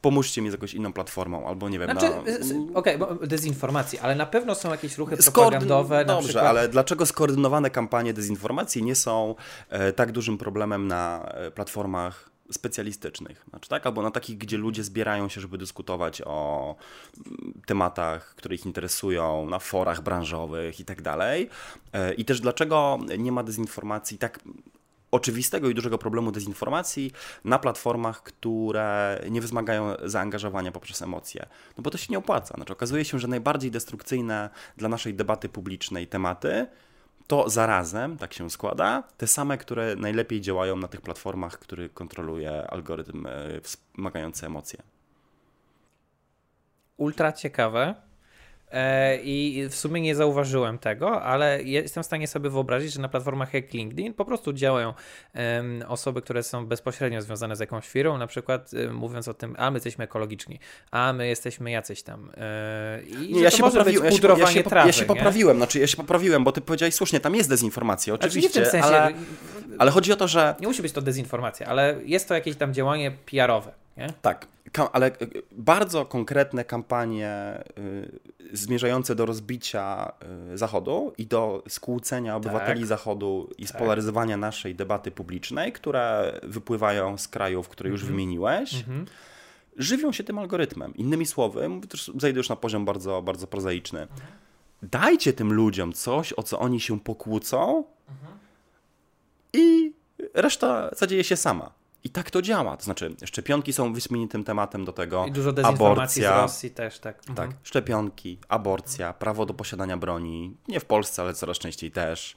pomóżcie 0.00 0.42
mi 0.42 0.50
z 0.50 0.52
jakąś 0.52 0.74
inną 0.74 0.92
platformą, 0.92 1.48
albo 1.48 1.68
nie 1.68 1.78
wiem. 1.78 1.90
Znaczy, 1.90 2.10
na... 2.10 2.78
Okej, 2.78 3.00
okay, 3.00 3.26
dezinformacji, 3.26 3.98
ale 3.98 4.14
na 4.14 4.26
pewno 4.26 4.54
są 4.54 4.70
jakieś 4.70 4.98
ruchy 4.98 5.16
propagandowe. 5.16 6.04
Dobrze, 6.04 6.28
przykład... 6.28 6.46
ale 6.46 6.68
dlaczego 6.68 7.06
skoordynowane 7.06 7.70
kampanie 7.70 8.14
dezinformacji 8.14 8.82
nie 8.82 8.94
są 8.94 9.34
e, 9.68 9.92
tak 9.92 10.12
dużym 10.12 10.38
problemem 10.38 10.88
na 10.88 11.32
e, 11.34 11.50
platformach 11.50 12.30
specjalistycznych, 12.50 13.44
znaczy, 13.50 13.68
tak? 13.68 13.86
albo 13.86 14.02
na 14.02 14.10
takich, 14.10 14.38
gdzie 14.38 14.56
ludzie 14.56 14.84
zbierają 14.84 15.28
się, 15.28 15.40
żeby 15.40 15.58
dyskutować 15.58 16.22
o 16.24 16.74
mm, 17.26 17.62
tematach, 17.66 18.34
które 18.34 18.54
ich 18.54 18.66
interesują, 18.66 19.46
na 19.50 19.58
forach 19.58 20.02
branżowych 20.02 20.80
i 20.80 20.84
tak 20.84 21.02
dalej. 21.02 21.48
E, 21.92 22.14
I 22.14 22.24
też 22.24 22.40
dlaczego 22.40 22.98
nie 23.18 23.32
ma 23.32 23.42
dezinformacji 23.42 24.18
tak 24.18 24.40
oczywistego 25.10 25.68
i 25.68 25.74
dużego 25.74 25.98
problemu 25.98 26.32
dezinformacji 26.32 27.12
na 27.44 27.58
platformach, 27.58 28.22
które 28.22 29.20
nie 29.30 29.40
wymagają 29.40 29.94
zaangażowania 30.04 30.72
poprzez 30.72 31.02
emocje. 31.02 31.46
No 31.76 31.82
bo 31.82 31.90
to 31.90 31.98
się 31.98 32.06
nie 32.10 32.18
opłaca. 32.18 32.54
Znaczy, 32.54 32.72
okazuje 32.72 33.04
się, 33.04 33.18
że 33.18 33.28
najbardziej 33.28 33.70
destrukcyjne 33.70 34.50
dla 34.76 34.88
naszej 34.88 35.14
debaty 35.14 35.48
publicznej 35.48 36.06
tematy 36.06 36.66
to 37.26 37.50
zarazem, 37.50 38.18
tak 38.18 38.34
się 38.34 38.50
składa, 38.50 39.02
te 39.16 39.26
same, 39.26 39.58
które 39.58 39.96
najlepiej 39.96 40.40
działają 40.40 40.76
na 40.76 40.88
tych 40.88 41.00
platformach, 41.00 41.58
który 41.58 41.88
kontroluje 41.88 42.70
algorytm 42.70 43.26
e, 43.26 43.60
wspomagający 43.60 44.46
emocje. 44.46 44.82
Ultra 46.96 47.32
ciekawe. 47.32 47.94
E, 48.72 49.18
I 49.22 49.66
w 49.70 49.74
sumie 49.74 50.00
nie 50.00 50.14
zauważyłem 50.14 50.78
tego, 50.78 51.22
ale 51.22 51.62
jestem 51.62 52.02
w 52.02 52.06
stanie 52.06 52.28
sobie 52.28 52.50
wyobrazić, 52.50 52.92
że 52.92 53.00
na 53.00 53.08
platformach 53.08 53.54
jak 53.54 53.72
LinkedIn 53.72 54.14
po 54.14 54.24
prostu 54.24 54.52
działają 54.52 54.94
osoby, 55.88 56.22
które 56.22 56.42
są 56.42 56.66
bezpośrednio 56.66 57.22
związane 57.22 57.56
z 57.56 57.60
jakąś 57.60 57.88
firmą, 57.88 58.18
na 58.18 58.26
przykład 58.26 58.72
um, 58.72 58.94
mówiąc 58.94 59.28
o 59.28 59.34
tym, 59.34 59.54
a 59.58 59.70
my 59.70 59.76
jesteśmy 59.76 60.04
ekologiczni, 60.04 60.58
a 60.90 61.12
my 61.12 61.28
jesteśmy 61.28 61.70
jacyś 61.70 62.02
tam. 62.02 62.30
E, 62.36 63.02
I 63.02 63.32
nie, 63.32 63.40
ja 63.40 63.50
się 63.50 63.62
poprawiłem, 63.62 64.04
ja 64.04 64.10
się, 64.10 64.28
ja 64.38 64.46
się, 64.46 64.62
trawy, 64.62 64.88
ja 64.88 64.92
się 64.92 65.04
poprawiłem, 65.04 65.56
znaczy 65.56 65.78
ja 65.78 65.86
się 65.86 65.96
poprawiłem, 65.96 66.44
bo 66.44 66.52
ty 66.52 66.60
powiedziałeś 66.60 66.94
słusznie, 66.94 67.20
tam 67.20 67.34
jest 67.34 67.48
dezinformacja, 67.48 68.14
oczywiście, 68.14 68.50
znaczy, 68.50 68.68
w 68.68 68.72
tym 68.72 68.82
sensie, 68.82 68.96
ale, 68.96 69.14
ale 69.78 69.90
chodzi 69.90 70.12
o 70.12 70.16
to, 70.16 70.28
że... 70.28 70.54
Nie 70.60 70.66
musi 70.66 70.82
być 70.82 70.92
to 70.92 71.02
dezinformacja, 71.02 71.66
ale 71.66 71.96
jest 72.04 72.28
to 72.28 72.34
jakieś 72.34 72.56
tam 72.56 72.74
działanie 72.74 73.10
PR-owe. 73.10 73.85
Nie? 73.96 74.12
Tak, 74.22 74.46
ale 74.92 75.06
e, 75.06 75.12
bardzo 75.52 76.06
konkretne 76.06 76.64
kampanie 76.64 77.64
y, 77.78 78.18
zmierzające 78.52 79.14
do 79.14 79.26
rozbicia 79.26 80.12
y, 80.52 80.58
Zachodu 80.58 81.12
i 81.18 81.26
do 81.26 81.62
skłócenia 81.68 82.36
obywateli 82.36 82.80
tak. 82.80 82.88
Zachodu 82.88 83.50
i 83.58 83.66
tak. 83.66 83.76
spolaryzowania 83.76 84.34
tak. 84.34 84.40
naszej 84.40 84.74
debaty 84.74 85.10
publicznej, 85.10 85.72
które 85.72 86.32
wypływają 86.42 87.18
z 87.18 87.28
krajów, 87.28 87.68
które 87.68 87.90
już 87.90 88.00
mhm. 88.00 88.12
wymieniłeś, 88.12 88.74
mhm. 88.74 89.06
żywią 89.76 90.12
się 90.12 90.24
tym 90.24 90.38
algorytmem. 90.38 90.94
Innymi 90.94 91.26
słowy, 91.26 91.70
zejdę 92.18 92.38
już 92.38 92.48
na 92.48 92.56
poziom 92.56 92.84
bardzo, 92.84 93.22
bardzo 93.22 93.46
prozaiczny. 93.46 94.02
Mhm. 94.02 94.20
Dajcie 94.82 95.32
tym 95.32 95.52
ludziom 95.52 95.92
coś, 95.92 96.32
o 96.32 96.42
co 96.42 96.58
oni 96.58 96.80
się 96.80 97.00
pokłócą 97.00 97.84
i 99.52 99.92
reszta 100.34 100.90
zadzieje 100.96 101.24
się 101.24 101.36
sama. 101.36 101.72
I 102.04 102.10
tak 102.10 102.30
to 102.30 102.42
działa. 102.42 102.76
To 102.76 102.84
znaczy, 102.84 103.14
szczepionki 103.24 103.72
są 103.72 103.92
wyśmienitym 103.92 104.44
tematem 104.44 104.84
do 104.84 104.92
tego. 104.92 105.26
I 105.26 105.32
dużo 105.32 105.52
dezinformacji 105.52 106.24
aborcja, 106.24 106.48
z 106.48 106.52
Rosji 106.52 106.70
też, 106.70 106.98
tak. 106.98 107.18
Mhm. 107.28 107.48
Tak, 107.48 107.58
szczepionki, 107.62 108.38
aborcja, 108.48 109.12
prawo 109.12 109.46
do 109.46 109.54
posiadania 109.54 109.96
broni, 109.96 110.56
nie 110.68 110.80
w 110.80 110.84
Polsce, 110.84 111.22
ale 111.22 111.34
coraz 111.34 111.58
częściej 111.58 111.90
też. 111.90 112.36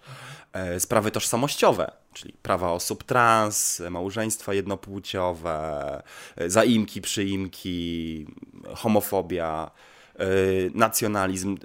E, 0.54 0.80
sprawy 0.80 1.12
tożsamościowe, 1.12 1.92
czyli 2.14 2.34
prawa 2.42 2.72
osób 2.72 3.04
trans, 3.04 3.82
małżeństwa 3.90 4.54
jednopłciowe, 4.54 6.04
e, 6.36 6.50
zaimki, 6.50 7.02
przyimki, 7.02 8.28
homofobia 8.76 9.72
e, 10.16 10.26
nacjonalizm, 10.74 11.58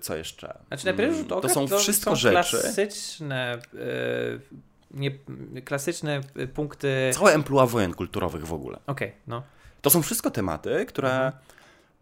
co 0.00 0.16
jeszcze? 0.16 0.58
Znaczy, 0.68 0.86
na 0.86 0.92
pierwszy 0.92 1.18
rzut 1.18 1.32
oka 1.32 1.48
to 1.48 1.54
są 1.54 1.68
to 1.68 1.78
wszystko 1.78 2.10
są 2.10 2.16
rzeczy. 2.16 2.58
klasyczne 2.60 3.58
nie, 4.90 5.10
klasyczne 5.64 6.20
punkty. 6.54 7.10
Całe 7.14 7.34
emploi 7.34 7.68
wojen 7.68 7.94
kulturowych 7.94 8.46
w 8.46 8.52
ogóle. 8.52 8.78
Okej, 8.86 9.08
okay, 9.08 9.20
no. 9.26 9.42
To 9.82 9.90
są 9.90 10.02
wszystko 10.02 10.30
tematy, 10.30 10.86
które 10.86 11.26
mhm. 11.26 11.32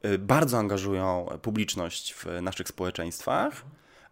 Y, 0.04 0.18
bardzo 0.18 0.58
angażują 0.58 1.26
publiczność 1.42 2.14
w 2.14 2.26
naszych 2.42 2.68
społeczeństwach 2.68 3.64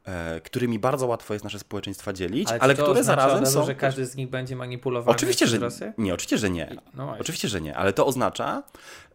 e, 0.04 0.40
którymi 0.40 0.78
bardzo 0.78 1.06
łatwo 1.06 1.34
jest 1.34 1.44
nasze 1.44 1.58
społeczeństwa 1.58 2.12
dzielić, 2.12 2.48
ale, 2.48 2.60
ale 2.60 2.74
które 2.74 3.04
zarazem 3.04 3.46
są. 3.46 3.66
że 3.66 3.74
każdy 3.74 4.06
z 4.06 4.16
nich 4.16 4.30
będzie 4.30 4.56
manipulowany 4.56 5.16
oczywiście, 5.16 5.46
że 5.46 5.58
Nie, 5.98 6.14
oczywiście, 6.14 6.38
że 6.38 6.50
nie. 6.50 6.76
No 6.94 7.16
oczywiście, 7.20 7.48
że 7.48 7.60
nie, 7.60 7.76
ale 7.76 7.92
to 7.92 8.06
oznacza, 8.06 8.62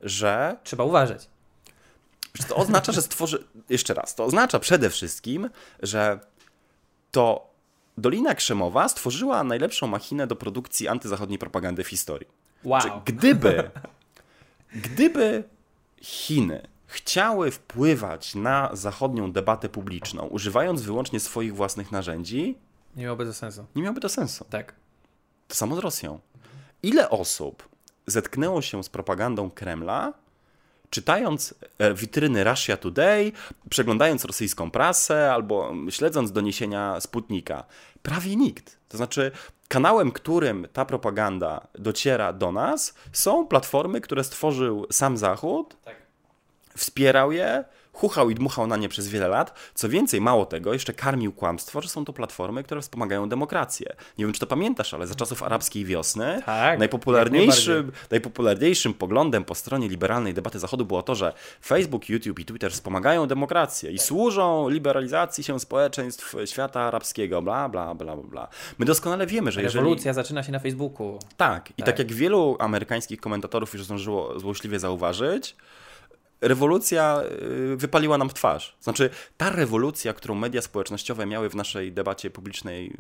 że. 0.02 0.58
Trzeba 0.64 0.84
uważać. 0.84 1.30
To 2.48 2.56
oznacza, 2.56 2.92
że 2.92 3.02
stworzy. 3.02 3.44
Jeszcze 3.70 3.94
raz, 3.94 4.16
to 4.16 4.26
oznacza 4.26 4.60
przede 4.60 4.90
wszystkim, 4.90 5.50
że 5.84 6.20
to 7.12 7.50
Dolina 7.98 8.36
Krzemowa 8.36 8.90
stworzyła 8.90 9.44
najlepszą 9.44 9.88
machinę 9.88 10.28
do 10.28 10.36
produkcji 10.36 10.88
antyzachodniej 10.88 11.40
propagandy 11.40 11.84
w 11.84 11.88
historii. 11.88 12.28
Wow. 12.64 12.82
Czy 12.82 12.90
gdyby, 13.06 13.72
gdyby 14.86 15.44
Chiny 16.02 16.68
chciały 16.88 17.52
wpływać 17.52 18.36
na 18.36 18.70
zachodnią 18.74 19.32
debatę 19.32 19.70
publiczną, 19.70 20.26
używając 20.26 20.82
wyłącznie 20.82 21.20
swoich 21.20 21.56
własnych 21.56 21.92
narzędzi, 21.92 22.58
nie 22.96 23.04
miałoby 23.04 23.26
to 23.26 23.34
sensu. 23.34 23.66
Nie 23.76 23.84
miałoby 23.84 24.02
to 24.02 24.10
sensu. 24.10 24.46
Tak. 24.50 24.76
To 25.48 25.56
samo 25.56 25.76
z 25.76 25.80
Rosją. 25.80 26.20
Ile 26.84 27.10
osób 27.10 27.70
zetknęło 28.08 28.62
się 28.62 28.84
z 28.84 28.90
propagandą 28.90 29.50
Kremla, 29.50 30.14
czytając 30.90 31.56
e, 31.80 31.94
witryny 31.94 32.44
Russia 32.44 32.78
Today, 32.78 33.32
przeglądając 33.70 34.26
rosyjską 34.26 34.72
prasę 34.72 35.34
albo 35.34 35.74
śledząc 35.90 36.32
doniesienia 36.32 37.02
Sputnika. 37.02 37.64
Prawie 38.02 38.36
nikt. 38.36 38.78
To 38.90 38.98
znaczy, 38.98 39.32
kanałem, 39.68 40.12
którym 40.12 40.68
ta 40.74 40.86
propaganda 40.86 41.68
dociera 41.76 42.34
do 42.34 42.52
nas, 42.52 42.94
są 43.14 43.48
platformy, 43.48 44.02
które 44.02 44.24
stworzył 44.24 44.88
sam 44.92 45.18
Zachód, 45.18 45.76
tak. 45.86 45.96
wspierał 46.76 47.32
je, 47.32 47.64
chuchał 47.98 48.30
i 48.30 48.36
dmuchał 48.36 48.68
na 48.68 48.78
nie 48.78 48.90
przez 48.90 49.08
wiele 49.08 49.28
lat. 49.28 49.54
Co 49.74 49.90
więcej, 49.90 50.22
mało 50.22 50.46
tego, 50.46 50.74
jeszcze 50.74 50.94
karmił 50.94 51.34
kłamstwo, 51.34 51.82
że 51.82 51.90
są 51.90 52.06
to 52.06 52.14
platformy, 52.14 52.64
które 52.64 52.82
wspomagają 52.82 53.30
demokrację. 53.30 53.96
Nie 54.18 54.26
wiem, 54.26 54.34
czy 54.34 54.40
to 54.40 54.48
pamiętasz, 54.48 54.94
ale 54.94 55.08
za 55.08 55.16
czasów 55.16 55.44
arabskiej 55.44 55.86
wiosny 55.86 56.42
tak, 56.46 56.80
najpopularniejszym, 56.80 57.92
najpopularniejszym 58.12 58.94
poglądem 58.94 59.44
po 59.44 59.56
stronie 59.56 59.90
liberalnej 59.90 60.34
debaty 60.34 60.60
Zachodu 60.60 60.86
było 60.86 61.04
to, 61.04 61.16
że 61.16 61.34
Facebook, 61.66 62.10
YouTube 62.10 62.40
i 62.40 62.46
Twitter 62.46 62.72
wspomagają 62.72 63.28
demokrację 63.28 63.92
i 63.92 64.00
służą 64.00 64.70
liberalizacji 64.70 65.44
się 65.44 65.60
społeczeństw 65.60 66.36
świata 66.46 66.82
arabskiego, 66.82 67.42
bla, 67.42 67.70
bla, 67.70 67.96
bla, 67.96 68.18
bla. 68.18 68.48
My 68.78 68.86
doskonale 68.86 69.28
wiemy, 69.28 69.52
że 69.52 69.62
jeżeli... 69.62 69.84
Rewolucja 69.84 70.14
zaczyna 70.14 70.44
się 70.44 70.52
na 70.52 70.60
Facebooku. 70.60 71.20
Tak, 71.38 71.72
i 71.72 71.74
tak, 71.74 71.86
tak 71.86 72.00
jak 72.00 72.14
wielu 72.14 72.56
amerykańskich 72.60 73.20
komentatorów 73.20 73.74
już 73.74 73.84
zdążyło 73.84 74.40
złośliwie 74.40 74.80
zauważyć, 74.80 75.56
rewolucja 76.42 77.22
y, 77.72 77.78
wypaliła 77.78 78.18
nam 78.18 78.30
twarz. 78.30 78.78
Znaczy, 78.82 79.10
ta 79.38 79.50
rewolucja, 79.50 80.14
którą 80.14 80.36
media 80.36 80.62
społecznościowe 80.62 81.26
miały 81.26 81.50
w 81.50 81.56
naszej 81.56 81.92
debacie 81.92 82.30
publicznej 82.30 82.94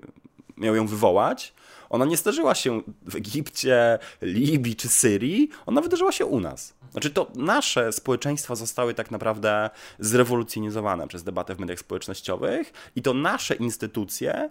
miał 0.57 0.75
ją 0.75 0.87
wywołać, 0.87 1.53
ona 1.89 2.05
nie 2.05 2.17
zdarzyła 2.17 2.55
się 2.55 2.81
w 3.09 3.15
Egipcie, 3.15 3.99
Libii 4.21 4.75
czy 4.75 4.89
Syrii, 4.89 5.49
ona 5.65 5.81
wydarzyła 5.81 6.11
się 6.11 6.25
u 6.25 6.39
nas. 6.39 6.73
Znaczy 6.91 7.09
to 7.09 7.27
nasze 7.35 7.91
społeczeństwa 7.91 8.55
zostały 8.55 8.93
tak 8.93 9.11
naprawdę 9.11 9.69
zrewolucjonizowane 9.99 11.07
przez 11.07 11.23
debatę 11.23 11.55
w 11.55 11.59
mediach 11.59 11.79
społecznościowych 11.79 12.73
i 12.95 13.01
to 13.01 13.13
nasze 13.13 13.55
instytucje 13.55 14.49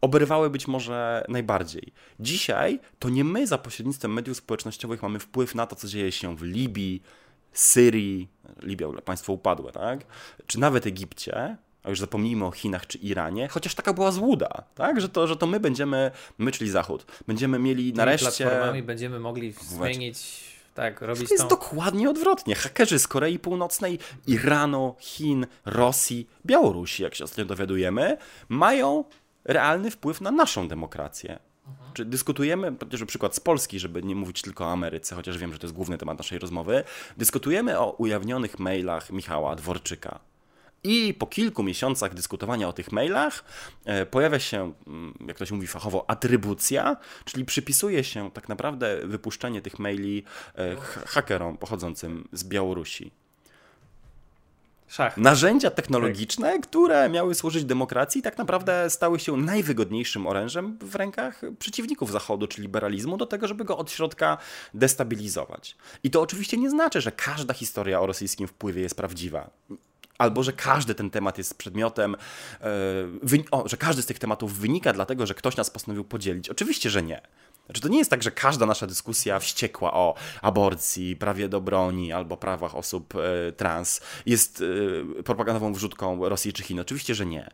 oberwały 0.00 0.50
być 0.50 0.68
może 0.68 1.24
najbardziej. 1.28 1.92
Dzisiaj 2.20 2.80
to 2.98 3.08
nie 3.08 3.24
my 3.24 3.46
za 3.46 3.58
pośrednictwem 3.58 4.12
mediów 4.12 4.36
społecznościowych 4.36 5.02
mamy 5.02 5.18
wpływ 5.18 5.54
na 5.54 5.66
to, 5.66 5.76
co 5.76 5.88
dzieje 5.88 6.12
się 6.12 6.36
w 6.36 6.42
Libii, 6.42 7.02
Syrii, 7.52 8.28
Libia, 8.62 8.86
państwo 9.04 9.32
upadłe, 9.32 9.72
tak? 9.72 10.00
Czy 10.46 10.60
nawet 10.60 10.86
Egipcie, 10.86 11.56
a 11.82 11.90
już 11.90 12.00
zapomnijmy 12.00 12.44
o 12.44 12.50
Chinach 12.50 12.86
czy 12.86 12.98
Iranie, 12.98 13.48
chociaż 13.48 13.74
taka 13.74 13.92
była 13.92 14.12
złuda, 14.12 14.48
tak? 14.74 15.00
że, 15.00 15.08
to, 15.08 15.26
że 15.26 15.36
to 15.36 15.46
my 15.46 15.60
będziemy, 15.60 16.10
my 16.38 16.52
czyli 16.52 16.70
Zachód, 16.70 17.06
będziemy 17.26 17.58
mieli 17.58 17.92
nareszcie... 17.92 18.44
platformami 18.44 18.82
będziemy 18.82 19.20
mogli 19.20 19.52
zmienić, 19.52 20.44
tak, 20.74 21.00
robić 21.00 21.28
to. 21.28 21.34
jest 21.34 21.46
dokładnie 21.46 22.10
odwrotnie. 22.10 22.54
Hakerzy 22.54 22.98
z 22.98 23.08
Korei 23.08 23.38
Północnej, 23.38 23.98
Iranu, 24.26 24.94
Chin, 24.98 25.46
Rosji, 25.64 26.28
Białorusi, 26.46 27.02
jak 27.02 27.14
się 27.14 27.24
ostatnio 27.24 27.44
dowiadujemy, 27.44 28.16
mają 28.48 29.04
realny 29.44 29.90
wpływ 29.90 30.20
na 30.20 30.30
naszą 30.30 30.68
demokrację. 30.68 31.38
Mhm. 31.68 31.92
Czy 31.94 32.04
dyskutujemy, 32.04 32.76
chociażby 32.80 33.06
przykład 33.06 33.34
z 33.34 33.40
Polski, 33.40 33.78
żeby 33.78 34.02
nie 34.02 34.14
mówić 34.14 34.42
tylko 34.42 34.64
o 34.64 34.72
Ameryce, 34.72 35.14
chociaż 35.14 35.38
wiem, 35.38 35.52
że 35.52 35.58
to 35.58 35.66
jest 35.66 35.74
główny 35.74 35.98
temat 35.98 36.18
naszej 36.18 36.38
rozmowy, 36.38 36.84
dyskutujemy 37.16 37.78
o 37.78 37.90
ujawnionych 37.90 38.58
mailach 38.58 39.10
Michała 39.10 39.56
Dworczyka. 39.56 40.20
I 40.84 41.14
po 41.14 41.26
kilku 41.26 41.62
miesiącach 41.62 42.14
dyskutowania 42.14 42.68
o 42.68 42.72
tych 42.72 42.92
mailach 42.92 43.44
e, 43.84 44.06
pojawia 44.06 44.38
się, 44.38 44.72
mm, 44.86 45.14
jak 45.26 45.38
to 45.38 45.46
się 45.46 45.54
mówi 45.54 45.66
fachowo, 45.66 46.10
atrybucja, 46.10 46.96
czyli 47.24 47.44
przypisuje 47.44 48.04
się 48.04 48.30
tak 48.30 48.48
naprawdę 48.48 49.06
wypuszczenie 49.06 49.62
tych 49.62 49.78
maili 49.78 50.24
e, 50.54 50.76
hakerom 51.06 51.58
pochodzącym 51.58 52.28
z 52.32 52.44
Białorusi. 52.44 53.21
Szach. 54.92 55.16
Narzędzia 55.16 55.70
technologiczne, 55.70 56.58
które 56.58 57.08
miały 57.08 57.34
służyć 57.34 57.64
demokracji, 57.64 58.22
tak 58.22 58.38
naprawdę 58.38 58.90
stały 58.90 59.18
się 59.18 59.36
najwygodniejszym 59.36 60.26
orężem 60.26 60.78
w 60.80 60.94
rękach 60.94 61.40
przeciwników 61.58 62.12
Zachodu 62.12 62.46
czy 62.46 62.62
liberalizmu 62.62 63.16
do 63.16 63.26
tego, 63.26 63.48
żeby 63.48 63.64
go 63.64 63.78
od 63.78 63.90
środka 63.90 64.38
destabilizować. 64.74 65.76
I 66.04 66.10
to 66.10 66.20
oczywiście 66.20 66.56
nie 66.56 66.70
znaczy, 66.70 67.00
że 67.00 67.12
każda 67.12 67.54
historia 67.54 68.00
o 68.00 68.06
rosyjskim 68.06 68.48
wpływie 68.48 68.82
jest 68.82 68.96
prawdziwa 68.96 69.50
albo 70.18 70.42
że 70.42 70.52
każdy 70.52 70.94
ten 70.94 71.10
temat 71.10 71.38
jest 71.38 71.58
przedmiotem, 71.58 72.16
e, 72.60 72.66
o, 73.50 73.68
że 73.68 73.76
każdy 73.76 74.02
z 74.02 74.06
tych 74.06 74.18
tematów 74.18 74.58
wynika 74.58 74.92
dlatego, 74.92 75.26
że 75.26 75.34
ktoś 75.34 75.56
nas 75.56 75.70
postanowił 75.70 76.04
podzielić. 76.04 76.48
Oczywiście, 76.48 76.90
że 76.90 77.02
nie. 77.02 77.20
Znaczy, 77.66 77.80
to 77.80 77.88
nie 77.88 77.98
jest 77.98 78.10
tak, 78.10 78.22
że 78.22 78.30
każda 78.30 78.66
nasza 78.66 78.86
dyskusja 78.86 79.38
wściekła 79.38 79.92
o 79.92 80.14
aborcji, 80.42 81.16
prawie 81.16 81.48
do 81.48 81.60
broni 81.60 82.12
albo 82.12 82.36
prawach 82.36 82.76
osób 82.76 83.14
e, 83.14 83.52
trans 83.52 84.00
jest 84.26 84.64
e, 85.18 85.22
propagandową 85.22 85.72
wrzutką 85.72 86.28
Rosji 86.28 86.52
czy 86.52 86.62
Chin. 86.62 86.80
Oczywiście, 86.80 87.14
że 87.14 87.26
nie. 87.26 87.50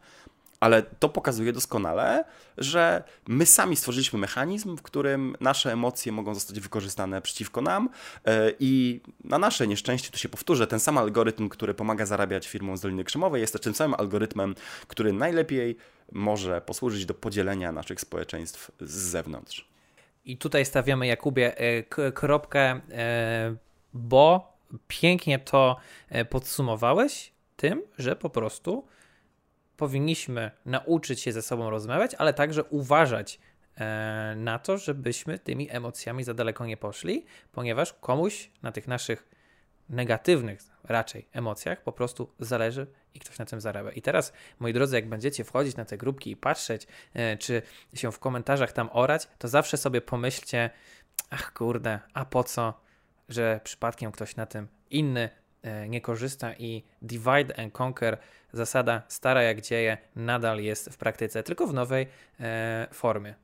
Ale 0.60 0.82
to 0.82 1.08
pokazuje 1.08 1.52
doskonale, 1.52 2.24
że 2.58 3.04
my 3.28 3.46
sami 3.46 3.76
stworzyliśmy 3.76 4.18
mechanizm, 4.18 4.76
w 4.76 4.82
którym 4.82 5.36
nasze 5.40 5.72
emocje 5.72 6.12
mogą 6.12 6.34
zostać 6.34 6.60
wykorzystane 6.60 7.22
przeciwko 7.22 7.62
nam 7.62 7.88
e, 8.24 8.52
i 8.60 9.00
na 9.24 9.38
nasze 9.38 9.66
nieszczęście, 9.66 10.10
to 10.10 10.18
się 10.18 10.28
powtórzę, 10.28 10.66
ten 10.66 10.80
sam 10.80 10.98
algorytm, 10.98 11.48
który 11.48 11.74
pomaga 11.74 12.06
zarabiać 12.06 12.48
firmom 12.48 12.76
z 12.76 12.80
Doliny 12.80 13.04
Krzemowej 13.04 13.40
jest 13.40 13.62
tym 13.62 13.74
samym 13.74 13.94
algorytmem, 14.00 14.54
który 14.88 15.12
najlepiej 15.12 15.76
może 16.12 16.60
posłużyć 16.60 17.06
do 17.06 17.14
podzielenia 17.14 17.72
naszych 17.72 18.00
społeczeństw 18.00 18.70
z 18.80 18.92
zewnątrz. 18.92 19.77
I 20.28 20.36
tutaj 20.36 20.64
stawiamy 20.64 21.06
Jakubie 21.06 21.58
e, 21.58 22.12
kropkę, 22.12 22.60
e, 22.60 23.56
bo 23.94 24.52
pięknie 24.88 25.38
to 25.38 25.76
podsumowałeś 26.30 27.32
tym, 27.56 27.82
że 27.98 28.16
po 28.16 28.30
prostu 28.30 28.86
powinniśmy 29.76 30.50
nauczyć 30.66 31.20
się 31.20 31.32
ze 31.32 31.42
sobą 31.42 31.70
rozmawiać, 31.70 32.14
ale 32.14 32.34
także 32.34 32.64
uważać 32.64 33.40
e, 33.76 34.34
na 34.36 34.58
to, 34.58 34.78
żebyśmy 34.78 35.38
tymi 35.38 35.70
emocjami 35.70 36.24
za 36.24 36.34
daleko 36.34 36.66
nie 36.66 36.76
poszli, 36.76 37.24
ponieważ 37.52 37.92
komuś 37.92 38.50
na 38.62 38.72
tych 38.72 38.88
naszych 38.88 39.28
negatywnych 39.88 40.62
raczej 40.88 41.28
emocjach 41.32 41.82
po 41.82 41.92
prostu 41.92 42.34
zależy 42.40 42.86
i 43.14 43.20
ktoś 43.20 43.38
na 43.38 43.44
tym 43.44 43.60
zarabia. 43.60 43.90
I 43.90 44.02
teraz, 44.02 44.32
moi 44.58 44.72
drodzy, 44.72 44.96
jak 44.96 45.08
będziecie 45.08 45.44
wchodzić 45.44 45.76
na 45.76 45.84
te 45.84 45.98
grupki 45.98 46.30
i 46.30 46.36
patrzeć, 46.36 46.86
e, 47.14 47.36
czy 47.36 47.62
się 47.94 48.12
w 48.12 48.18
komentarzach 48.18 48.72
tam 48.72 48.90
orać, 48.92 49.28
to 49.38 49.48
zawsze 49.48 49.76
sobie 49.76 50.00
pomyślcie, 50.00 50.70
ach 51.30 51.52
kurde, 51.52 52.00
a 52.14 52.24
po 52.24 52.44
co, 52.44 52.80
że 53.28 53.60
przypadkiem 53.64 54.12
ktoś 54.12 54.36
na 54.36 54.46
tym 54.46 54.68
inny 54.90 55.28
e, 55.62 55.88
nie 55.88 56.00
korzysta 56.00 56.54
i 56.54 56.84
divide 57.02 57.58
and 57.58 57.80
conquer 57.80 58.18
zasada 58.52 59.02
stara 59.08 59.42
jak 59.42 59.60
dzieje 59.60 59.98
nadal 60.16 60.60
jest 60.60 60.90
w 60.90 60.96
praktyce, 60.96 61.42
tylko 61.42 61.66
w 61.66 61.74
nowej 61.74 62.06
e, 62.40 62.88
formie. 62.92 63.34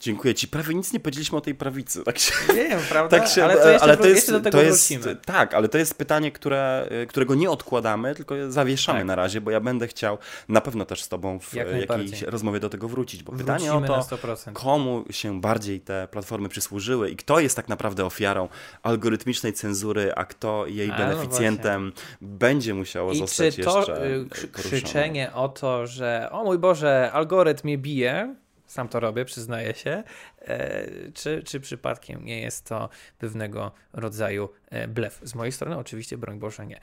Dziękuję 0.00 0.34
ci. 0.34 0.48
Prawie 0.48 0.74
nic 0.74 0.92
nie 0.92 1.00
powiedzieliśmy 1.00 1.38
o 1.38 1.40
tej 1.40 1.54
prawicy. 1.54 2.04
Tak 2.04 2.18
się, 2.18 2.34
Wiem, 2.54 2.80
prawda? 2.88 3.18
Tak 3.18 3.28
się, 3.28 3.44
ale 3.44 3.56
to, 3.56 3.68
jeszcze, 3.68 3.84
ale 3.84 3.96
to 3.96 4.08
jest, 4.08 4.30
do 4.30 4.40
tego 4.40 4.58
to 4.58 4.64
jest, 4.64 4.88
wrócimy. 4.88 5.16
Tak, 5.16 5.54
ale 5.54 5.68
to 5.68 5.78
jest 5.78 5.94
pytanie, 5.94 6.32
które, 6.32 6.88
którego 7.08 7.34
nie 7.34 7.50
odkładamy, 7.50 8.14
tylko 8.14 8.34
zawieszamy 8.48 8.98
tak. 8.98 9.06
na 9.06 9.14
razie, 9.14 9.40
bo 9.40 9.50
ja 9.50 9.60
będę 9.60 9.86
chciał 9.86 10.18
na 10.48 10.60
pewno 10.60 10.84
też 10.84 11.02
z 11.02 11.08
tobą 11.08 11.38
w 11.38 11.54
Jak 11.54 11.68
jakiejś 11.90 12.22
rozmowie 12.22 12.60
do 12.60 12.68
tego 12.68 12.88
wrócić. 12.88 13.22
Bo 13.22 13.32
Wrócimy 13.32 13.56
pytanie 13.56 13.72
o 13.72 13.80
to, 13.80 14.18
komu 14.52 15.04
się 15.10 15.40
bardziej 15.40 15.80
te 15.80 16.08
platformy 16.10 16.48
przysłużyły 16.48 17.10
i 17.10 17.16
kto 17.16 17.40
jest 17.40 17.56
tak 17.56 17.68
naprawdę 17.68 18.04
ofiarą 18.04 18.48
algorytmicznej 18.82 19.52
cenzury, 19.52 20.12
a 20.14 20.24
kto 20.24 20.66
jej 20.66 20.90
a, 20.90 20.98
no 20.98 20.98
beneficjentem 20.98 21.92
no 21.96 22.28
będzie 22.28 22.74
musiało 22.74 23.12
I 23.12 23.18
zostać 23.18 23.56
czy 23.56 23.62
to 23.62 23.78
jeszcze 23.78 24.06
y, 24.44 24.48
krzyczenie 24.52 25.32
o 25.34 25.48
to, 25.48 25.86
że 25.86 26.28
o 26.32 26.44
mój 26.44 26.58
Boże, 26.58 27.10
algorytm 27.12 27.66
mnie 27.66 27.78
bije, 27.78 28.34
sam 28.68 28.88
to 28.88 29.00
robię, 29.00 29.24
przyznaję 29.24 29.74
się, 29.74 30.02
e, 30.40 30.86
czy, 31.14 31.42
czy 31.42 31.60
przypadkiem 31.60 32.24
nie 32.24 32.40
jest 32.40 32.66
to 32.66 32.88
pewnego 33.18 33.72
rodzaju 33.92 34.48
e, 34.70 34.88
blef. 34.88 35.20
Z 35.22 35.34
mojej 35.34 35.52
strony 35.52 35.78
oczywiście, 35.78 36.18
broń 36.18 36.38
Boże, 36.38 36.66
nie. 36.66 36.80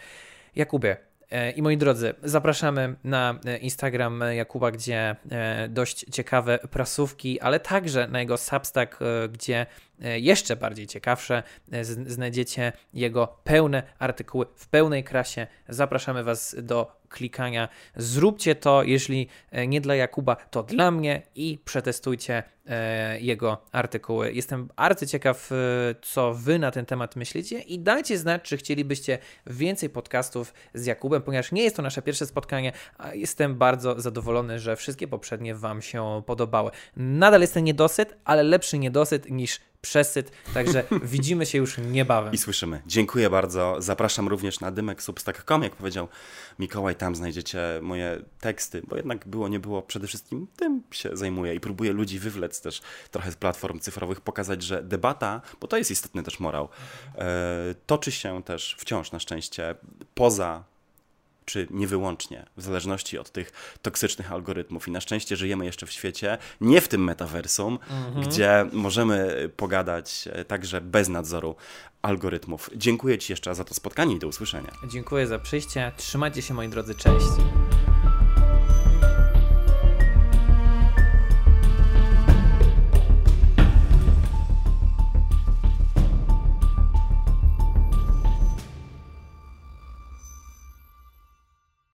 Jakubie, 0.55 0.97
e, 1.31 1.51
i 1.51 1.61
moi 1.61 1.77
drodzy, 1.77 2.13
zapraszamy 2.23 2.95
na 3.03 3.39
Instagram 3.61 4.23
Jakuba, 4.31 4.71
gdzie 4.71 5.15
dość 5.69 6.05
ciekawe 6.11 6.59
prasówki, 6.71 7.39
ale 7.39 7.59
także 7.59 8.07
na 8.07 8.19
jego 8.19 8.37
Substack, 8.37 8.99
gdzie 9.31 9.65
jeszcze 10.15 10.55
bardziej 10.55 10.87
ciekawsze 10.87 11.43
znajdziecie 12.07 12.73
jego 12.93 13.27
pełne 13.43 13.83
artykuły 13.99 14.45
w 14.55 14.67
pełnej 14.67 15.03
krasie. 15.03 15.47
Zapraszamy 15.69 16.23
Was 16.23 16.55
do 16.61 17.04
klikania. 17.15 17.69
Zróbcie 17.95 18.55
to, 18.55 18.83
jeśli 18.83 19.27
e, 19.51 19.67
nie 19.67 19.81
dla 19.81 19.95
Jakuba, 19.95 20.35
to 20.35 20.63
dla 20.63 20.91
mnie 20.91 21.21
i 21.35 21.59
przetestujcie 21.65 22.43
e, 22.65 23.19
jego 23.19 23.61
artykuły. 23.71 24.33
Jestem 24.33 24.67
bardzo 24.75 25.05
ciekaw, 25.05 25.51
e, 25.51 25.55
co 26.01 26.33
wy 26.33 26.59
na 26.59 26.71
ten 26.71 26.85
temat 26.85 27.15
myślicie 27.15 27.59
i 27.59 27.79
dajcie 27.79 28.17
znać, 28.17 28.41
czy 28.41 28.57
chcielibyście 28.57 29.17
więcej 29.47 29.89
podcastów 29.89 30.53
z 30.73 30.85
Jakubem, 30.85 31.21
ponieważ 31.21 31.51
nie 31.51 31.63
jest 31.63 31.75
to 31.75 31.81
nasze 31.81 32.01
pierwsze 32.01 32.25
spotkanie, 32.25 32.71
a 32.97 33.13
jestem 33.13 33.55
bardzo 33.55 34.01
zadowolony, 34.01 34.59
że 34.59 34.75
wszystkie 34.75 35.07
poprzednie 35.07 35.55
wam 35.55 35.81
się 35.81 36.21
podobały. 36.25 36.71
Nadal 36.95 37.41
jest 37.41 37.53
ten 37.53 37.63
niedosyt, 37.63 38.17
ale 38.25 38.43
lepszy 38.43 38.77
niedosyt 38.77 39.31
niż 39.31 39.59
przesyt, 39.85 40.31
także 40.53 40.83
widzimy 41.15 41.45
się 41.45 41.57
już 41.57 41.77
niebawem. 41.77 42.33
I 42.33 42.37
słyszymy. 42.37 42.81
Dziękuję 42.87 43.29
bardzo. 43.29 43.75
Zapraszam 43.79 44.27
również 44.27 44.59
na 44.59 44.71
dymek 44.71 45.03
substack.com, 45.03 45.63
jak 45.63 45.75
powiedział 45.75 46.07
Mikołaj, 46.59 46.95
tam 46.95 47.15
znajdziecie 47.15 47.59
moje 47.81 48.21
teksty, 48.39 48.81
bo 48.87 48.95
jednak 48.95 49.27
było, 49.27 49.47
nie 49.47 49.59
było, 49.59 49.81
przede 49.81 50.07
wszystkim 50.07 50.47
tym 50.55 50.83
się 50.91 51.09
zajmuję 51.13 51.55
i 51.55 51.59
próbuję 51.59 51.93
ludzi 51.93 52.19
wywlec 52.19 52.61
też 52.61 52.81
trochę 53.11 53.31
z 53.31 53.35
platform 53.35 53.79
cyfrowych, 53.79 54.21
pokazać, 54.21 54.63
że 54.63 54.83
debata, 54.83 55.41
bo 55.61 55.67
to 55.67 55.77
jest 55.77 55.91
istotny 55.91 56.23
też 56.23 56.39
morał, 56.39 56.69
e, 57.15 57.75
toczy 57.85 58.11
się 58.11 58.43
też 58.43 58.75
wciąż 58.79 59.11
na 59.11 59.19
szczęście 59.19 59.75
poza 60.13 60.63
czy 61.45 61.67
nie 61.69 61.87
wyłącznie, 61.87 62.45
w 62.57 62.61
zależności 62.61 63.17
od 63.17 63.31
tych 63.31 63.77
toksycznych 63.81 64.31
algorytmów. 64.31 64.87
I 64.87 64.91
na 64.91 65.01
szczęście 65.01 65.35
żyjemy 65.35 65.65
jeszcze 65.65 65.85
w 65.85 65.91
świecie, 65.91 66.37
nie 66.61 66.81
w 66.81 66.87
tym 66.87 67.03
metaversum, 67.03 67.79
mhm. 67.89 68.25
gdzie 68.25 68.65
możemy 68.73 69.49
pogadać 69.57 70.29
e, 70.31 70.45
także 70.45 70.81
bez 70.81 71.09
nadzoru 71.09 71.55
algorytmów. 72.01 72.69
Dziękuję 72.75 73.17
Ci 73.17 73.33
jeszcze 73.33 73.55
za 73.55 73.63
to 73.63 73.73
spotkanie 73.73 74.15
i 74.15 74.19
do 74.19 74.27
usłyszenia. 74.27 74.71
Dziękuję 74.87 75.27
za 75.27 75.39
przyjście. 75.39 75.91
Trzymajcie 75.97 76.41
się 76.41 76.53
moi 76.53 76.69
drodzy, 76.69 76.95
cześć. 76.95 77.27